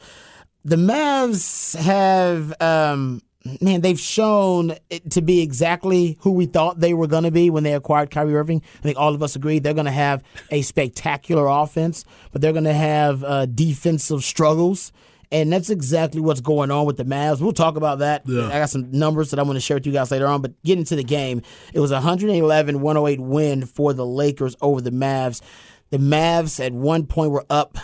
The 0.65 0.75
Mavs 0.75 1.75
have, 1.75 2.53
um, 2.61 3.21
man, 3.61 3.81
they've 3.81 3.99
shown 3.99 4.73
it 4.89 5.11
to 5.11 5.21
be 5.21 5.41
exactly 5.41 6.17
who 6.21 6.31
we 6.31 6.45
thought 6.45 6.79
they 6.79 6.93
were 6.93 7.07
going 7.07 7.23
to 7.23 7.31
be 7.31 7.49
when 7.49 7.63
they 7.63 7.73
acquired 7.73 8.11
Kyrie 8.11 8.35
Irving. 8.35 8.61
I 8.79 8.81
think 8.81 8.97
all 8.97 9.15
of 9.15 9.23
us 9.23 9.35
agree 9.35 9.59
they're 9.59 9.73
going 9.73 9.85
to 9.85 9.91
have 9.91 10.23
a 10.51 10.61
spectacular 10.61 11.47
offense, 11.47 12.03
but 12.31 12.41
they're 12.41 12.53
going 12.53 12.65
to 12.65 12.73
have 12.73 13.23
uh, 13.23 13.45
defensive 13.45 14.23
struggles. 14.23 14.91
And 15.31 15.53
that's 15.53 15.69
exactly 15.69 16.21
what's 16.21 16.41
going 16.41 16.71
on 16.71 16.85
with 16.85 16.97
the 16.97 17.05
Mavs. 17.05 17.39
We'll 17.39 17.53
talk 17.53 17.75
about 17.75 17.99
that. 17.99 18.23
Yeah. 18.25 18.47
I 18.47 18.59
got 18.59 18.69
some 18.71 18.89
numbers 18.91 19.29
that 19.29 19.39
I 19.39 19.43
want 19.43 19.57
to 19.57 19.61
share 19.61 19.77
with 19.77 19.85
you 19.85 19.93
guys 19.93 20.09
later 20.09 20.25
on. 20.25 20.41
But 20.41 20.61
getting 20.63 20.85
to 20.85 20.95
the 20.95 21.03
game, 21.03 21.43
it 21.71 21.79
was 21.79 21.91
a 21.91 21.95
111 21.95 22.81
108 22.81 23.19
win 23.19 23.65
for 23.65 23.93
the 23.93 24.05
Lakers 24.05 24.55
over 24.59 24.81
the 24.81 24.89
Mavs. 24.89 25.41
The 25.89 25.97
Mavs 25.97 26.63
at 26.63 26.73
one 26.73 27.05
point 27.05 27.31
were 27.31 27.45
up 27.49 27.77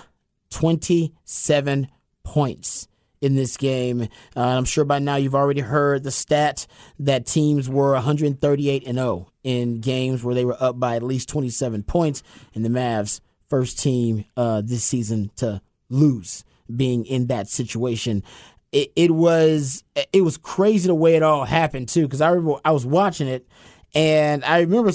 27 0.52 1.88
points 2.24 2.88
in 3.22 3.36
this 3.36 3.58
game. 3.58 4.04
Uh, 4.36 4.42
I'm 4.42 4.66
sure 4.66 4.86
by 4.86 5.00
now 5.00 5.16
you've 5.16 5.36
already 5.36 5.62
heard 5.62 6.04
the 6.04 6.12
stat 6.12 6.68
that 7.00 7.26
teams 7.26 7.68
were 7.68 7.94
138 7.94 8.88
and 8.88 8.98
0 8.98 9.32
in 9.44 9.82
games 9.82 10.24
where 10.24 10.36
they 10.36 10.46
were 10.46 10.58
up 10.60 10.80
by 10.80 10.96
at 10.96 11.04
least 11.04 11.30
27 11.30 11.84
points. 11.84 12.22
And 12.54 12.64
the 12.64 12.70
Mavs, 12.70 13.22
first 13.50 13.80
team 13.80 14.26
uh, 14.38 14.62
this 14.62 14.84
season 14.84 15.32
to 15.38 15.62
lose 15.90 16.44
being 16.74 17.06
in 17.06 17.28
that 17.28 17.48
situation. 17.48 18.24
It, 18.72 18.92
it 18.96 19.12
was 19.12 19.84
it 20.12 20.22
was 20.22 20.38
crazy 20.38 20.88
the 20.88 20.96
way 20.96 21.16
it 21.16 21.24
all 21.24 21.46
happened 21.46 21.90
too. 21.90 22.04
Because 22.04 22.22
I 22.22 22.30
remember 22.30 22.60
I 22.66 22.72
was 22.72 22.86
watching 22.86 23.28
it, 23.28 23.48
and 23.94 24.44
I 24.44 24.60
remember 24.62 24.92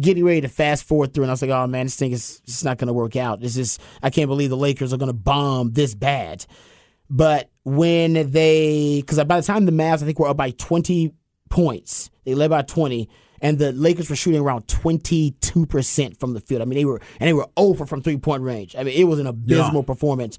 getting 0.00 0.24
ready 0.24 0.40
to 0.42 0.48
fast 0.48 0.84
forward 0.84 1.14
through, 1.14 1.24
and 1.24 1.30
I 1.30 1.34
was 1.34 1.42
like, 1.42 1.50
"Oh 1.50 1.66
man, 1.66 1.86
this 1.86 1.96
thing 1.96 2.12
is 2.12 2.40
just 2.40 2.64
not 2.64 2.78
going 2.78 2.88
to 2.88 2.92
work 2.92 3.16
out. 3.16 3.40
This 3.40 3.56
is 3.56 3.78
I 4.02 4.10
can't 4.10 4.28
believe 4.28 4.50
the 4.50 4.56
Lakers 4.56 4.92
are 4.92 4.98
going 4.98 5.08
to 5.08 5.14
bomb 5.14 5.72
this 5.72 5.94
bad." 5.94 6.46
But 7.10 7.50
when 7.64 8.30
they, 8.30 9.02
because 9.02 9.22
by 9.24 9.38
the 9.38 9.46
time 9.46 9.66
the 9.66 9.72
Mavs, 9.72 10.02
I 10.02 10.06
think 10.06 10.18
were 10.18 10.28
up 10.28 10.38
by 10.38 10.52
20 10.52 11.12
points, 11.50 12.10
they 12.24 12.34
led 12.34 12.48
by 12.48 12.62
20, 12.62 13.06
and 13.42 13.58
the 13.58 13.70
Lakers 13.72 14.08
were 14.08 14.16
shooting 14.16 14.40
around 14.40 14.66
22% 14.66 16.18
from 16.18 16.32
the 16.32 16.40
field. 16.40 16.62
I 16.62 16.64
mean, 16.64 16.78
they 16.78 16.86
were, 16.86 17.02
and 17.20 17.28
they 17.28 17.34
were 17.34 17.48
over 17.56 17.84
from 17.84 18.00
three 18.00 18.16
point 18.16 18.42
range. 18.42 18.74
I 18.76 18.82
mean, 18.82 18.98
it 18.98 19.04
was 19.04 19.18
an 19.18 19.26
abysmal 19.26 19.82
yeah. 19.82 19.86
performance. 19.86 20.38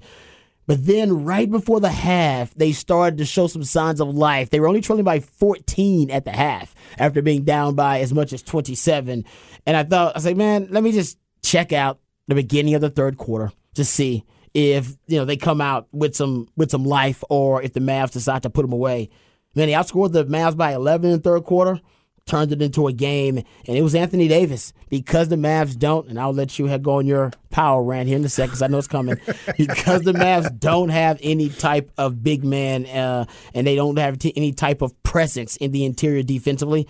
But 0.66 0.86
then 0.86 1.24
right 1.24 1.50
before 1.50 1.80
the 1.80 1.90
half, 1.90 2.54
they 2.54 2.72
started 2.72 3.18
to 3.18 3.24
show 3.24 3.46
some 3.46 3.64
signs 3.64 4.00
of 4.00 4.08
life. 4.08 4.50
They 4.50 4.60
were 4.60 4.68
only 4.68 4.80
trailing 4.80 5.04
by 5.04 5.20
14 5.20 6.10
at 6.10 6.24
the 6.24 6.32
half 6.32 6.74
after 6.98 7.20
being 7.20 7.44
down 7.44 7.74
by 7.74 8.00
as 8.00 8.12
much 8.14 8.32
as 8.32 8.42
27. 8.42 9.24
And 9.66 9.76
I 9.76 9.84
thought, 9.84 10.14
I 10.14 10.18
was 10.18 10.24
like, 10.24 10.36
man, 10.36 10.68
let 10.70 10.82
me 10.82 10.92
just 10.92 11.18
check 11.42 11.72
out 11.72 12.00
the 12.28 12.34
beginning 12.34 12.74
of 12.74 12.80
the 12.80 12.90
third 12.90 13.18
quarter 13.18 13.52
to 13.74 13.84
see 13.84 14.24
if 14.54 14.96
you 15.08 15.18
know 15.18 15.24
they 15.24 15.36
come 15.36 15.60
out 15.60 15.88
with 15.92 16.14
some 16.14 16.48
with 16.56 16.70
some 16.70 16.84
life 16.84 17.24
or 17.28 17.60
if 17.60 17.72
the 17.72 17.80
Mavs 17.80 18.12
decide 18.12 18.42
to 18.44 18.50
put 18.50 18.62
them 18.62 18.72
away. 18.72 19.10
Then 19.54 19.68
he 19.68 19.74
outscored 19.74 20.12
the 20.12 20.24
Mavs 20.24 20.56
by 20.56 20.74
11 20.74 21.10
in 21.10 21.16
the 21.16 21.22
third 21.22 21.44
quarter, 21.44 21.80
turned 22.26 22.52
it 22.52 22.62
into 22.62 22.86
a 22.86 22.92
game, 22.92 23.36
and 23.36 23.76
it 23.76 23.82
was 23.82 23.94
Anthony 23.94 24.28
Davis 24.28 24.72
because 24.88 25.28
the 25.28 25.36
Mavs 25.36 25.78
don't. 25.78 26.08
And 26.08 26.18
I'll 26.18 26.32
let 26.32 26.58
you 26.58 26.76
go 26.78 26.98
on 26.98 27.06
your 27.06 27.32
power 27.50 27.82
rant 27.82 28.08
here 28.08 28.16
in 28.16 28.24
a 28.24 28.28
second 28.28 28.50
because 28.50 28.62
I 28.62 28.66
know 28.68 28.78
it's 28.78 28.86
coming. 28.86 29.16
because 29.58 30.02
the 30.02 30.12
Mavs 30.12 30.58
don't 30.58 30.88
have 30.88 31.18
any 31.22 31.48
type 31.48 31.90
of 31.98 32.22
big 32.22 32.44
man 32.44 32.86
uh, 32.86 33.26
and 33.52 33.66
they 33.66 33.76
don't 33.76 33.98
have 33.98 34.18
t- 34.18 34.32
any 34.36 34.52
type 34.52 34.82
of 34.82 35.00
presence 35.02 35.56
in 35.56 35.72
the 35.72 35.84
interior 35.84 36.22
defensively 36.22 36.88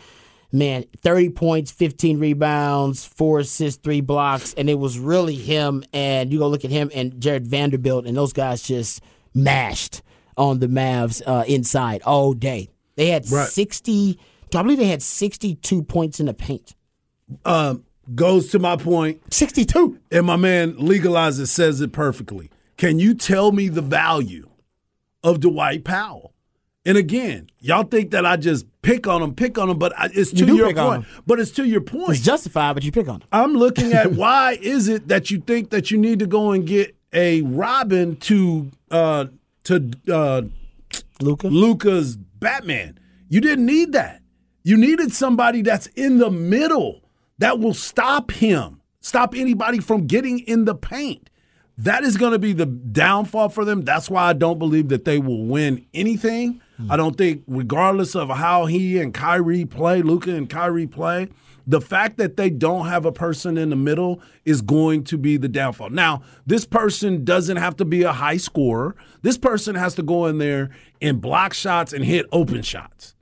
man, 0.54 0.84
30 1.02 1.30
points, 1.30 1.72
15 1.72 2.20
rebounds, 2.20 3.04
four 3.04 3.40
assists, 3.40 3.82
three 3.82 4.00
blocks, 4.00 4.54
and 4.54 4.70
it 4.70 4.78
was 4.78 4.98
really 4.98 5.34
him. 5.34 5.84
And 5.92 6.32
you 6.32 6.38
go 6.38 6.48
look 6.48 6.64
at 6.64 6.70
him 6.70 6.90
and 6.94 7.20
Jarred 7.20 7.46
Vanderbilt, 7.46 8.06
and 8.06 8.16
those 8.16 8.32
guys 8.32 8.62
just 8.62 9.02
mashed 9.34 10.00
on 10.36 10.60
the 10.60 10.68
Mavs 10.68 11.20
uh, 11.26 11.44
inside 11.46 12.02
all 12.02 12.32
day. 12.32 12.70
They 12.94 13.08
had 13.08 13.28
right. 13.30 13.48
60, 13.48 14.18
I 14.58 14.62
believe 14.62 14.78
they 14.78 14.86
had 14.86 15.02
62 15.02 15.82
points 15.84 16.20
in 16.20 16.26
the 16.26 16.34
paint. 16.34 16.74
Um, 17.44 17.84
goes 18.14 18.48
to 18.50 18.58
my 18.58 18.76
point. 18.76 19.20
point 19.20 19.34
62. 19.34 19.98
And 20.10 20.26
my 20.26 20.36
man 20.36 20.74
legalizes 20.74 21.48
says 21.48 21.80
it 21.80 21.92
perfectly. 21.92 22.50
Can 22.76 22.98
you 22.98 23.14
tell 23.14 23.52
me 23.52 23.68
the 23.68 23.82
value 23.82 24.48
of 25.22 25.40
Dwight 25.40 25.84
Powell? 25.84 26.32
And 26.86 26.98
again, 26.98 27.48
y'all 27.60 27.84
think 27.84 28.10
that 28.10 28.26
I 28.26 28.36
just 28.36 28.66
pick 28.82 29.06
on 29.06 29.22
him, 29.22 29.34
pick 29.34 29.58
on 29.58 29.70
him, 29.70 29.78
but 29.78 29.94
it's 30.14 30.32
to 30.32 30.44
you 30.44 30.56
your 30.56 30.74
point. 30.74 31.06
But 31.26 31.40
it's 31.40 31.50
to 31.52 31.64
your 31.64 31.80
point. 31.80 32.10
It's 32.10 32.20
justified, 32.20 32.74
but 32.74 32.84
you 32.84 32.92
pick 32.92 33.08
on 33.08 33.22
him. 33.22 33.28
I'm 33.32 33.54
looking 33.54 33.94
at 33.94 34.12
why 34.16 34.58
is 34.60 34.88
it 34.88 35.08
that 35.08 35.30
you 35.30 35.40
think 35.40 35.70
that 35.70 35.90
you 35.90 35.96
need 35.96 36.18
to 36.18 36.26
go 36.26 36.52
and 36.52 36.66
get 36.66 36.94
a 37.14 37.40
Robin 37.42 38.16
to 38.16 38.70
uh 38.90 39.26
to 39.64 39.90
uh 40.12 40.42
Luka 41.22 41.46
Luka's 41.46 42.16
Batman. 42.16 42.98
You 43.30 43.40
didn't 43.40 43.64
need 43.64 43.92
that. 43.92 44.20
You 44.66 44.79
needed 44.79 45.12
somebody 45.12 45.61
that's 45.61 45.88
in 45.88 46.16
the 46.16 46.31
middle 46.31 47.03
that 47.37 47.59
will 47.59 47.74
stop 47.74 48.31
him, 48.31 48.81
stop 49.00 49.35
anybody 49.35 49.79
from 49.79 50.07
getting 50.07 50.38
in 50.38 50.64
the 50.64 50.74
paint. 50.74 51.29
That 51.77 52.03
is 52.03 52.16
going 52.16 52.33
to 52.33 52.38
be 52.38 52.55
the 52.55 52.64
downfall 52.64 53.50
for 53.50 53.66
them. 53.66 53.83
That's 53.83 54.09
why 54.09 54.22
I 54.22 54.33
don't 54.33 54.59
believe 54.59 54.88
that 54.88 55.05
they 55.05 55.18
will 55.18 55.44
win 55.44 55.85
anything. 55.92 56.62
Mm. 56.81 56.90
I 56.90 56.96
don't 56.96 57.14
think, 57.14 57.42
regardless 57.46 58.14
of 58.14 58.31
how 58.31 58.64
he 58.64 58.98
and 59.00 59.12
Kyrie 59.12 59.66
play, 59.66 60.00
Luka 60.00 60.35
and 60.35 60.48
Kyrie 60.48 60.87
play, 60.87 61.29
the 61.66 61.81
fact 61.81 62.16
that 62.16 62.38
they 62.38 62.48
don't 62.48 62.87
have 62.87 63.05
a 63.05 63.12
person 63.12 63.59
in 63.59 63.68
the 63.68 63.77
middle 63.77 64.22
is 64.46 64.62
going 64.62 65.05
to 65.05 65.18
be 65.18 65.37
the 65.37 65.48
downfall. 65.48 65.90
Now, 65.90 66.22
this 66.46 66.64
person 66.64 67.24
doesn't 67.24 67.57
have 67.59 67.77
to 67.77 67.85
be 67.85 68.03
a 68.03 68.12
high 68.12 68.38
scorer. 68.38 68.96
This 69.20 69.37
person 69.37 69.74
has 69.74 69.94
to 69.96 70.03
go 70.03 70.24
in 70.27 70.38
there 70.38 70.70
and 71.03 71.20
block 71.20 71.53
shots 71.53 71.92
and 71.92 72.05
hit 72.05 72.27
open 72.33 72.62
shots. 72.62 73.14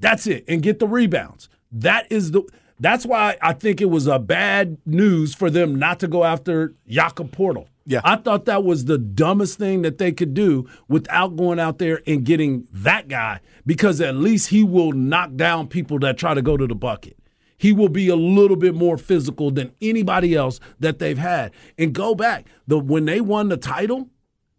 That's 0.00 0.26
it, 0.26 0.44
and 0.48 0.62
get 0.62 0.78
the 0.78 0.88
rebounds. 0.88 1.48
That 1.72 2.10
is 2.10 2.32
the. 2.32 2.42
That's 2.80 3.04
why 3.04 3.36
I 3.42 3.52
think 3.52 3.82
it 3.82 3.90
was 3.90 4.06
a 4.06 4.18
bad 4.18 4.78
news 4.86 5.34
for 5.34 5.50
them 5.50 5.74
not 5.78 6.00
to 6.00 6.08
go 6.08 6.24
after 6.24 6.74
Jakob 6.88 7.30
Poeltl. 7.30 7.66
Yeah. 7.84 8.00
I 8.04 8.16
thought 8.16 8.46
that 8.46 8.64
was 8.64 8.86
the 8.86 8.96
dumbest 8.96 9.58
thing 9.58 9.82
that 9.82 9.98
they 9.98 10.12
could 10.12 10.32
do 10.32 10.68
without 10.88 11.36
going 11.36 11.58
out 11.58 11.78
there 11.78 12.00
and 12.06 12.24
getting 12.24 12.66
that 12.72 13.08
guy 13.08 13.40
because 13.66 14.00
at 14.00 14.14
least 14.14 14.48
he 14.48 14.64
will 14.64 14.92
knock 14.92 15.34
down 15.34 15.66
people 15.66 15.98
that 15.98 16.16
try 16.16 16.32
to 16.32 16.40
go 16.40 16.56
to 16.56 16.66
the 16.66 16.74
bucket. 16.74 17.18
He 17.58 17.72
will 17.72 17.88
be 17.88 18.08
a 18.08 18.16
little 18.16 18.56
bit 18.56 18.74
more 18.74 18.96
physical 18.96 19.50
than 19.50 19.72
anybody 19.82 20.34
else 20.34 20.60
that 20.78 20.98
they've 20.98 21.18
had. 21.18 21.52
And 21.76 21.92
go 21.92 22.14
back, 22.14 22.46
the 22.66 22.78
when 22.78 23.04
they 23.04 23.20
won 23.20 23.48
the 23.48 23.58
title, 23.58 24.08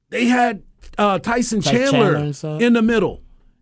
they 0.10 0.26
had 0.26 0.62
uh, 0.98 1.18
Tyson 1.18 1.62
Chandler, 1.62 2.32
Chandler 2.34 2.62
in 2.62 2.74
the 2.74 2.82
middle. 2.82 3.22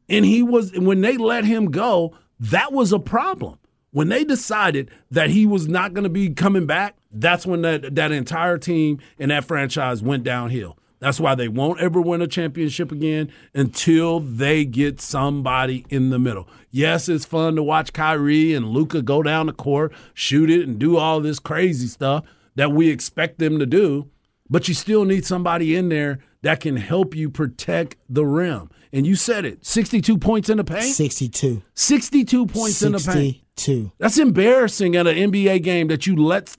And 0.09 0.25
he 0.25 0.43
was 0.43 0.71
when 0.73 1.01
they 1.01 1.17
let 1.17 1.45
him 1.45 1.71
go, 1.71 2.15
that 2.39 2.71
was 2.71 2.91
a 2.91 2.99
problem. 2.99 3.59
When 3.91 4.09
they 4.09 4.23
decided 4.23 4.91
that 5.09 5.29
he 5.29 5.45
was 5.45 5.67
not 5.67 5.93
going 5.93 6.03
to 6.03 6.09
be 6.09 6.29
coming 6.29 6.65
back, 6.65 6.95
that's 7.11 7.45
when 7.45 7.63
that, 7.63 7.95
that 7.95 8.11
entire 8.11 8.57
team 8.57 8.99
and 9.17 9.31
that 9.31 9.45
franchise 9.45 10.03
went 10.03 10.23
downhill. 10.23 10.77
That's 10.99 11.19
why 11.19 11.33
they 11.33 11.47
won't 11.47 11.79
ever 11.79 12.01
win 12.01 12.21
a 12.21 12.27
championship 12.27 12.91
again 12.91 13.31
until 13.53 14.19
they 14.19 14.65
get 14.65 14.99
somebody 14.99 15.85
in 15.89 16.09
the 16.09 16.19
middle. 16.19 16.47
Yes, 16.71 17.07
it's 17.07 17.25
fun 17.25 17.55
to 17.55 17.63
watch 17.63 17.93
Kyrie 17.93 18.53
and 18.53 18.67
Luka 18.67 19.01
go 19.01 19.23
down 19.23 19.47
the 19.47 19.53
court, 19.53 19.93
shoot 20.13 20.49
it, 20.49 20.67
and 20.67 20.77
do 20.77 20.97
all 20.97 21.21
this 21.21 21.39
crazy 21.39 21.87
stuff 21.87 22.25
that 22.55 22.73
we 22.73 22.89
expect 22.89 23.39
them 23.39 23.59
to 23.59 23.65
do, 23.65 24.09
but 24.49 24.67
you 24.67 24.73
still 24.73 25.05
need 25.05 25.25
somebody 25.25 25.75
in 25.75 25.89
there 25.89 26.19
that 26.41 26.59
can 26.59 26.77
help 26.77 27.15
you 27.15 27.29
protect 27.29 27.95
the 28.07 28.25
rim. 28.25 28.69
And 28.91 29.05
you 29.05 29.15
said 29.15 29.45
it 29.45 29.65
62 29.65 30.17
points 30.17 30.49
in 30.49 30.57
the 30.57 30.63
paint? 30.63 30.95
62. 30.95 31.61
62 31.73 32.45
points 32.47 32.77
62. 32.77 32.85
in 32.85 32.91
the 32.91 32.99
paint. 32.99 33.35
62. 33.57 33.91
That's 33.97 34.17
embarrassing 34.17 34.95
at 34.95 35.07
an 35.07 35.15
NBA 35.31 35.63
game 35.63 35.87
that 35.89 36.07
you 36.07 36.15
let 36.15 36.55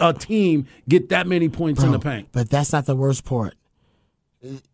a 0.00 0.12
team 0.12 0.66
get 0.88 1.08
that 1.08 1.26
many 1.26 1.48
points 1.48 1.80
Bro, 1.80 1.86
in 1.86 1.92
the 1.92 1.98
paint. 1.98 2.28
But 2.32 2.50
that's 2.50 2.72
not 2.72 2.86
the 2.86 2.96
worst 2.96 3.24
part. 3.24 3.54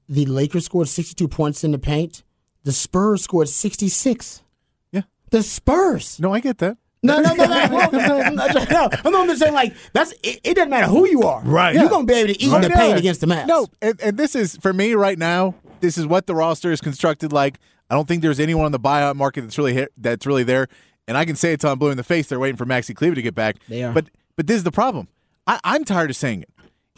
The 0.08 0.26
Lakers 0.26 0.64
scored 0.64 0.88
62 0.88 1.28
points 1.28 1.62
in 1.62 1.72
the 1.72 1.78
paint. 1.78 2.24
The 2.64 2.72
Spurs 2.72 3.22
scored 3.22 3.48
66. 3.48 4.42
Yeah. 4.90 5.02
The 5.30 5.42
Spurs. 5.42 6.18
No, 6.18 6.32
I 6.32 6.40
get 6.40 6.58
that. 6.58 6.78
No, 7.02 7.20
no, 7.20 7.32
no, 7.34 7.44
no. 7.44 7.66
no, 7.66 7.88
no, 7.90 9.20
I'm 9.20 9.26
just 9.28 9.40
saying, 9.40 9.54
like, 9.54 9.74
that's 9.92 10.12
it, 10.22 10.40
it 10.42 10.54
doesn't 10.54 10.70
matter 10.70 10.86
who 10.86 11.08
you 11.08 11.22
are. 11.22 11.40
Right. 11.42 11.74
You're 11.74 11.88
going 11.88 12.06
to 12.06 12.12
be 12.12 12.18
able 12.18 12.34
to 12.34 12.42
eat 12.42 12.50
right. 12.50 12.62
the 12.62 12.70
paint 12.70 12.98
against 12.98 13.20
the 13.20 13.26
Mavs. 13.28 13.46
No, 13.46 13.68
and, 13.80 14.00
and 14.00 14.16
this 14.16 14.34
is, 14.34 14.56
for 14.56 14.72
me 14.72 14.94
right 14.94 15.18
now, 15.18 15.54
this 15.80 15.96
is 15.96 16.06
what 16.06 16.26
the 16.26 16.34
roster 16.34 16.72
is 16.72 16.80
constructed 16.80 17.32
like. 17.32 17.58
I 17.90 17.94
don't 17.94 18.06
think 18.06 18.22
there's 18.22 18.40
anyone 18.40 18.66
on 18.66 18.72
the 18.72 18.80
buyout 18.80 19.16
market 19.16 19.42
that's 19.42 19.56
really 19.56 19.86
that's 19.96 20.26
really 20.26 20.44
there. 20.44 20.68
And 21.06 21.16
I 21.16 21.24
can 21.24 21.36
say 21.36 21.54
it 21.54 21.60
till 21.60 21.70
I'm 21.70 21.78
blue 21.78 21.90
in 21.90 21.96
the 21.96 22.04
face. 22.04 22.26
They're 22.26 22.38
waiting 22.38 22.56
for 22.56 22.66
Maxi 22.66 22.94
Kleber 22.94 23.14
to 23.14 23.22
get 23.22 23.34
back. 23.34 23.56
They 23.68 23.82
are. 23.82 23.92
But 23.92 24.10
but 24.36 24.46
this 24.46 24.56
is 24.56 24.64
the 24.64 24.72
problem. 24.72 25.08
I, 25.46 25.58
I'm 25.64 25.84
tired 25.84 26.10
of 26.10 26.16
saying 26.16 26.42
it. 26.42 26.50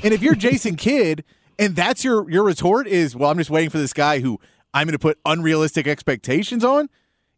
And 0.02 0.12
if 0.12 0.22
you're 0.22 0.34
Jason 0.34 0.76
Kidd 0.76 1.24
and 1.58 1.76
that's 1.76 2.04
your 2.04 2.28
your 2.28 2.42
retort 2.42 2.86
is, 2.88 3.14
well, 3.14 3.30
I'm 3.30 3.38
just 3.38 3.50
waiting 3.50 3.70
for 3.70 3.78
this 3.78 3.92
guy 3.92 4.18
who 4.18 4.40
I'm 4.74 4.86
going 4.86 4.92
to 4.92 4.98
put 4.98 5.18
unrealistic 5.24 5.86
expectations 5.86 6.64
on. 6.64 6.88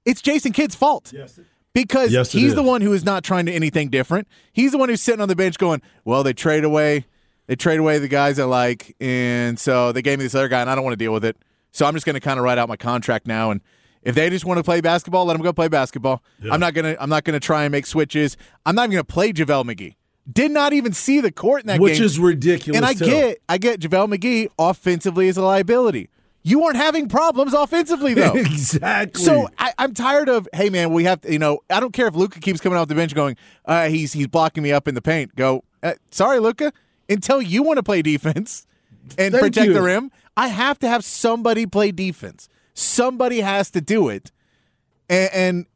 It's 0.04 0.22
Jason 0.22 0.52
Kidd's 0.52 0.74
fault. 0.74 1.12
Yes. 1.12 1.38
Because 1.74 2.12
yes, 2.12 2.32
he's 2.32 2.54
the 2.54 2.62
one 2.62 2.82
who 2.82 2.92
is 2.92 3.04
not 3.04 3.24
trying 3.24 3.46
to 3.46 3.52
anything 3.52 3.88
different. 3.88 4.28
He's 4.52 4.72
the 4.72 4.78
one 4.78 4.88
who's 4.88 5.00
sitting 5.00 5.20
on 5.20 5.28
the 5.28 5.36
bench 5.36 5.56
going, 5.58 5.80
"Well, 6.04 6.22
they 6.22 6.34
trade 6.34 6.64
away, 6.64 7.06
they 7.46 7.56
trade 7.56 7.78
away 7.78 7.98
the 7.98 8.08
guys 8.08 8.38
I 8.38 8.44
like, 8.44 8.94
and 9.00 9.58
so 9.58 9.90
they 9.92 10.02
gave 10.02 10.18
me 10.18 10.24
this 10.24 10.34
other 10.34 10.48
guy, 10.48 10.60
and 10.60 10.68
I 10.68 10.74
don't 10.74 10.84
want 10.84 10.92
to 10.92 11.02
deal 11.02 11.12
with 11.12 11.24
it. 11.24 11.36
So 11.70 11.86
I'm 11.86 11.94
just 11.94 12.04
going 12.04 12.14
to 12.14 12.20
kind 12.20 12.38
of 12.38 12.44
write 12.44 12.58
out 12.58 12.68
my 12.68 12.76
contract 12.76 13.26
now 13.26 13.50
and 13.50 13.62
if 14.02 14.14
they 14.14 14.28
just 14.30 14.44
want 14.44 14.58
to 14.58 14.64
play 14.64 14.80
basketball, 14.80 15.24
let 15.24 15.34
them 15.34 15.42
go 15.42 15.52
play 15.52 15.68
basketball. 15.68 16.22
Yeah. 16.42 16.52
I'm 16.52 16.60
not 16.60 16.74
gonna 16.74 16.96
I'm 16.98 17.08
not 17.08 17.24
gonna 17.24 17.40
try 17.40 17.64
and 17.64 17.72
make 17.72 17.86
switches. 17.86 18.36
I'm 18.66 18.74
not 18.74 18.84
even 18.84 18.96
gonna 18.96 19.04
play 19.04 19.32
JaVale 19.32 19.64
McGee. 19.64 19.94
Did 20.30 20.50
not 20.50 20.72
even 20.72 20.92
see 20.92 21.20
the 21.20 21.32
court 21.32 21.62
in 21.62 21.68
that 21.68 21.80
Which 21.80 21.94
game. 21.94 22.02
Which 22.02 22.06
is 22.06 22.18
ridiculous. 22.18 22.76
And 22.76 22.84
I 22.84 22.94
too. 22.94 23.06
get 23.06 23.38
I 23.48 23.58
get 23.58 23.80
JaVale 23.80 24.16
McGee 24.16 24.48
offensively 24.58 25.28
as 25.28 25.36
a 25.36 25.42
liability. 25.42 26.08
You 26.42 26.64
aren't 26.64 26.76
having 26.76 27.08
problems 27.08 27.54
offensively 27.54 28.14
though. 28.14 28.32
exactly. 28.34 29.22
So 29.22 29.48
I, 29.58 29.72
am 29.78 29.94
tired 29.94 30.28
of 30.28 30.48
hey 30.52 30.70
man, 30.70 30.92
we 30.92 31.04
have 31.04 31.20
to, 31.22 31.32
you 31.32 31.38
know 31.38 31.60
I 31.70 31.80
don't 31.80 31.92
care 31.92 32.08
if 32.08 32.14
Luka 32.14 32.40
keeps 32.40 32.60
coming 32.60 32.78
off 32.78 32.88
the 32.88 32.94
bench 32.94 33.14
going 33.14 33.36
uh, 33.64 33.88
he's 33.88 34.12
he's 34.12 34.26
blocking 34.26 34.62
me 34.62 34.72
up 34.72 34.88
in 34.88 34.94
the 34.94 35.02
paint. 35.02 35.36
Go 35.36 35.64
uh, 35.82 35.94
sorry 36.10 36.40
Luka. 36.40 36.72
until 37.08 37.40
you 37.40 37.62
want 37.62 37.76
to 37.76 37.82
play 37.82 38.02
defense 38.02 38.66
and 39.18 39.32
Thank 39.32 39.44
protect 39.44 39.68
you. 39.68 39.72
the 39.72 39.82
rim. 39.82 40.10
I 40.36 40.48
have 40.48 40.78
to 40.80 40.88
have 40.88 41.04
somebody 41.04 41.66
play 41.66 41.92
defense. 41.92 42.48
Somebody 42.74 43.40
has 43.40 43.70
to 43.72 43.80
do 43.80 44.08
it 44.08 44.32
and, 45.08 45.30
and 45.32 45.66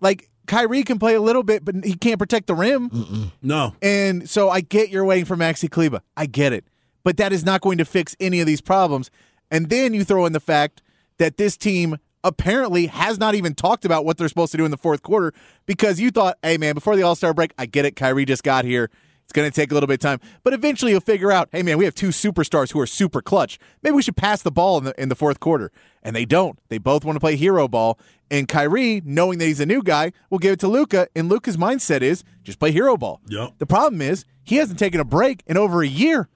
like 0.00 0.30
Kyrie 0.46 0.82
can 0.82 0.98
play 0.98 1.14
a 1.14 1.20
little 1.20 1.44
bit, 1.44 1.64
but 1.64 1.76
he 1.84 1.94
can't 1.94 2.18
protect 2.18 2.48
the 2.48 2.54
rim. 2.54 2.90
Mm-mm. 2.90 3.30
No. 3.42 3.74
And 3.80 4.28
so 4.28 4.50
I 4.50 4.62
get 4.62 4.90
you're 4.90 5.04
waiting 5.04 5.24
for 5.24 5.36
Maxi 5.36 5.70
Kleber. 5.70 6.00
I 6.16 6.26
get 6.26 6.52
it. 6.52 6.64
But 7.04 7.18
that 7.18 7.32
is 7.32 7.44
not 7.44 7.60
going 7.60 7.78
to 7.78 7.84
fix 7.84 8.16
any 8.18 8.40
of 8.40 8.46
these 8.46 8.60
problems. 8.60 9.10
And 9.50 9.68
then 9.68 9.94
you 9.94 10.04
throw 10.04 10.26
in 10.26 10.32
the 10.32 10.40
fact 10.40 10.82
that 11.18 11.36
this 11.36 11.56
team 11.56 11.98
apparently 12.22 12.86
has 12.86 13.18
not 13.18 13.34
even 13.34 13.54
talked 13.54 13.84
about 13.84 14.04
what 14.04 14.18
they're 14.18 14.28
supposed 14.28 14.52
to 14.52 14.58
do 14.58 14.64
in 14.64 14.70
the 14.70 14.76
fourth 14.76 15.02
quarter 15.02 15.32
because 15.66 16.00
you 16.00 16.10
thought, 16.10 16.38
hey, 16.42 16.58
man, 16.58 16.74
before 16.74 16.96
the 16.96 17.02
All 17.02 17.14
Star 17.14 17.32
break, 17.34 17.52
I 17.58 17.66
get 17.66 17.84
it. 17.84 17.96
Kyrie 17.96 18.24
just 18.24 18.42
got 18.42 18.64
here. 18.64 18.90
It's 19.24 19.32
going 19.32 19.48
to 19.48 19.54
take 19.54 19.70
a 19.70 19.74
little 19.74 19.86
bit 19.86 19.94
of 19.94 20.00
time. 20.00 20.18
But 20.42 20.54
eventually 20.54 20.90
you'll 20.90 21.00
figure 21.00 21.30
out, 21.30 21.48
hey, 21.52 21.62
man, 21.62 21.78
we 21.78 21.84
have 21.84 21.94
two 21.94 22.08
superstars 22.08 22.72
who 22.72 22.80
are 22.80 22.86
super 22.86 23.22
clutch. 23.22 23.60
Maybe 23.80 23.94
we 23.94 24.02
should 24.02 24.16
pass 24.16 24.42
the 24.42 24.50
ball 24.50 24.78
in 24.78 24.84
the, 24.84 25.00
in 25.00 25.08
the 25.08 25.14
fourth 25.14 25.38
quarter. 25.38 25.70
And 26.02 26.16
they 26.16 26.24
don't. 26.24 26.58
They 26.68 26.78
both 26.78 27.04
want 27.04 27.14
to 27.14 27.20
play 27.20 27.36
hero 27.36 27.68
ball. 27.68 27.96
And 28.28 28.48
Kyrie, 28.48 29.02
knowing 29.04 29.38
that 29.38 29.44
he's 29.44 29.60
a 29.60 29.66
new 29.66 29.84
guy, 29.84 30.10
will 30.30 30.40
give 30.40 30.54
it 30.54 30.60
to 30.60 30.68
Luka. 30.68 31.06
And 31.14 31.28
Luka's 31.28 31.56
mindset 31.56 32.02
is 32.02 32.24
just 32.42 32.58
play 32.58 32.72
hero 32.72 32.96
ball. 32.96 33.20
Yep. 33.28 33.52
The 33.58 33.66
problem 33.66 34.02
is 34.02 34.24
he 34.42 34.56
hasn't 34.56 34.80
taken 34.80 35.00
a 35.00 35.04
break 35.04 35.44
in 35.46 35.56
over 35.56 35.80
a 35.80 35.86
year. 35.86 36.28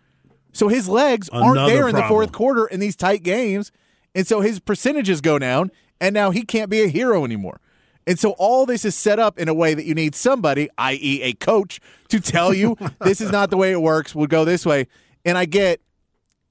So 0.55 0.69
his 0.69 0.89
legs 0.89 1.29
aren't 1.29 1.59
Another 1.59 1.73
there 1.75 1.89
in 1.89 1.95
the 1.95 2.05
fourth 2.05 2.33
quarter 2.33 2.67
in 2.67 2.81
these 2.81 2.97
tight 2.97 3.23
games. 3.23 3.71
And 4.15 4.27
so 4.27 4.41
his 4.41 4.61
percentages 4.61 5.21
go 5.21 5.39
down, 5.39 5.73
and 6.01 6.15
now 6.15 6.31
he 6.31 6.43
can't 6.43 6.71
be 6.71 6.83
a 6.83 6.87
hero 6.87 7.25
anymore. 7.25 7.61
And 8.07 8.19
so 8.19 8.31
all 8.33 8.65
this 8.65 8.85
is 8.85 8.95
set 8.95 9.19
up 9.19 9.39
in 9.39 9.49
a 9.49 9.55
way 9.55 9.75
that 9.75 9.85
you 9.85 9.95
need 9.95 10.15
somebody, 10.15 10.69
i.e., 10.79 11.23
a 11.23 11.33
coach, 11.33 11.81
to 12.09 12.21
tell 12.21 12.55
you 12.55 12.77
this 13.01 13.21
is 13.21 13.33
not 13.33 13.51
the 13.51 13.57
way 13.57 13.73
it 13.73 13.83
works. 13.83 14.15
We'll 14.15 14.27
go 14.29 14.45
this 14.45 14.65
way. 14.65 14.87
And 15.25 15.37
I 15.37 15.47
get, 15.47 15.81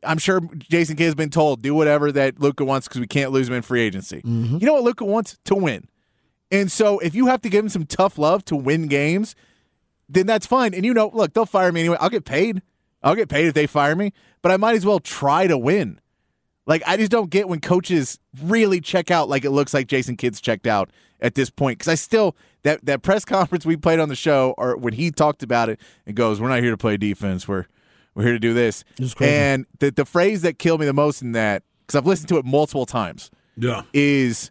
I'm 0.04 0.18
sure 0.18 0.42
Jason 0.58 0.98
Kidd 0.98 1.06
has 1.06 1.16
been 1.16 1.30
told, 1.30 1.62
do 1.62 1.74
whatever 1.74 2.12
that 2.12 2.40
Luka 2.40 2.66
wants 2.66 2.88
because 2.88 3.00
we 3.00 3.08
can't 3.08 3.32
lose 3.32 3.48
him 3.48 3.54
in 3.54 3.62
free 3.62 3.82
agency. 3.82 4.22
Mm-hmm. 4.22 4.58
You 4.58 4.66
know 4.66 4.74
what 4.74 4.84
Luka 4.84 5.06
wants? 5.06 5.38
To 5.46 5.56
win. 5.56 5.88
And 6.52 6.72
so 6.72 7.00
if 7.00 7.16
you 7.16 7.28
have 7.28 7.42
to 7.42 7.50
give 7.50 7.64
him 7.64 7.70
some 7.70 7.86
tough 7.86 8.18
love 8.18 8.44
to 8.46 8.56
win 8.56 8.88
games, 8.88 9.36
then 10.10 10.26
that's 10.26 10.46
fine. 10.46 10.74
And 10.74 10.86
you 10.86 10.94
know, 10.94 11.10
look, 11.14 11.34
they'll 11.34 11.46
fire 11.46 11.72
me 11.72 11.82
anyway. 11.82 11.98
I'll 12.00 12.10
get 12.10 12.26
paid. 12.26 12.62
I'll 13.04 13.16
get 13.16 13.30
paid 13.30 13.48
if 13.48 13.54
they 13.54 13.68
fire 13.68 13.96
me, 13.96 14.14
but 14.42 14.52
I 14.52 14.58
might 14.58 14.76
as 14.76 14.86
well 14.86 15.00
try 15.00 15.48
to 15.48 15.58
win. 15.58 16.00
Like 16.66 16.82
I 16.88 16.96
just 16.98 17.12
don't 17.12 17.30
get 17.30 17.50
when 17.50 17.60
coaches 17.60 18.20
really 18.42 18.80
check 18.80 19.12
out 19.12 19.28
like 19.28 19.44
it 19.44 19.52
looks 19.52 19.74
like 19.74 19.88
Jason 19.88 20.16
Kidd's 20.16 20.40
checked 20.40 20.66
out 20.66 20.90
at 21.20 21.36
this 21.36 21.50
point 21.50 21.78
because 21.80 21.92
I 21.92 21.96
still 21.96 22.36
that 22.64 22.86
that 22.86 23.02
press 23.02 23.26
conference 23.26 23.66
we 23.66 23.76
played 23.76 24.00
on 24.00 24.08
the 24.10 24.16
show 24.16 24.56
or 24.58 24.78
when 24.78 24.94
he 24.94 25.12
talked 25.12 25.44
about 25.44 25.68
it 25.70 25.80
and 26.06 26.16
goes, 26.16 26.40
"We're 26.40 26.48
not 26.50 26.62
here 26.62 26.72
to 26.72 26.78
play 26.78 26.96
defense. 26.96 27.48
We're 27.48 27.66
we're 28.16 28.24
here 28.24 28.32
to 28.34 28.40
do 28.40 28.54
this." 28.54 28.86
And 29.28 29.66
the 29.80 29.92
the 29.92 30.06
phrase 30.06 30.42
that 30.44 30.58
killed 30.58 30.80
me 30.80 30.86
the 30.86 30.94
most 30.94 31.22
in 31.22 31.34
that 31.34 31.64
because 31.86 31.98
I've 31.98 32.08
listened 32.08 32.30
to 32.30 32.38
it 32.38 32.46
multiple 32.46 32.86
times 32.86 33.30
Yeah. 33.58 33.82
is 33.94 34.50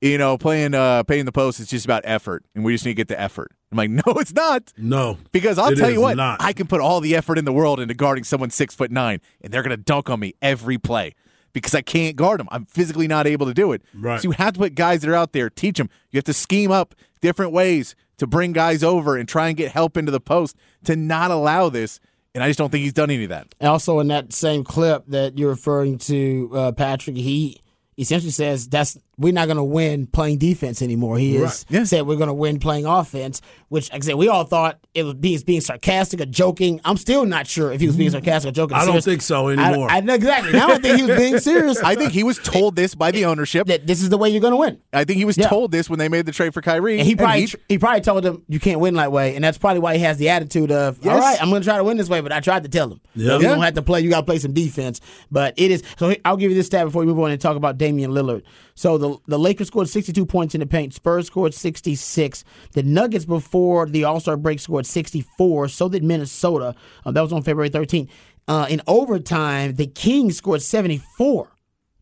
you 0.00 0.16
know 0.16 0.38
playing 0.38 0.74
uh 0.74 1.02
paying 1.02 1.24
the 1.24 1.32
post 1.32 1.58
is 1.58 1.66
just 1.66 1.84
about 1.84 2.02
effort 2.04 2.44
and 2.54 2.64
we 2.64 2.72
just 2.72 2.84
need 2.84 2.92
to 2.92 2.94
get 2.94 3.08
the 3.08 3.20
effort. 3.20 3.50
I'm 3.70 3.76
like, 3.76 3.90
no, 3.90 4.02
it's 4.16 4.32
not. 4.32 4.72
No. 4.76 5.18
Because 5.30 5.58
I'll 5.58 5.72
It 5.72 5.76
tell 5.76 5.88
is 5.88 5.94
you 5.94 6.00
what, 6.00 6.16
not. 6.16 6.40
I 6.40 6.52
can 6.52 6.66
put 6.66 6.80
all 6.80 7.00
the 7.00 7.14
effort 7.16 7.36
in 7.38 7.44
the 7.44 7.52
world 7.52 7.80
into 7.80 7.94
guarding 7.94 8.24
someone 8.24 8.50
six 8.50 8.74
foot 8.74 8.90
nine, 8.90 9.20
and 9.42 9.52
they're 9.52 9.62
going 9.62 9.76
to 9.76 9.82
dunk 9.82 10.08
on 10.08 10.20
me 10.20 10.34
every 10.40 10.78
play 10.78 11.14
because 11.52 11.74
I 11.74 11.82
can't 11.82 12.16
guard 12.16 12.40
them. 12.40 12.48
I'm 12.50 12.64
physically 12.66 13.08
not 13.08 13.26
able 13.26 13.46
to 13.46 13.54
do 13.54 13.72
it. 13.72 13.82
Right. 13.94 14.20
So 14.20 14.28
you 14.28 14.32
have 14.32 14.54
to 14.54 14.60
put 14.60 14.74
guys 14.74 15.00
that 15.02 15.10
are 15.10 15.14
out 15.14 15.32
there, 15.32 15.50
teach 15.50 15.76
them. 15.78 15.90
You 16.10 16.18
have 16.18 16.24
to 16.24 16.32
scheme 16.32 16.70
up 16.70 16.94
different 17.20 17.52
ways 17.52 17.94
to 18.18 18.26
bring 18.26 18.52
guys 18.52 18.82
over 18.82 19.16
and 19.16 19.28
try 19.28 19.48
and 19.48 19.56
get 19.56 19.72
help 19.72 19.96
into 19.96 20.12
the 20.12 20.20
post 20.20 20.56
to 20.84 20.96
not 20.96 21.30
allow 21.30 21.68
this. 21.68 22.00
And 22.34 22.44
I 22.44 22.48
just 22.48 22.58
don't 22.58 22.70
think 22.70 22.82
he's 22.82 22.92
done 22.92 23.10
any 23.10 23.24
of 23.24 23.30
that. 23.30 23.54
Also, 23.60 24.00
in 24.00 24.08
that 24.08 24.32
same 24.32 24.64
clip 24.64 25.04
that 25.08 25.38
you're 25.38 25.50
referring 25.50 25.98
to, 25.98 26.50
uh, 26.52 26.72
Patrick, 26.72 27.16
he 27.16 27.60
essentially 27.98 28.30
says 28.30 28.68
that's 28.68 28.96
we're 29.18 29.32
not 29.32 29.46
going 29.46 29.56
to 29.56 29.64
win 29.64 30.06
playing 30.06 30.38
defense 30.38 30.80
anymore. 30.80 31.18
He 31.18 31.36
Right. 31.38 31.44
has 31.44 31.66
Yeah. 31.68 31.84
said 31.84 32.06
we're 32.06 32.16
going 32.16 32.28
to 32.28 32.34
win 32.34 32.58
playing 32.60 32.86
offense, 32.86 33.40
which, 33.68 33.90
like 33.92 34.02
I 34.02 34.06
said, 34.06 34.14
we 34.14 34.28
all 34.28 34.44
thought 34.44 34.78
it 34.94 35.02
was 35.02 35.14
being, 35.14 35.40
being 35.44 35.60
sarcastic 35.60 36.20
or 36.20 36.26
joking. 36.26 36.80
I'm 36.84 36.96
still 36.96 37.24
not 37.24 37.46
sure 37.46 37.72
if 37.72 37.80
he 37.80 37.86
was 37.88 37.96
being 37.96 38.10
mm. 38.10 38.12
sarcastic 38.12 38.50
or 38.50 38.52
joking. 38.52 38.76
I 38.76 38.86
don't 38.86 39.02
think 39.02 39.20
so 39.22 39.48
I- 39.48 39.52
anymore. 39.54 39.90
I, 39.90 39.98
exactly. 39.98 40.52
Now 40.52 40.68
I 40.68 40.78
think 40.78 40.96
he 40.96 41.02
was 41.04 41.16
being 41.18 41.38
serious. 41.40 41.78
I 41.82 41.94
think 41.96 42.12
he 42.12 42.22
was 42.22 42.38
told 42.38 42.76
this 42.76 42.94
by 42.94 43.10
the 43.10 43.24
ownership. 43.24 43.66
that 43.66 43.86
this 43.86 44.02
is 44.02 44.08
the 44.08 44.18
way 44.18 44.28
you're 44.30 44.40
going 44.40 44.52
to 44.52 44.56
win. 44.56 44.78
I 44.92 45.04
think 45.04 45.18
he 45.18 45.24
was 45.24 45.36
Yeah. 45.36 45.48
told 45.48 45.72
this 45.72 45.90
when 45.90 45.98
they 45.98 46.08
made 46.08 46.24
the 46.26 46.32
trade 46.32 46.54
for 46.54 46.62
Kyrie. 46.62 46.98
And 46.98 47.06
he 47.06 47.16
probably 47.16 47.46
he- 47.46 47.54
he, 47.68 47.78
probably 47.78 48.00
told 48.02 48.24
him 48.24 48.42
you 48.48 48.60
can't 48.60 48.78
win 48.80 48.94
that 48.94 49.10
way, 49.10 49.34
and 49.34 49.42
that's 49.44 49.58
probably 49.58 49.80
why 49.80 49.96
he 49.96 50.02
has 50.04 50.16
the 50.18 50.28
attitude 50.28 50.70
of 50.70 50.98
all 51.04 51.12
Yes. 51.14 51.20
right, 51.20 51.42
I'm 51.42 51.50
going 51.50 51.62
to 51.62 51.66
try 51.68 51.76
to 51.76 51.84
win 51.84 51.96
this 51.96 52.08
way, 52.08 52.20
but 52.20 52.30
I 52.32 52.40
tried 52.40 52.62
to 52.62 52.68
tell 52.68 52.90
him. 52.90 53.00
Yeah. 53.16 53.36
you 53.36 53.42
Yeah. 53.42 53.48
don't 53.54 53.62
have 53.62 53.74
to 53.74 53.82
play. 53.82 54.00
You 54.00 54.10
got 54.10 54.20
to 54.20 54.26
play 54.26 54.38
some 54.38 54.52
defense. 54.52 55.00
But 55.30 55.54
it 55.56 55.70
is 55.72 55.82
so. 55.98 56.14
I'll 56.24 56.36
give 56.36 56.50
you 56.50 56.56
this 56.56 56.66
stat 56.66 56.84
before 56.84 57.00
we 57.00 57.06
move 57.06 57.18
on 57.18 57.30
and 57.30 57.40
talk 57.40 57.56
about 57.56 57.78
Damian 57.78 58.12
Lillard. 58.12 58.42
So 58.74 58.96
the 58.96 59.07
the 59.26 59.38
Lakers 59.38 59.68
scored 59.68 59.88
62 59.88 60.24
points 60.26 60.54
in 60.54 60.60
the 60.60 60.66
paint. 60.66 60.94
Spurs 60.94 61.26
scored 61.26 61.54
66. 61.54 62.44
The 62.72 62.82
Nuggets 62.82 63.24
before 63.24 63.86
the 63.86 64.04
All 64.04 64.20
Star 64.20 64.36
break 64.36 64.60
scored 64.60 64.86
64. 64.86 65.68
So 65.68 65.88
did 65.88 66.04
Minnesota. 66.04 66.74
Um, 67.04 67.14
that 67.14 67.22
was 67.22 67.32
on 67.32 67.42
February 67.42 67.70
13th. 67.70 68.08
Uh, 68.46 68.66
in 68.70 68.80
overtime, 68.86 69.74
the 69.74 69.86
Kings 69.86 70.36
scored 70.38 70.62
74 70.62 71.48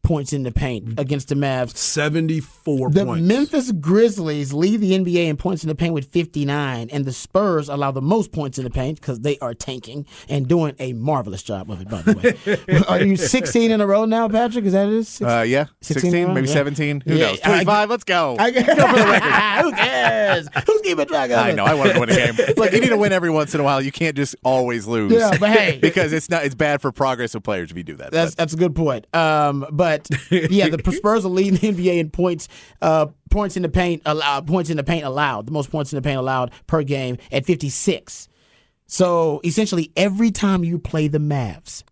points 0.06 0.32
in 0.32 0.44
the 0.44 0.52
paint 0.52 0.98
against 1.00 1.28
the 1.28 1.34
Mavs. 1.34 1.76
74 1.76 2.90
The 2.90 3.04
points. 3.04 3.26
Memphis 3.26 3.72
Grizzlies 3.72 4.52
lead 4.52 4.80
the 4.80 4.92
NBA 4.92 5.26
in 5.26 5.36
points 5.36 5.64
in 5.64 5.68
the 5.68 5.74
paint 5.74 5.94
with 5.94 6.06
59, 6.12 6.88
and 6.92 7.04
the 7.04 7.12
Spurs 7.12 7.68
allow 7.68 7.90
the 7.90 8.00
most 8.00 8.30
points 8.30 8.56
in 8.56 8.62
the 8.64 8.70
paint 8.70 9.00
because 9.00 9.20
they 9.20 9.36
are 9.40 9.52
tanking 9.52 10.06
and 10.28 10.46
doing 10.46 10.76
a 10.78 10.92
marvelous 10.92 11.42
job 11.42 11.70
of 11.70 11.80
it, 11.80 11.88
by 11.88 12.02
the 12.02 12.14
way. 12.68 12.84
are 12.88 13.02
you 13.04 13.16
16 13.16 13.70
in 13.70 13.80
a 13.80 13.86
row 13.86 14.04
now, 14.04 14.28
Patrick? 14.28 14.64
Is 14.64 14.72
that 14.74 14.88
it? 14.88 15.04
Six- 15.04 15.28
Uh, 15.28 15.44
yeah, 15.46 15.66
16 15.82 16.10
16, 16.12 16.34
maybe 16.34 16.46
Yeah. 16.46 16.52
17. 16.54 17.00
Who 17.00 17.14
Yeah, 17.14 17.26
knows? 17.26 17.40
I- 17.42 17.48
25, 17.48 17.90
let's 17.90 18.04
go. 18.04 18.36
I, 18.38 18.50
go 18.52 18.60
for 18.60 18.74
the 18.74 18.76
record. 18.76 19.62
Who 19.64 19.72
cares? 19.72 20.48
Who's 20.66 20.80
keeping 20.82 21.06
track 21.06 21.30
of 21.30 21.38
I 21.38 21.50
it? 21.50 21.56
know. 21.56 21.64
I 21.64 21.74
want 21.74 21.92
to 21.92 21.98
win 22.00 22.10
a 22.10 22.14
game. 22.14 22.34
Look, 22.56 22.72
you 22.72 22.80
need 22.80 22.90
to 22.90 22.96
win 22.96 23.12
every 23.12 23.30
once 23.30 23.54
in 23.54 23.60
a 23.60 23.64
while. 23.64 23.82
You 23.82 23.90
can't 23.92 24.16
just 24.16 24.36
always 24.44 24.86
lose. 24.86 25.12
Yeah, 25.12 25.36
but 25.38 25.50
hey. 25.50 25.78
because 25.80 26.12
it's 26.12 26.30
not. 26.30 26.44
It's 26.44 26.54
bad 26.54 26.80
for 26.80 26.92
progress 26.92 27.34
of 27.34 27.42
players 27.42 27.70
if 27.70 27.76
you 27.76 27.82
do 27.82 27.96
that. 27.96 28.12
That's 28.12 28.32
But 28.32 28.38
that's 28.38 28.52
a 28.54 28.56
good 28.56 28.74
point. 28.76 29.12
Um, 29.14 29.66
but 29.72 29.95
yeah, 30.30 30.68
the 30.68 30.92
Spurs 30.96 31.24
are 31.24 31.28
leading 31.28 31.54
the 31.54 31.84
NBA 31.84 31.98
in 31.98 32.10
points. 32.10 32.48
Uh, 32.80 33.06
points 33.30 33.56
in 33.56 33.62
the 33.62 33.68
paint 33.68 34.02
allowed. 34.06 34.46
Points 34.46 34.70
in 34.70 34.76
the 34.76 34.84
paint 34.84 35.04
allowed. 35.04 35.46
The 35.46 35.52
most 35.52 35.70
points 35.70 35.92
in 35.92 35.96
the 35.96 36.02
paint 36.02 36.18
allowed 36.18 36.52
per 36.66 36.82
game 36.82 37.18
at 37.32 37.44
56. 37.46 38.28
So 38.86 39.40
essentially, 39.44 39.92
every 39.96 40.30
time 40.30 40.62
you 40.64 40.78
play 40.78 41.08
the 41.08 41.18
Mavs, 41.18 41.82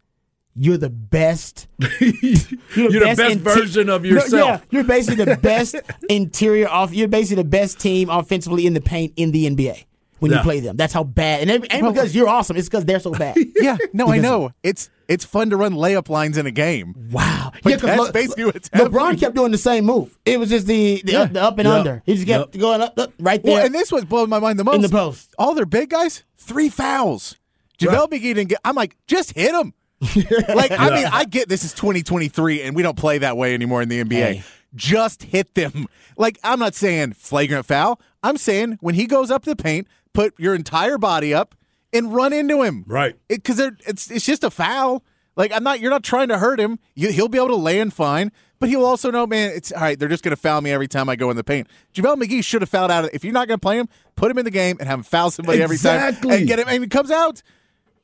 you're 0.56 0.76
the 0.78 0.90
best. 0.90 1.66
You're 2.00 2.90
You're 2.90 2.90
the 2.90 3.14
best 3.16 3.38
version 3.40 3.88
of 3.88 4.04
yourself. 4.04 4.32
yeah, 4.32 4.60
you're 4.70 4.84
basically 4.84 5.24
the 5.24 5.36
best 5.36 5.74
interior 6.08 6.68
off. 6.68 6.94
You're 6.94 7.08
basically 7.08 7.42
the 7.42 7.48
best 7.48 7.80
team 7.80 8.08
offensively 8.08 8.64
in 8.66 8.74
the 8.74 8.80
paint 8.80 9.14
in 9.16 9.32
the 9.32 9.50
NBA 9.50 9.84
when 10.20 10.30
you 10.32 10.38
play 10.38 10.60
them. 10.60 10.76
That's 10.76 10.92
how 10.92 11.04
bad. 11.04 11.42
And 11.42 11.50
it 11.50 11.72
ain't 11.74 11.92
because 11.94 12.14
you're 12.14 12.28
awesome. 12.28 12.56
It's 12.56 12.68
because 12.68 12.84
they're 12.84 13.00
so 13.00 13.12
bad. 13.12 13.36
yeah, 13.56 13.76
no, 13.92 14.08
I 14.08 14.18
know. 14.18 14.52
It's 14.62 14.90
it's 15.06 15.24
fun 15.24 15.50
to 15.50 15.56
run 15.56 15.74
layup 15.74 16.08
lines 16.08 16.38
in 16.38 16.46
a 16.46 16.50
game. 16.50 16.94
Wow. 17.10 17.52
But 17.62 17.80
'cause 17.80 17.82
that's 17.82 18.10
basically 18.10 18.46
what's 18.46 18.68
LeBron 18.70 18.92
happening. 18.92 19.18
kept 19.20 19.34
doing 19.36 19.52
the 19.52 19.58
same 19.58 19.84
move. 19.84 20.18
It 20.24 20.40
was 20.40 20.48
just 20.48 20.66
the 20.66 21.02
the, 21.04 21.16
up, 21.16 21.32
the 21.32 21.42
up 21.42 21.58
and 21.58 21.66
Yep. 21.68 21.78
under. 21.78 22.02
He 22.06 22.14
just 22.14 22.26
kept 22.26 22.54
Yep. 22.54 22.60
going 22.60 22.80
up, 22.80 22.98
up 22.98 23.12
right 23.18 23.42
there. 23.42 23.54
Well, 23.56 23.66
and 23.66 23.74
this 23.74 23.92
was 23.92 24.04
blowing 24.04 24.30
my 24.30 24.38
mind 24.38 24.58
the 24.58 24.64
most. 24.64 24.76
In 24.76 24.80
the 24.82 24.88
post. 24.88 25.34
all 25.38 25.54
their 25.54 25.66
big 25.66 25.90
guys, 25.90 26.22
three 26.38 26.68
fouls. 26.70 27.36
JaVale 27.78 28.08
McGee 28.08 28.20
didn't 28.34 28.48
get. 28.48 28.60
I'm 28.64 28.76
like, 28.76 28.96
just 29.06 29.32
hit 29.34 29.54
him. 29.54 29.74
like, 30.54 30.70
I 30.70 30.90
mean, 30.94 31.06
I 31.12 31.24
get 31.24 31.48
this 31.48 31.64
is 31.64 31.72
2023 31.74 32.62
and 32.62 32.76
we 32.76 32.82
don't 32.82 32.96
play 32.96 33.18
that 33.18 33.36
way 33.36 33.52
anymore 33.54 33.82
in 33.82 33.88
the 33.88 34.02
NBA. 34.02 34.12
Hey. 34.34 34.44
Just 34.74 35.22
hit 35.22 35.54
them. 35.54 35.86
Like, 36.16 36.38
I'm 36.44 36.58
not 36.58 36.74
saying 36.74 37.12
flagrant 37.14 37.64
foul. 37.66 38.00
I'm 38.24 38.36
saying 38.36 38.78
when 38.80 38.96
he 38.96 39.06
goes 39.06 39.30
up 39.30 39.44
the 39.44 39.54
paint, 39.54 39.86
put 40.12 40.34
your 40.38 40.54
entire 40.54 40.98
body 40.98 41.32
up 41.32 41.54
and 41.92 42.12
run 42.12 42.32
into 42.32 42.62
him. 42.62 42.84
Right. 42.88 43.14
Because 43.28 43.60
it's 43.60 44.10
it's 44.10 44.24
just 44.26 44.42
a 44.42 44.50
foul. 44.50 45.04
Like 45.36 45.52
I'm 45.52 45.62
not. 45.62 45.78
You're 45.80 45.90
not 45.90 46.02
trying 46.02 46.28
to 46.28 46.38
hurt 46.38 46.58
him. 46.58 46.78
You, 46.94 47.12
he'll 47.12 47.28
be 47.28 47.38
able 47.38 47.48
to 47.48 47.56
land 47.56 47.92
fine, 47.92 48.32
but 48.60 48.68
he'll 48.68 48.84
also 48.84 49.10
know, 49.10 49.26
man. 49.26 49.50
It's 49.54 49.72
all 49.72 49.80
right. 49.82 49.98
They're 49.98 50.08
just 50.08 50.22
going 50.24 50.30
to 50.30 50.40
foul 50.40 50.60
me 50.60 50.70
every 50.70 50.88
time 50.88 51.08
I 51.08 51.16
go 51.16 51.28
in 51.30 51.36
the 51.36 51.44
paint. 51.44 51.68
JaVale 51.94 52.22
McGee 52.22 52.44
should 52.44 52.62
have 52.62 52.68
fouled 52.70 52.90
out. 52.90 53.10
If 53.12 53.24
you're 53.24 53.32
not 53.32 53.46
going 53.48 53.58
to 53.58 53.62
play 53.62 53.78
him, 53.78 53.88
put 54.16 54.30
him 54.30 54.38
in 54.38 54.44
the 54.44 54.50
game 54.50 54.76
and 54.80 54.88
have 54.88 55.00
him 55.00 55.02
foul 55.04 55.30
somebody 55.30 55.60
every 55.62 55.76
time 55.78 56.16
and 56.22 56.46
get 56.48 56.58
him. 56.58 56.66
And 56.68 56.82
he 56.82 56.88
comes 56.88 57.10
out. 57.10 57.42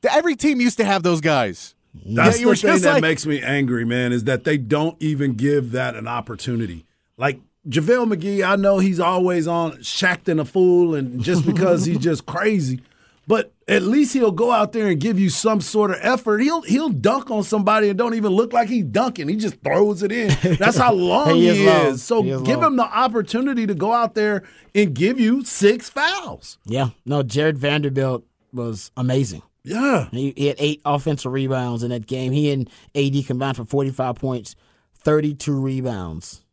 Every 0.09 0.35
team 0.35 0.59
used 0.61 0.77
to 0.77 0.85
have 0.85 1.03
those 1.03 1.21
guys. 1.21 1.73
That's 1.93 2.39
Yeah, 2.39 2.47
the 2.49 2.55
thing 2.55 2.81
that 2.81 2.93
like- 2.95 3.01
makes 3.01 3.25
me 3.25 3.41
angry, 3.41 3.85
man, 3.85 4.11
is 4.13 4.23
that 4.25 4.43
they 4.43 4.57
don't 4.57 4.95
even 5.01 5.33
give 5.33 5.71
that 5.71 5.95
an 5.95 6.07
opportunity. 6.07 6.85
Like 7.17 7.39
JaVale 7.67 8.13
McGee, 8.13 8.43
I 8.47 8.55
know 8.55 8.79
he's 8.79 8.99
always 8.99 9.47
on 9.47 9.73
Shaqtin' 9.77 10.39
a 10.39 10.45
Fool 10.45 10.95
and 10.95 11.23
just 11.23 11.45
because 11.45 11.85
he's 11.85 11.97
just 12.09 12.25
crazy. 12.25 12.81
But 13.27 13.53
at 13.67 13.83
least 13.83 14.13
he'll 14.13 14.31
go 14.31 14.51
out 14.51 14.71
there 14.73 14.87
and 14.87 14.99
give 14.99 15.19
you 15.19 15.29
some 15.29 15.61
sort 15.61 15.91
of 15.91 15.97
effort. 16.01 16.39
He'll 16.39 16.63
he'll 16.63 16.89
dunk 16.89 17.29
on 17.29 17.43
somebody 17.43 17.87
and 17.87 17.97
don't 17.97 18.15
even 18.15 18.31
look 18.31 18.51
like 18.51 18.67
he's 18.67 18.83
dunking. 18.83 19.27
He 19.29 19.35
just 19.35 19.61
throws 19.61 20.01
it 20.01 20.11
in. 20.11 20.35
That's 20.57 20.75
how 20.75 20.91
long 20.93 21.35
He 21.35 21.41
he, 21.43 21.65
is 21.67 21.93
is. 21.95 22.03
So 22.03 22.23
He 22.23 22.31
is 22.31 22.41
give 22.41 22.59
long. 22.59 22.71
him 22.71 22.75
the 22.77 22.83
opportunity 22.83 23.67
to 23.67 23.75
go 23.75 23.93
out 23.93 24.15
there 24.15 24.43
and 24.73 24.93
give 24.95 25.19
you 25.19 25.45
six 25.45 25.87
fouls. 25.89 26.57
yeah, 26.65 26.89
no, 27.05 27.21
Jarred 27.21 27.57
Vanderbilt 27.59 28.25
was 28.51 28.91
amazing. 28.97 29.43
Yeah. 29.63 30.09
He, 30.09 30.33
he 30.35 30.47
had 30.47 30.55
eight 30.59 30.81
offensive 30.83 31.31
rebounds 31.31 31.83
in 31.83 31.91
that 31.91 32.07
game. 32.07 32.31
He 32.31 32.51
and 32.51 32.67
AD 32.95 33.27
combined 33.27 33.55
for 33.55 33.65
45 33.65 34.15
points, 34.15 34.55
32 35.03 35.53
rebounds, 35.57 36.43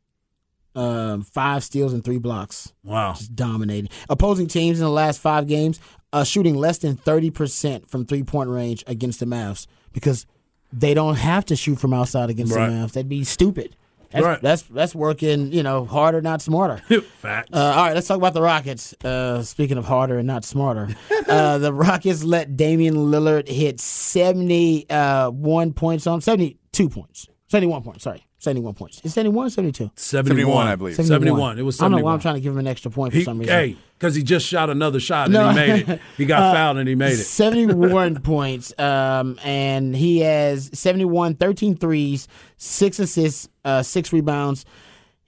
um, 0.79 1.23
five 1.23 1.65
steals, 1.65 1.93
and 1.93 2.05
three 2.05 2.19
blocks. 2.19 2.73
Wow. 2.85 3.15
Just 3.15 3.35
dominating. 3.35 3.91
Opposing 4.09 4.47
teams 4.47 4.79
in 4.79 4.85
the 4.85 4.91
last 4.91 5.21
five 5.21 5.47
games 5.49 5.81
uh, 6.13 6.25
shooting 6.25 6.55
less 6.55 6.79
than 6.79 6.97
30% 6.97 7.89
from 7.89 8.07
three 8.07 8.23
point 8.23 8.49
range 8.51 8.85
against 8.87 9.21
the 9.21 9.27
Mavs 9.27 9.67
because 9.93 10.25
they 10.73 10.95
don't 10.95 11.17
have 11.17 11.45
to 11.47 11.57
shoot 11.57 11.79
from 11.81 11.93
outside 11.93 12.31
against 12.31 12.55
Right. 12.55 12.69
the 12.69 12.73
Mavs. 12.75 12.93
That'd 12.93 13.09
be 13.09 13.25
stupid. 13.25 13.75
That's, 14.11 14.25
Right. 14.25 14.41
that's 14.41 14.63
that's 14.63 14.95
working, 14.95 15.53
you 15.53 15.63
know, 15.63 15.85
harder, 15.85 16.23
not 16.23 16.41
smarter. 16.41 16.79
Facts. 17.21 17.51
Uh, 17.53 17.57
all 17.77 17.85
right, 17.87 17.95
let's 17.95 18.07
talk 18.07 18.17
about 18.17 18.33
the 18.33 18.41
Rockets. 18.41 18.95
Uh, 19.05 19.43
speaking 19.43 19.77
of 19.77 19.85
harder 19.85 20.17
and 20.17 20.27
not 20.27 20.45
smarter, 20.47 20.89
uh, 21.29 21.59
the 21.67 21.75
Rockets 21.75 22.25
let 22.25 22.57
Damian 22.57 22.95
Lillard 22.95 23.49
hit 23.49 23.81
seventy-one 23.81 25.73
points 25.75 26.07
on 26.07 26.21
seventy-two 26.21 26.89
points, 26.89 27.27
seventy-one 27.49 27.83
points. 27.83 28.05
Sorry, 28.05 28.25
seventy-one 28.39 28.75
points. 28.75 29.01
Is 29.05 29.15
seventy-one 29.15 29.47
or 29.47 29.51
seventy-two? 29.51 29.91
71, 29.97 30.67
I 30.67 30.77
believe. 30.77 30.95
71. 30.97 31.59
It 31.59 31.63
was 31.63 31.77
71. 31.77 31.79
I 31.79 31.97
don't 31.97 32.01
know 32.01 32.05
why 32.07 32.15
I'm 32.15 32.21
trying 32.21 32.35
to 32.37 32.41
give 32.41 32.53
him 32.53 32.59
an 32.59 32.67
extra 32.67 32.91
point 32.91 33.13
for 33.13 33.19
He, 33.19 33.25
some 33.25 33.39
reason. 33.39 33.55
hey, 33.55 33.77
because 33.99 34.15
he 34.15 34.23
just 34.23 34.47
shot 34.47 34.71
another 34.71 35.01
shot 35.01 35.27
and 35.27 35.35
No. 35.35 35.49
he 35.51 35.55
made 35.55 35.89
it. 35.89 36.01
He 36.17 36.25
got 36.25 36.53
fouled 36.55 36.79
and 36.79 36.89
he 36.89 36.95
made 36.95 37.13
it. 37.13 37.25
71 37.25 38.17
points. 38.23 38.73
Um, 38.79 39.39
and 39.45 39.95
he 39.95 40.21
has 40.21 40.71
71, 40.73 41.35
13 41.35 41.77
threes, 41.77 42.29
six 42.57 42.99
assists, 42.99 43.49
uh, 43.65 43.83
six 43.83 44.13
rebounds. 44.13 44.65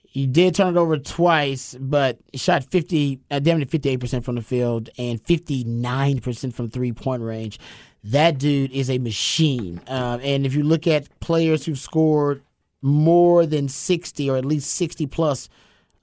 He 0.03 0.27
did 0.27 0.55
turn 0.55 0.75
it 0.75 0.79
over 0.79 0.97
twice, 0.97 1.75
but 1.79 2.17
shot 2.35 2.65
50, 2.65 3.19
uh, 3.31 3.39
damn 3.39 3.59
near 3.59 3.65
58% 3.65 4.25
from 4.25 4.35
the 4.35 4.41
field 4.41 4.89
and 4.97 5.23
59% 5.23 6.53
from 6.53 6.69
three 6.69 6.91
point 6.91 7.21
range. 7.21 7.59
That 8.03 8.37
dude 8.39 8.71
is 8.71 8.89
a 8.89 8.97
machine. 8.97 9.79
Uh, 9.87 10.19
and 10.21 10.45
if 10.45 10.53
you 10.55 10.63
look 10.63 10.87
at 10.87 11.07
players 11.19 11.65
who've 11.65 11.77
scored 11.79 12.41
more 12.81 13.45
than 13.45 13.67
60 13.67 14.29
or 14.29 14.37
at 14.37 14.45
least 14.45 14.73
60 14.73 15.05
plus 15.07 15.49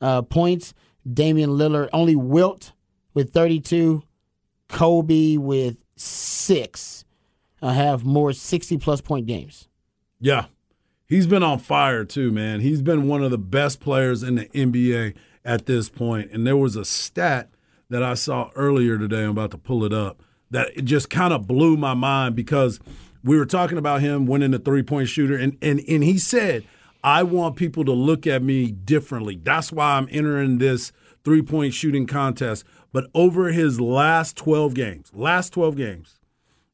uh, 0.00 0.22
points, 0.22 0.74
Damian 1.10 1.50
Lillard, 1.50 1.88
only 1.92 2.16
Wilt 2.16 2.72
with 3.14 3.32
32, 3.32 4.02
Kobe 4.68 5.36
with 5.36 5.76
six 5.96 7.04
uh, 7.60 7.72
have 7.72 8.04
more 8.04 8.32
60 8.32 8.78
plus 8.78 9.00
point 9.00 9.26
games. 9.26 9.68
Yeah. 10.20 10.46
He's 11.06 11.26
been 11.26 11.42
on 11.42 11.58
fire 11.58 12.04
too, 12.04 12.30
man. 12.30 12.60
He's 12.60 12.82
been 12.82 13.08
one 13.08 13.24
of 13.24 13.30
the 13.30 13.38
best 13.38 13.80
players 13.80 14.22
in 14.22 14.34
the 14.36 14.44
NBA 14.46 15.14
at 15.44 15.66
this 15.66 15.88
point. 15.88 16.30
And 16.32 16.46
there 16.46 16.56
was 16.56 16.76
a 16.76 16.84
stat 16.84 17.50
that 17.88 18.02
I 18.02 18.14
saw 18.14 18.50
earlier 18.54 18.98
today. 18.98 19.24
I'm 19.24 19.30
about 19.30 19.50
to 19.52 19.58
pull 19.58 19.84
it 19.84 19.92
up. 19.92 20.22
That 20.50 20.68
it 20.76 20.84
just 20.84 21.10
kind 21.10 21.32
of 21.32 21.46
blew 21.46 21.76
my 21.76 21.94
mind 21.94 22.34
because 22.34 22.78
we 23.24 23.36
were 23.36 23.46
talking 23.46 23.78
about 23.78 24.00
him 24.00 24.26
winning 24.26 24.50
the 24.50 24.58
three 24.58 24.82
point 24.82 25.08
shooter, 25.08 25.36
and 25.36 25.56
and 25.62 25.80
and 25.88 26.04
he 26.04 26.18
said, 26.18 26.64
"I 27.02 27.22
want 27.22 27.56
people 27.56 27.84
to 27.84 27.92
look 27.92 28.26
at 28.26 28.42
me 28.42 28.70
differently. 28.70 29.40
That's 29.42 29.72
why 29.72 29.96
I'm 29.96 30.08
entering 30.10 30.58
this 30.58 30.92
three 31.24 31.42
point 31.42 31.74
shooting 31.74 32.06
contest." 32.06 32.64
But 32.92 33.10
over 33.14 33.52
his 33.52 33.80
last 33.80 34.36
12 34.36 34.74
games, 34.74 35.10
last 35.12 35.52
12 35.52 35.76
games, 35.76 36.18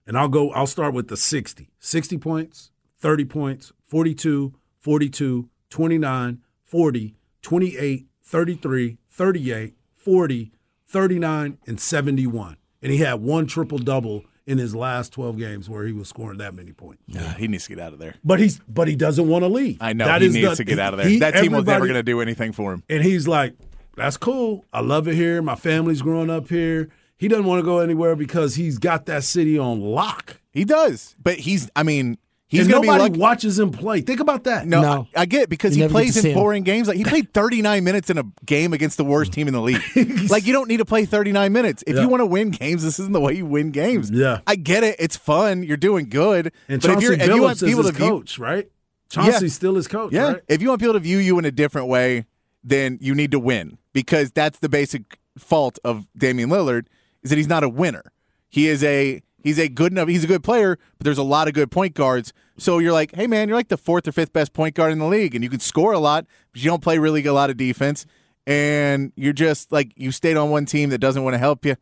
and 0.06 0.16
I'll 0.16 0.28
go, 0.28 0.50
I'll 0.52 0.66
start 0.66 0.94
with 0.94 1.08
the 1.08 1.16
60. 1.16 1.70
60 1.80 2.18
points, 2.18 2.70
30 2.98 3.24
points, 3.24 3.72
42, 3.86 4.54
42, 4.78 5.48
29, 5.70 6.38
40, 6.62 7.16
28, 7.42 8.06
33, 8.22 8.98
38, 9.10 9.74
40, 9.96 10.52
39, 10.86 11.58
and 11.66 11.80
71. 11.80 12.56
And 12.82 12.92
he 12.92 12.98
had 12.98 13.14
one 13.22 13.46
triple 13.46 13.78
double 13.78 14.24
in 14.46 14.58
his 14.58 14.74
last 14.74 15.12
12 15.12 15.38
games 15.38 15.70
where 15.70 15.86
he 15.86 15.92
was 15.92 16.08
scoring 16.08 16.38
that 16.38 16.54
many 16.54 16.72
points. 16.72 17.02
Uh, 17.16 17.34
he 17.34 17.48
needs 17.48 17.64
to 17.64 17.70
get 17.70 17.78
out 17.80 17.92
of 17.92 17.98
there. 17.98 18.14
But 18.24 18.40
he's 18.40 18.60
but 18.68 18.88
he 18.88 18.96
doesn't 18.96 19.26
want 19.28 19.42
to 19.42 19.48
leave. 19.48 19.78
I 19.80 19.92
know 19.92 20.04
That 20.06 20.20
he 20.22 20.28
needs 20.28 20.50
the- 20.50 20.56
to 20.56 20.64
get 20.64 20.78
out 20.78 20.92
of 20.94 20.98
there. 21.00 21.08
he- 21.08 21.18
that 21.20 21.34
team 21.34 21.52
was 21.52 21.64
never 21.64 21.86
going 21.86 21.94
to 21.94 22.02
do 22.02 22.20
anything 22.20 22.52
for 22.52 22.72
him. 22.72 22.82
and 22.90 23.02
he's 23.02 23.26
like, 23.26 23.54
"That's 23.96 24.16
cool. 24.16 24.64
I 24.72 24.80
love 24.80 25.08
it 25.08 25.14
here. 25.14 25.40
My 25.42 25.54
family's 25.54 26.02
growing 26.02 26.30
up 26.30 26.48
here." 26.48 26.88
He 27.16 27.28
doesn't 27.28 27.46
want 27.46 27.60
to 27.60 27.64
go 27.64 27.78
anywhere 27.78 28.16
because 28.16 28.56
he's 28.56 28.76
got 28.78 29.06
that 29.06 29.22
city 29.24 29.56
on 29.58 29.80
lock. 29.80 30.40
He 30.52 30.64
does, 30.64 31.14
but 31.22 31.36
he's. 31.38 31.70
I 31.74 31.82
mean, 31.84 32.18
he's 32.58 32.68
going 32.68 32.80
to 32.82 32.86
be 32.86 32.86
nobody 32.88 33.10
lucky. 33.10 33.18
watches 33.20 33.58
him 33.58 33.70
play. 33.70 34.00
Think 34.00 34.20
about 34.20 34.44
that. 34.44 34.66
No, 34.66 34.80
No. 34.82 35.08
I, 35.16 35.22
I 35.22 35.26
get 35.26 35.42
it 35.42 35.48
because 35.48 35.76
You 35.76 35.84
he 35.84 35.88
plays 35.88 36.14
to 36.14 36.20
see 36.22 36.30
in 36.30 36.36
him. 36.36 36.40
boring 36.42 36.62
games. 36.62 36.88
Like 36.88 36.96
he 36.96 37.04
played 37.04 37.32
39 37.34 37.84
minutes 37.84 38.10
in 38.10 38.18
a 38.18 38.24
game 38.46 38.72
against 38.72 38.96
the 38.96 39.04
worst 39.04 39.32
team 39.32 39.46
in 39.48 39.54
the 39.54 39.60
league. 39.60 39.82
like 40.30 40.46
you 40.46 40.52
don't 40.52 40.68
need 40.68 40.78
to 40.78 40.84
play 40.84 41.04
39 41.04 41.52
minutes 41.52 41.84
if 41.86 41.96
Yeah. 41.96 42.02
you 42.02 42.08
want 42.08 42.20
to 42.20 42.26
win 42.26 42.50
games. 42.50 42.82
This 42.82 42.98
isn't 42.98 43.12
the 43.12 43.20
way 43.20 43.34
you 43.34 43.46
win 43.46 43.70
games. 43.70 44.10
Yeah. 44.10 44.40
I 44.46 44.56
get 44.56 44.84
it. 44.84 44.96
It's 44.98 45.16
fun. 45.16 45.62
You're 45.62 45.76
doing 45.76 46.08
good. 46.08 46.52
And 46.68 46.80
but 46.80 46.90
if 46.90 46.92
Chauncey 46.94 47.04
you're 47.04 47.12
if 47.14 47.26
you 47.26 47.42
want 47.42 47.56
is 47.56 47.62
people 47.68 47.82
his 47.82 47.90
to 47.92 47.96
view, 47.96 48.08
coach, 48.08 48.38
right? 48.38 48.70
Chauncey's 49.10 49.54
still 49.54 49.74
his 49.76 49.86
coach, 49.86 50.12
yeah, 50.12 50.26
right? 50.32 50.42
if 50.48 50.60
you 50.60 50.68
want 50.68 50.80
people 50.80 50.94
to 50.94 50.98
view 51.00 51.18
you 51.18 51.38
in 51.38 51.44
a 51.44 51.52
different 51.52 51.86
way, 51.88 52.24
then 52.64 52.98
you 53.00 53.14
need 53.14 53.30
to 53.30 53.38
win 53.38 53.78
because 53.92 54.32
that's 54.32 54.58
the 54.58 54.68
basic 54.68 55.18
fault 55.38 55.78
of 55.84 56.06
Damian 56.16 56.48
Lillard 56.50 56.86
is 57.22 57.30
that 57.30 57.36
he's 57.36 57.46
not 57.46 57.62
a 57.62 57.68
winner. 57.68 58.02
He 58.48 58.66
is 58.66 58.82
a 58.82 59.22
he's 59.44 59.58
a 59.60 59.68
good 59.68 59.92
enough. 59.92 60.08
He's 60.08 60.24
a 60.24 60.26
good 60.26 60.42
player, 60.42 60.76
but 60.98 61.04
there's 61.04 61.18
a 61.18 61.22
lot 61.22 61.46
of 61.46 61.54
good 61.54 61.70
point 61.70 61.94
guards. 61.94 62.32
So 62.58 62.78
you're 62.80 62.92
like, 62.92 63.14
hey 63.14 63.28
man, 63.28 63.46
you're 63.48 63.56
like 63.56 63.68
the 63.68 63.76
fourth 63.76 64.08
or 64.08 64.12
fifth 64.12 64.32
best 64.32 64.52
point 64.52 64.74
guard 64.74 64.90
in 64.90 64.98
the 64.98 65.06
league, 65.06 65.36
and 65.36 65.44
you 65.44 65.50
can 65.50 65.60
score 65.60 65.92
a 65.92 65.98
lot, 66.00 66.26
but 66.52 66.60
you 66.62 66.68
don't 66.68 66.82
play 66.82 66.98
really 66.98 67.24
a 67.24 67.32
lot 67.32 67.50
of 67.50 67.56
defense, 67.56 68.06
and 68.46 69.12
you're 69.16 69.32
just 69.32 69.70
like 69.70 69.92
you 69.96 70.10
stayed 70.10 70.36
on 70.36 70.50
one 70.50 70.66
team 70.66 70.90
that 70.90 70.98
doesn't 70.98 71.22
want 71.22 71.34
to 71.34 71.38
help 71.38 71.64
you. 71.64 71.76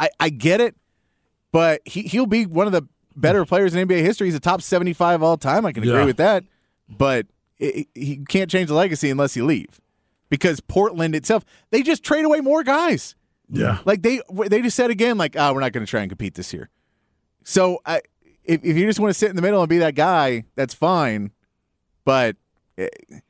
I 0.00 0.08
I 0.18 0.28
get 0.30 0.60
it, 0.62 0.74
but 1.52 1.80
he 1.84 2.02
he'll 2.02 2.26
be 2.26 2.46
one 2.46 2.66
of 2.66 2.72
the 2.72 2.82
better 3.16 3.44
players 3.44 3.74
in 3.74 3.86
NBA 3.88 4.00
history. 4.02 4.28
He's 4.28 4.34
a 4.34 4.40
top 4.40 4.62
75 4.62 5.22
all 5.22 5.36
time. 5.36 5.66
I 5.66 5.72
can 5.72 5.82
agree 5.82 5.94
Yeah. 5.98 6.04
with 6.04 6.18
that, 6.18 6.44
but 6.88 7.26
it, 7.58 7.76
it- 7.76 7.88
he 7.94 8.16
can't 8.28 8.50
change 8.50 8.68
the 8.68 8.74
legacy 8.74 9.10
unless 9.10 9.36
you 9.36 9.44
leave. 9.44 9.80
Because 10.30 10.60
Portland 10.60 11.14
itself, 11.14 11.42
they 11.70 11.82
just 11.82 12.04
trade 12.04 12.24
away 12.26 12.40
more 12.40 12.62
guys. 12.62 13.14
Yeah. 13.50 13.78
Like 13.86 14.02
they 14.02 14.20
they 14.48 14.60
just 14.60 14.76
said 14.76 14.90
again, 14.90 15.16
like, 15.16 15.36
oh, 15.36 15.54
we're 15.54 15.60
not 15.60 15.72
going 15.72 15.86
to 15.86 15.90
try 15.90 16.02
and 16.02 16.10
compete 16.10 16.34
this 16.34 16.52
year. 16.52 16.68
So 17.48 17.80
I, 17.86 18.02
if, 18.44 18.62
if 18.62 18.76
you 18.76 18.84
just 18.84 19.00
want 19.00 19.08
to 19.10 19.18
sit 19.18 19.30
in 19.30 19.36
the 19.36 19.40
middle 19.40 19.60
and 19.62 19.70
be 19.70 19.78
that 19.78 19.94
guy, 19.94 20.44
that's 20.54 20.74
fine. 20.74 21.30
But 22.04 22.36
eh, 22.76 22.88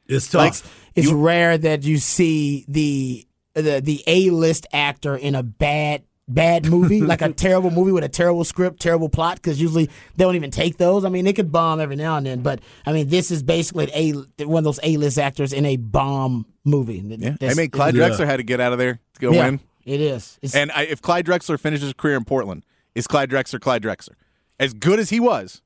It's 0.09 0.35
like, 0.35 0.55
tough. 0.55 0.91
It's 0.97 1.13
rare 1.13 1.57
that 1.57 1.85
you 1.85 1.99
see 1.99 2.65
the 2.67 3.25
the 3.55 3.81
the 3.81 4.03
A 4.09 4.31
list 4.31 4.67
actor 4.73 5.15
in 5.15 5.37
a 5.37 5.45
bad 5.45 6.03
bad 6.27 6.67
movie, 6.67 7.01
like 7.01 7.23
a 7.23 7.33
terrible 7.47 7.71
movie 7.71 7.93
with 7.93 8.03
a 8.03 8.09
terrible 8.09 8.43
script, 8.43 8.81
terrible 8.81 9.09
plot. 9.09 9.37
Because 9.37 9.61
usually 9.61 9.87
they 9.87 10.25
don't 10.25 10.35
even 10.35 10.51
take 10.51 10.79
those. 10.79 11.05
I 11.05 11.11
mean, 11.11 11.25
they 11.25 11.33
could 11.33 11.53
bomb 11.53 11.79
every 11.81 11.95
now 11.97 12.17
and 12.17 12.27
then, 12.27 12.43
but 12.43 12.59
I 12.85 12.93
mean, 12.93 13.09
this 13.09 13.31
is 13.31 13.45
basically 13.45 13.85
an 13.93 14.27
a 14.41 14.45
one 14.47 14.59
of 14.63 14.65
those 14.65 14.81
A 14.83 14.97
list 14.97 15.17
actors 15.21 15.53
in 15.53 15.65
a 15.65 15.77
bomb 15.77 16.45
movie. 16.65 16.99
yeah, 17.07 17.37
I 17.41 17.55
mean, 17.55 17.71
Clyde 17.71 17.95
Yeah. 17.95 18.09
Drexler 18.09 18.27
had 18.27 18.39
to 18.39 18.43
get 18.43 18.59
out 18.59 18.73
of 18.73 18.79
there 18.81 18.99
to 19.15 19.21
go 19.21 19.31
yeah, 19.33 19.45
win. 19.45 19.61
it 19.85 20.01
is. 20.01 20.41
It's, 20.43 20.57
And 20.57 20.73
I, 20.73 20.83
if 20.83 21.01
Clyde 21.03 21.25
Drexler 21.25 21.59
finishes 21.61 21.85
his 21.85 21.93
career 21.95 22.17
in 22.17 22.25
Portland, 22.25 22.65
is 22.95 23.07
Clyde 23.07 23.31
Drexler 23.31 23.61
Clyde 23.61 23.83
Drexler? 23.83 24.15
As 24.61 24.75
good 24.75 24.99
as 24.99 25.11
he 25.11 25.21
was, 25.21 25.63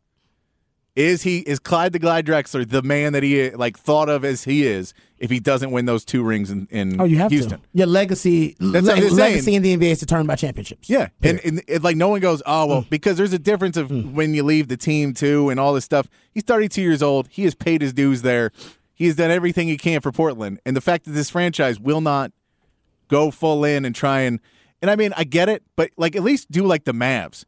is 0.95 1.23
he 1.23 1.39
is 1.39 1.59
Clyde 1.59 1.95
the 1.95 1.99
Clyde 1.99 2.27
Drexler 2.27 2.69
the 2.69 2.83
man 2.83 3.15
that 3.15 3.23
he 3.23 3.51
like 3.51 3.79
thought 3.79 4.11
of 4.11 4.25
as 4.27 4.45
he 4.45 4.67
is 4.67 4.93
if 5.17 5.31
he 5.31 5.41
doesn't 5.41 5.71
win 5.71 5.87
those 5.87 6.05
two 6.05 6.23
rings 6.23 6.51
in, 6.51 6.69
in 6.71 7.01
oh, 7.01 7.05
you 7.05 7.17
have 7.17 7.31
Houston? 7.31 7.59
to. 7.61 7.67
Your 7.73 7.87
legacy, 7.87 8.57
That's 8.61 8.85
le- 8.87 8.93
what 8.93 8.97
I'm 8.97 9.03
saying. 9.05 9.17
legacy 9.17 9.55
in 9.55 9.63
the 9.63 9.75
NBA 9.77 9.93
is 9.93 10.01
determined 10.01 10.29
by 10.29 10.35
championships. 10.37 10.91
Yeah, 10.91 11.09
and, 11.23 11.41
and 11.45 11.83
like 11.83 11.97
no 11.97 12.09
one 12.09 12.21
goes, 12.21 12.43
oh 12.45 12.67
Mm. 12.67 12.69
well, 12.69 12.87
because 12.91 13.17
there's 13.17 13.33
a 13.33 13.39
difference 13.39 13.79
of 13.79 13.91
when 14.15 14.35
you 14.35 14.43
leave 14.43 14.69
the 14.69 14.77
team 14.77 15.15
too, 15.15 15.49
and 15.49 15.59
all 15.59 15.73
this 15.73 15.85
stuff. 15.87 16.09
He's 16.33 16.43
32 16.43 16.83
years 16.83 17.03
old. 17.03 17.29
He 17.31 17.45
has 17.45 17.55
paid 17.55 17.81
his 17.81 17.95
dues 17.95 18.21
there. 18.23 18.51
He 18.95 19.07
has 19.07 19.17
done 19.17 19.31
everything 19.31 19.69
he 19.69 19.79
can 19.79 20.01
for 20.03 20.13
Portland, 20.13 20.61
and 20.67 20.77
the 20.77 20.81
fact 20.83 21.07
that 21.07 21.13
this 21.13 21.31
franchise 21.31 21.81
will 21.81 22.03
not 22.03 22.33
go 23.09 23.31
full 23.31 23.65
in 23.65 23.85
and 23.87 23.95
try 23.95 24.21
and, 24.21 24.41
and 24.83 24.91
I 24.91 24.97
mean, 24.97 25.13
I 25.17 25.25
get 25.25 25.49
it, 25.49 25.63
but 25.77 25.91
like 25.97 26.15
at 26.17 26.23
least 26.23 26.51
do 26.51 26.65
like 26.67 26.85
the 26.85 26.93
Mavs. 26.93 27.45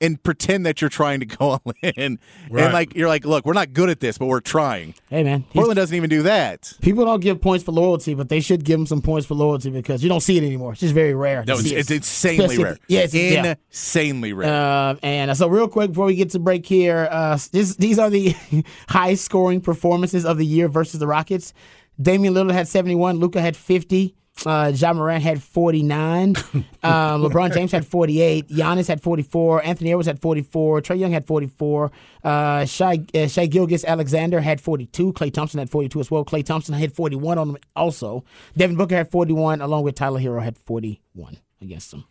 And 0.00 0.20
pretend 0.22 0.66
that 0.66 0.80
you're 0.80 0.90
trying 0.90 1.20
to 1.20 1.26
go 1.38 1.50
all 1.50 1.62
in, 1.82 2.18
Right. 2.50 2.64
and 2.64 2.72
like 2.74 2.94
you're 2.96 3.08
like, 3.08 3.24
look, 3.24 3.46
we're 3.46 3.52
not 3.54 3.72
good 3.72 3.88
at 3.88 4.00
this, 4.00 4.18
but 4.18 4.26
we're 4.26 4.40
trying. 4.40 4.94
Hey 5.08 5.22
man, 5.22 5.44
Portland 5.54 5.76
doesn't 5.76 5.96
even 5.96 6.10
do 6.10 6.22
that. 6.24 6.70
People 6.82 7.04
don't 7.06 7.20
give 7.20 7.40
points 7.40 7.64
for 7.64 7.70
loyalty, 7.72 8.12
but 8.12 8.28
they 8.28 8.40
should 8.40 8.64
give 8.64 8.78
them 8.78 8.86
some 8.86 9.00
points 9.00 9.24
for 9.26 9.34
loyalty 9.34 9.70
because 9.70 10.02
you 10.02 10.08
don't 10.10 10.20
see 10.20 10.36
it 10.36 10.42
anymore. 10.42 10.72
It's 10.72 10.80
just 10.80 10.92
very 10.94 11.14
rare. 11.14 11.44
No, 11.46 11.54
it's, 11.54 11.62
see 11.62 11.76
it's 11.76 11.90
insanely 11.92 12.44
Especially- 12.44 12.64
rare. 12.64 12.78
Yeah, 12.88 13.00
it's, 13.00 13.14
yeah. 13.14 13.54
insanely 13.70 14.32
rare. 14.32 14.52
Uh, 14.52 14.96
and 15.02 15.34
so, 15.36 15.46
real 15.48 15.68
quick 15.68 15.90
before 15.92 16.06
we 16.06 16.16
get 16.16 16.30
to 16.30 16.40
break 16.40 16.66
here, 16.66 17.08
uh, 17.10 17.38
this, 17.52 17.76
these 17.76 17.98
are 17.98 18.10
the 18.10 18.34
high 18.88 19.14
scoring 19.14 19.60
performances 19.60 20.26
of 20.26 20.38
the 20.38 20.44
year 20.46 20.68
versus 20.68 20.98
the 21.00 21.06
Rockets. 21.06 21.54
Damian 22.02 22.34
Lillard 22.34 22.52
had 22.52 22.66
71, 22.68 23.20
Luka 23.20 23.40
had 23.40 23.56
50, 23.56 24.14
uh, 24.46 24.72
Ja 24.74 24.92
Morant 24.92 25.22
had 25.22 25.42
49, 25.42 26.36
um, 26.82 27.22
LeBron 27.22 27.54
James 27.54 27.72
had 27.72 27.86
48, 27.86 28.48
Giannis 28.48 28.88
had 28.88 29.02
44, 29.02 29.64
Anthony 29.64 29.90
Edwards 29.90 30.06
had 30.06 30.20
44, 30.20 30.80
Trae 30.82 30.98
Young 30.98 31.12
had 31.12 31.26
44, 31.26 31.90
uh, 32.24 32.64
Shai, 32.64 32.98
uh, 33.14 33.26
Shai 33.26 33.46
Gilgeous-Alexander 33.46 34.40
had 34.40 34.60
42, 34.60 35.12
Klay 35.12 35.32
Thompson 35.32 35.58
had 35.58 35.70
42 35.70 36.00
as 36.00 36.10
well. 36.10 36.24
Klay 36.24 36.44
Thompson 36.44 36.74
had 36.74 36.92
41 36.92 37.38
on 37.38 37.50
him 37.50 37.56
also. 37.76 38.24
Devin 38.56 38.76
Booker 38.76 38.96
had 38.96 39.10
41, 39.10 39.60
along 39.60 39.84
with 39.84 39.94
Tyler 39.94 40.20
Herro 40.20 40.42
had 40.42 40.56
41 40.58 41.38
against 41.60 41.92
him. 41.92 42.04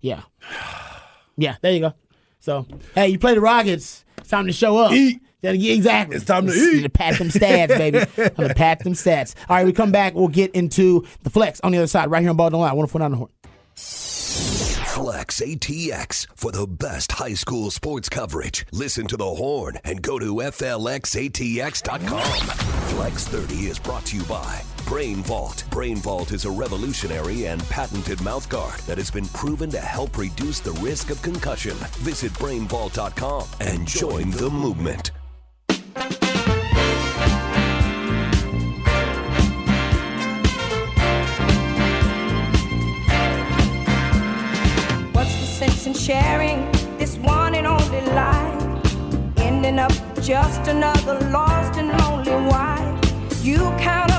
Yeah. 0.00 0.22
Yeah, 1.36 1.56
there 1.62 1.72
you 1.72 1.80
go. 1.80 1.94
So, 2.40 2.66
hey, 2.94 3.08
you 3.08 3.18
play 3.18 3.34
the 3.34 3.40
Rockets. 3.40 4.04
It's 4.18 4.28
time 4.30 4.46
to 4.46 4.52
show 4.52 4.76
up. 4.78 4.92
Eat. 4.92 5.20
Yeah, 5.42 5.52
yeah, 5.52 5.72
exactly. 5.74 6.16
It's 6.16 6.24
time 6.26 6.46
to 6.46 6.52
It's- 6.52 6.74
eat. 6.74 6.82
to 6.82 6.88
pat 6.90 7.16
them 7.18 7.28
stats, 7.28 7.68
baby. 7.68 7.98
time 8.16 8.48
to 8.48 8.54
pat 8.54 8.80
them 8.84 8.92
stats. 8.94 9.34
All 9.48 9.56
right, 9.56 9.64
we 9.64 9.72
come 9.72 9.90
back. 9.92 10.14
We'll 10.14 10.28
get 10.28 10.50
into 10.54 11.06
the 11.22 11.30
flex 11.30 11.60
on 11.62 11.72
the 11.72 11.78
other 11.78 11.86
side, 11.86 12.10
right 12.10 12.20
here 12.20 12.28
on 12.30 12.36
Ball 12.36 12.50
Don't 12.50 12.60
Lie. 12.60 12.72
104.9 12.72 13.10
The 13.10 13.16
Horn. 13.16 13.30
Flex 14.86 15.40
ATX 15.40 16.26
for 16.34 16.52
the 16.52 16.66
best 16.66 17.12
high 17.12 17.32
school 17.34 17.70
sports 17.70 18.08
coverage. 18.10 18.66
Listen 18.72 19.06
to 19.06 19.16
the 19.16 19.24
horn 19.24 19.78
and 19.84 20.02
go 20.02 20.18
to 20.18 20.34
FLXATX.com. 20.34 22.20
Flex 22.88 23.26
30 23.28 23.54
is 23.68 23.78
brought 23.78 24.04
to 24.06 24.16
you 24.16 24.24
by 24.24 24.60
Brain 24.90 25.22
Vault. 25.22 25.62
Brain 25.70 25.98
Vault 25.98 26.32
is 26.32 26.46
a 26.46 26.50
revolutionary 26.50 27.46
and 27.46 27.62
patented 27.68 28.18
mouthguard 28.18 28.84
that 28.86 28.98
has 28.98 29.08
been 29.08 29.26
proven 29.26 29.70
to 29.70 29.78
help 29.78 30.18
reduce 30.18 30.58
the 30.58 30.72
risk 30.82 31.10
of 31.10 31.22
concussion. 31.22 31.76
Visit 32.00 32.32
brainvault.com 32.32 33.46
and 33.60 33.86
join 33.86 34.32
the 34.32 34.50
movement. 34.50 35.12
What's 45.12 45.36
the 45.36 45.46
sense 45.46 45.86
in 45.86 45.94
sharing 45.94 46.68
this 46.98 47.16
one 47.18 47.54
and 47.54 47.68
only 47.68 48.00
life? 48.06 49.38
Ending 49.38 49.78
up 49.78 49.92
just 50.20 50.66
another 50.66 51.20
lost 51.30 51.78
and 51.78 51.90
lonely 51.96 52.50
wife. 52.50 53.44
You 53.44 53.58
count 53.78 54.10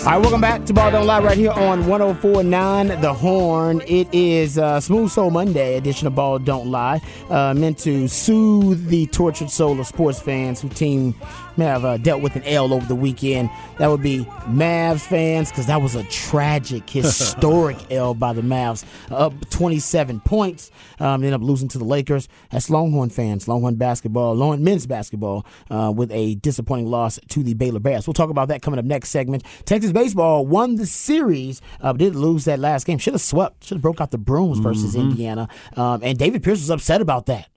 All 0.00 0.06
right, 0.06 0.18
welcome 0.18 0.40
back 0.40 0.64
to 0.64 0.72
Ball 0.72 0.90
Don't 0.92 1.06
Lie 1.06 1.20
right 1.20 1.36
here 1.36 1.50
on 1.50 1.86
1049 1.86 3.02
The 3.02 3.12
Horn. 3.12 3.82
It 3.86 4.08
is 4.14 4.56
uh, 4.56 4.80
Smooth 4.80 5.10
Soul 5.10 5.30
Monday 5.30 5.76
edition 5.76 6.06
of 6.06 6.14
Ball 6.14 6.38
Don't 6.38 6.68
Lie, 6.70 7.02
uh, 7.28 7.52
meant 7.52 7.76
to 7.80 8.08
soothe 8.08 8.86
the 8.86 9.04
tortured 9.08 9.50
soul 9.50 9.78
of 9.78 9.86
sports 9.86 10.18
fans 10.18 10.62
who 10.62 10.70
team 10.70 11.14
may 11.56 11.64
have 11.66 11.84
uh, 11.84 11.96
dealt 11.96 12.22
with 12.22 12.36
an 12.36 12.42
L 12.44 12.72
over 12.72 12.86
the 12.86 12.94
weekend. 12.94 13.50
That 13.78 13.88
would 13.88 14.02
be 14.02 14.24
Mavs 14.46 15.00
fans 15.00 15.50
because 15.50 15.66
that 15.66 15.82
was 15.82 15.94
a 15.94 16.04
tragic, 16.04 16.88
historic 16.90 17.78
L 17.90 18.14
by 18.14 18.32
the 18.32 18.42
Mavs, 18.42 18.84
up 19.10 19.32
27 19.50 20.20
points. 20.20 20.70
Um, 20.98 21.22
ended 21.22 21.32
up 21.32 21.42
losing 21.42 21.68
to 21.68 21.78
the 21.78 21.84
Lakers. 21.84 22.28
That's 22.50 22.70
Longhorn 22.70 23.10
fans, 23.10 23.48
Longhorn 23.48 23.76
basketball, 23.76 24.34
Longhorn 24.34 24.64
men's 24.64 24.86
basketball, 24.86 25.46
uh, 25.70 25.92
with 25.94 26.10
a 26.12 26.34
disappointing 26.36 26.86
loss 26.86 27.18
to 27.28 27.42
the 27.42 27.54
Baylor 27.54 27.80
Bears. 27.80 28.06
We'll 28.06 28.14
talk 28.14 28.30
about 28.30 28.48
that 28.48 28.62
coming 28.62 28.78
up 28.78 28.84
next 28.84 29.10
segment. 29.10 29.44
Texas 29.64 29.92
baseball 29.92 30.46
won 30.46 30.76
the 30.76 30.86
series, 30.86 31.60
uh, 31.80 31.92
did 31.92 32.14
lose 32.14 32.44
that 32.44 32.58
last 32.58 32.86
game. 32.86 32.98
Should 32.98 33.14
have 33.14 33.20
swept. 33.20 33.64
Should 33.64 33.76
have 33.76 33.82
broke 33.82 34.00
out 34.00 34.10
the 34.10 34.18
brooms 34.18 34.58
versus 34.58 34.94
Indiana. 34.94 35.48
Um, 35.76 36.00
and 36.02 36.18
David 36.18 36.42
Pierce 36.42 36.58
was 36.60 36.70
upset 36.70 37.00
about 37.00 37.26
that. 37.26 37.48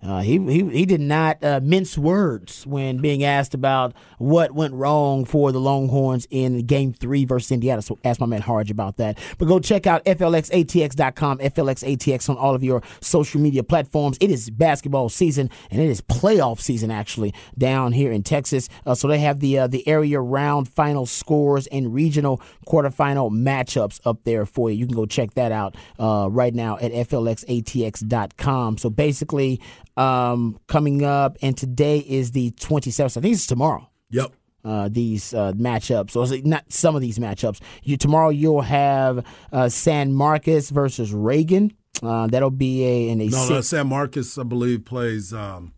Uh, 0.00 0.20
he, 0.20 0.38
he 0.38 0.64
he 0.70 0.86
did 0.86 1.00
not 1.00 1.42
uh, 1.42 1.58
mince 1.60 1.98
words 1.98 2.64
when 2.64 2.98
being 2.98 3.24
asked 3.24 3.52
about 3.52 3.92
what 4.18 4.52
went 4.52 4.72
wrong 4.72 5.24
for 5.24 5.50
the 5.50 5.58
Longhorns 5.58 6.24
in 6.30 6.66
Game 6.66 6.92
Three 6.92 7.24
versus 7.24 7.50
Indiana. 7.50 7.82
So 7.82 7.98
ask 8.04 8.20
my 8.20 8.26
man 8.26 8.40
Harge 8.40 8.70
about 8.70 8.98
that. 8.98 9.18
But 9.38 9.46
go 9.46 9.58
check 9.58 9.88
out 9.88 10.04
flxatx.com, 10.04 11.38
flxatx 11.38 12.30
on 12.30 12.36
all 12.36 12.54
of 12.54 12.62
your 12.62 12.80
social 13.00 13.40
media 13.40 13.64
platforms. 13.64 14.16
It 14.20 14.30
is 14.30 14.50
basketball 14.50 15.08
season 15.08 15.50
and 15.68 15.82
it 15.82 15.88
is 15.88 16.00
playoff 16.00 16.60
season 16.60 16.92
actually 16.92 17.34
down 17.56 17.90
here 17.90 18.12
in 18.12 18.22
Texas. 18.22 18.68
Uh, 18.86 18.94
so 18.94 19.08
they 19.08 19.18
have 19.18 19.40
the 19.40 19.58
uh, 19.58 19.66
the 19.66 19.86
area 19.88 20.20
round 20.20 20.68
final 20.68 21.06
scores 21.06 21.66
and 21.66 21.92
regional 21.92 22.40
quarterfinal 22.68 23.32
matchups 23.32 24.00
up 24.04 24.22
there 24.22 24.46
for 24.46 24.70
you. 24.70 24.76
You 24.76 24.86
can 24.86 24.94
go 24.94 25.06
check 25.06 25.34
that 25.34 25.50
out 25.50 25.76
uh, 25.98 26.28
right 26.30 26.54
now 26.54 26.76
at 26.78 26.92
flxatx.com. 26.92 28.78
So 28.78 28.90
basically 28.90 29.60
um, 29.98 30.58
coming 30.68 31.04
up, 31.04 31.36
and 31.42 31.56
today 31.56 31.98
is 31.98 32.30
the 32.32 32.50
27th. 32.52 33.16
I 33.16 33.20
think 33.20 33.34
it's 33.34 33.46
tomorrow. 33.46 33.90
Yep. 34.10 34.32
Uh, 34.64 34.88
these 34.90 35.32
uh, 35.34 35.52
matchups, 35.52 36.14
or 36.16 36.48
not 36.48 36.70
some 36.72 36.94
of 36.96 37.00
these 37.00 37.18
matchups. 37.18 37.60
You 37.82 37.96
tomorrow 37.96 38.28
you'll 38.28 38.60
have 38.62 39.24
uh, 39.52 39.68
San 39.68 40.12
Marcos 40.12 40.70
versus 40.70 41.12
Reagan. 41.12 41.72
Uh, 42.02 42.26
that'll 42.26 42.50
be 42.50 42.84
a 42.84 43.08
in 43.08 43.20
a 43.20 43.26
No, 43.28 43.48
no, 43.48 43.60
San 43.60 43.88
Marcos, 43.88 44.36
I 44.38 44.42
believe, 44.42 44.84
plays. 44.84 45.32
Um, 45.32 45.72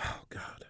oh 0.00 0.20
God, 0.28 0.66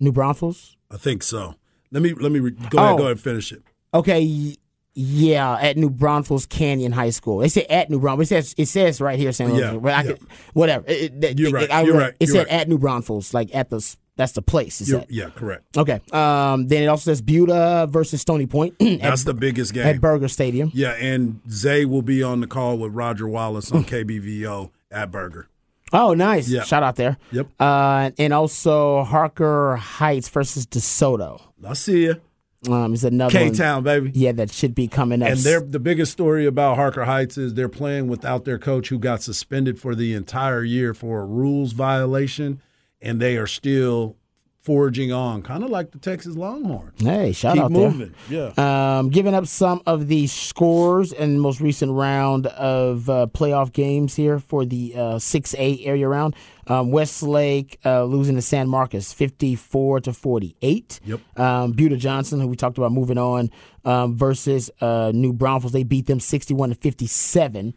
New 0.00 0.12
Braunfels. 0.12 0.76
I 0.90 0.96
think 0.96 1.22
so. 1.22 1.54
Let 1.92 2.02
me 2.02 2.14
let 2.14 2.30
me 2.32 2.40
re- 2.40 2.50
go 2.50 2.78
ahead, 2.78 2.92
Oh. 2.92 2.96
go 2.96 3.02
ahead 3.04 3.12
and 3.12 3.20
finish 3.20 3.52
it. 3.52 3.62
Okay, 3.94 4.56
yeah, 4.94 5.56
at 5.60 5.76
New 5.76 5.90
Braunfels 5.90 6.46
Canyon 6.46 6.92
High 6.92 7.10
School. 7.10 7.38
They 7.38 7.48
say 7.48 7.64
at 7.66 7.90
New 7.90 8.00
Braunfels. 8.00 8.26
It 8.32 8.34
says 8.44 8.54
it 8.58 8.66
says 8.66 9.00
right 9.00 9.18
here, 9.18 9.32
San 9.32 9.54
Yeah, 9.54 9.66
Jose, 9.68 9.78
but 9.78 9.92
I 9.92 10.02
yeah. 10.02 10.12
could, 10.12 10.20
whatever. 10.52 10.84
It, 10.88 11.24
it, 11.24 11.38
You're 11.38 11.48
it- 11.48 11.52
right, 11.54 11.70
I 11.70 11.82
you're 11.82 11.94
read- 11.94 12.00
right, 12.02 12.14
It 12.20 12.28
you're 12.28 12.36
said 12.36 12.46
right. 12.50 12.60
at 12.60 12.68
New 12.68 12.78
Braunfels, 12.78 13.32
like 13.34 13.54
at 13.54 13.70
the 13.70 13.96
that's 14.16 14.32
the 14.32 14.42
place. 14.42 14.80
It 14.82 14.88
You're, 14.88 15.04
yeah, 15.08 15.30
correct. 15.30 15.78
Okay. 15.78 16.00
Um, 16.12 16.66
then 16.68 16.82
it 16.82 16.86
also 16.88 17.10
says 17.10 17.22
Buda 17.22 17.86
versus 17.90 18.20
Stony 18.20 18.46
Point 18.46 18.74
at, 18.80 19.00
That's 19.00 19.24
the 19.24 19.32
biggest 19.32 19.72
game. 19.72 19.86
at 19.86 19.98
Burger 20.00 20.28
Stadium. 20.28 20.70
Yeah, 20.74 20.90
and 20.92 21.40
Zay 21.50 21.86
will 21.86 22.02
be 22.02 22.22
on 22.22 22.40
the 22.40 22.46
call 22.46 22.76
with 22.76 22.92
Roger 22.92 23.26
Wallace 23.26 23.72
on 23.72 23.84
KBVO 23.86 24.70
at 24.90 25.10
Burger. 25.10 25.48
Oh, 25.92 26.12
nice. 26.12 26.48
Yeah. 26.50 26.64
Shout 26.64 26.82
out 26.82 26.96
there. 26.96 27.16
Yep. 27.32 27.48
Uh, 27.58 28.10
and 28.18 28.32
also 28.34 29.04
Harker 29.04 29.76
Heights 29.76 30.28
versus 30.28 30.66
DeSoto. 30.66 31.40
I 31.66 31.72
see 31.72 32.02
you. 32.04 32.20
Um, 32.68 32.92
is 32.92 33.04
another 33.04 33.32
K 33.32 33.50
Town, 33.50 33.82
baby. 33.82 34.10
Yeah, 34.12 34.32
that 34.32 34.50
should 34.50 34.74
be 34.74 34.86
coming 34.86 35.22
up. 35.22 35.30
And 35.30 35.38
they're, 35.38 35.60
the 35.60 35.80
biggest 35.80 36.12
story 36.12 36.44
about 36.44 36.76
Harker 36.76 37.04
Heights 37.04 37.38
is 37.38 37.54
they're 37.54 37.70
playing 37.70 38.08
without 38.08 38.44
their 38.44 38.58
coach 38.58 38.88
who 38.88 38.98
got 38.98 39.22
suspended 39.22 39.80
for 39.80 39.94
the 39.94 40.12
entire 40.12 40.62
year 40.62 40.92
for 40.92 41.20
a 41.20 41.24
rules 41.24 41.72
violation, 41.72 42.60
and 43.00 43.18
they 43.18 43.38
are 43.38 43.46
still 43.46 44.16
forging 44.62 45.10
on, 45.10 45.42
kind 45.42 45.64
of 45.64 45.70
like 45.70 45.90
the 45.90 45.98
Texas 45.98 46.36
Longhorns. 46.36 47.00
Hey, 47.02 47.32
shout 47.32 47.54
Keep 47.54 47.64
out 47.64 47.70
moving. 47.70 48.14
there. 48.28 48.52
Yeah. 48.56 48.98
Um, 48.98 49.08
giving 49.08 49.34
up 49.34 49.46
some 49.46 49.80
of 49.86 50.08
the 50.08 50.26
scores 50.26 51.12
in 51.12 51.34
the 51.34 51.40
most 51.40 51.60
recent 51.60 51.92
round 51.92 52.46
of 52.46 53.08
uh, 53.08 53.26
playoff 53.32 53.72
games 53.72 54.14
here 54.14 54.38
for 54.38 54.64
the 54.66 54.92
uh, 54.94 55.00
6A 55.16 55.86
area 55.86 56.06
round. 56.08 56.34
Um, 56.66 56.90
Westlake 56.92 57.80
uh, 57.84 58.04
losing 58.04 58.36
to 58.36 58.42
San 58.42 58.68
Marcos 58.68 59.12
54 59.12 60.00
to 60.02 60.12
48. 60.12 61.00
Yep. 61.04 61.38
Um, 61.38 61.72
Buda 61.72 61.96
Johnson, 61.96 62.40
who 62.40 62.46
we 62.46 62.54
talked 62.56 62.78
about 62.78 62.92
moving 62.92 63.18
on, 63.18 63.50
um, 63.84 64.14
versus 64.16 64.70
uh, 64.80 65.10
New 65.14 65.32
Braunfels. 65.32 65.72
They 65.72 65.82
beat 65.84 66.06
them 66.06 66.20
61 66.20 66.68
to 66.68 66.74
57. 66.76 67.74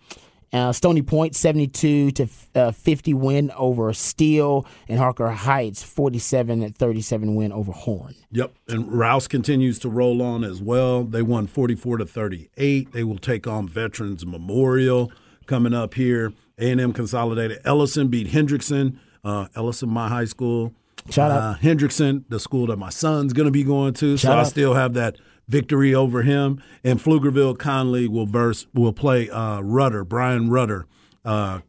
Uh, 0.53 0.71
Stony 0.71 1.01
Point 1.01 1.35
72 1.35 2.11
to 2.11 2.27
uh, 2.53 2.71
50 2.71 3.13
win 3.15 3.51
over 3.57 3.91
Steele, 3.91 4.65
and 4.87 4.99
Harker 4.99 5.29
Heights 5.31 5.81
47 5.81 6.61
to 6.61 6.69
37 6.69 7.33
win 7.33 7.51
over 7.51 7.71
Horn. 7.71 8.13
Yep. 8.31 8.53
And 8.69 8.91
Rouse 8.91 9.27
continues 9.27 9.79
to 9.79 9.89
roll 9.89 10.21
on 10.21 10.43
as 10.43 10.61
well. 10.61 11.03
They 11.03 11.23
won 11.23 11.47
44 11.47 11.97
to 11.97 12.05
38. 12.05 12.91
They 12.93 13.03
will 13.03 13.17
take 13.17 13.47
on 13.47 13.67
Veterans 13.67 14.25
Memorial 14.25 15.11
coming 15.47 15.73
up 15.73 15.95
here. 15.95 16.33
A&M 16.59 16.93
Consolidated. 16.93 17.59
Ellison 17.65 18.09
beat 18.09 18.27
Hendrickson. 18.27 18.97
Uh, 19.23 19.47
Ellison, 19.55 19.89
my 19.89 20.07
high 20.07 20.25
school. 20.25 20.71
Shout 21.09 21.31
out. 21.31 21.37
Uh, 21.41 21.57
Hendrickson, 21.57 22.25
the 22.29 22.39
school 22.39 22.67
that 22.67 22.77
my 22.77 22.89
son's 22.89 23.33
going 23.33 23.47
to 23.47 23.51
be 23.51 23.63
going 23.63 23.93
to. 23.95 24.17
so 24.17 24.27
Shout 24.27 24.37
I 24.37 24.41
out. 24.41 24.47
still 24.47 24.73
have 24.75 24.93
that 24.93 25.17
victory 25.53 25.93
over 25.93 26.23
him. 26.23 26.61
And 26.83 26.99
Pflugerville 26.99 27.55
Connally 27.57 28.07
will 28.07 28.25
verse 28.25 28.65
will 28.73 28.91
play 28.91 29.29
uh, 29.29 29.61
Rudder, 29.61 30.03
Bryan 30.03 30.49
Rudder, 30.49 30.87
uh, 31.23 31.59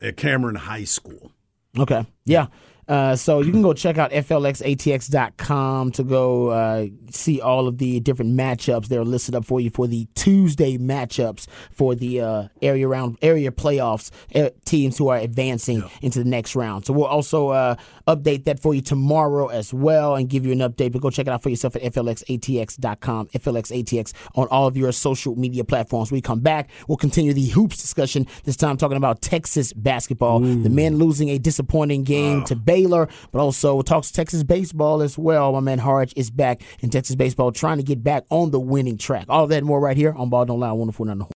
at 0.00 0.16
Cameron 0.16 0.56
High 0.56 0.84
School. 0.84 1.32
Okay. 1.78 2.06
Yeah. 2.26 2.46
Uh, 2.88 3.16
so 3.16 3.40
you 3.40 3.50
can 3.50 3.62
go 3.62 3.72
check 3.72 3.98
out 3.98 4.10
flxatx.com 4.10 5.92
to 5.92 6.04
go 6.04 6.48
uh, 6.48 6.86
see 7.10 7.40
all 7.40 7.66
of 7.66 7.78
the 7.78 8.00
different 8.00 8.36
matchups 8.36 8.88
that 8.88 8.98
are 8.98 9.04
listed 9.04 9.34
up 9.34 9.44
for 9.44 9.60
you 9.60 9.70
for 9.70 9.86
the 9.86 10.06
Tuesday 10.14 10.76
matchups 10.76 11.46
for 11.70 11.94
the 11.94 12.20
uh, 12.20 12.48
area 12.62 12.86
round 12.86 13.16
area 13.22 13.50
playoffs 13.50 14.10
uh, 14.34 14.50
teams 14.64 14.98
who 14.98 15.08
are 15.08 15.18
advancing 15.18 15.82
into 16.02 16.18
the 16.18 16.28
next 16.28 16.56
round. 16.56 16.84
So 16.84 16.92
we'll 16.92 17.06
also 17.06 17.48
uh, 17.48 17.76
update 18.06 18.44
that 18.44 18.60
for 18.60 18.74
you 18.74 18.80
tomorrow 18.80 19.48
as 19.48 19.72
well 19.72 20.16
and 20.16 20.28
give 20.28 20.44
you 20.44 20.52
an 20.52 20.58
update. 20.58 20.92
But 20.92 21.02
go 21.02 21.10
check 21.10 21.26
it 21.26 21.30
out 21.30 21.42
for 21.42 21.48
yourself 21.48 21.76
at 21.76 21.82
flxatx.com, 21.82 23.28
flxatx 23.28 24.12
on 24.34 24.48
all 24.48 24.66
of 24.66 24.76
your 24.76 24.92
social 24.92 25.36
media 25.36 25.64
platforms. 25.64 26.10
When 26.10 26.18
we 26.18 26.22
come 26.22 26.40
back, 26.40 26.70
we'll 26.88 26.96
continue 26.98 27.32
the 27.32 27.46
hoops 27.46 27.80
discussion. 27.80 28.26
This 28.44 28.56
time 28.56 28.76
talking 28.76 28.96
about 28.96 29.22
Texas 29.22 29.72
basketball. 29.72 30.40
The 30.40 30.70
men 30.70 30.96
losing 30.98 31.28
a 31.30 31.38
disappointing 31.38 32.04
game 32.04 32.44
to 32.44 32.56
Baylor, 32.74 33.08
but 33.30 33.38
also 33.38 33.82
talks 33.82 34.10
Texas 34.10 34.42
baseball 34.42 35.00
as 35.00 35.16
well. 35.16 35.52
My 35.52 35.60
man 35.60 35.78
Harge 35.78 36.12
is 36.16 36.28
back 36.28 36.62
in 36.80 36.90
Texas 36.90 37.14
baseball, 37.14 37.52
trying 37.52 37.76
to 37.76 37.84
get 37.84 38.02
back 38.02 38.24
on 38.30 38.50
the 38.50 38.58
winning 38.58 38.98
track. 38.98 39.26
All 39.28 39.46
that 39.46 39.62
more 39.62 39.78
right 39.78 39.96
here 39.96 40.12
on 40.12 40.28
Ball 40.28 40.44
Don't 40.44 40.58
Lie 40.58 40.72
104 40.72 41.10
on 41.10 41.18
the 41.18 41.24
Horn. 41.24 41.32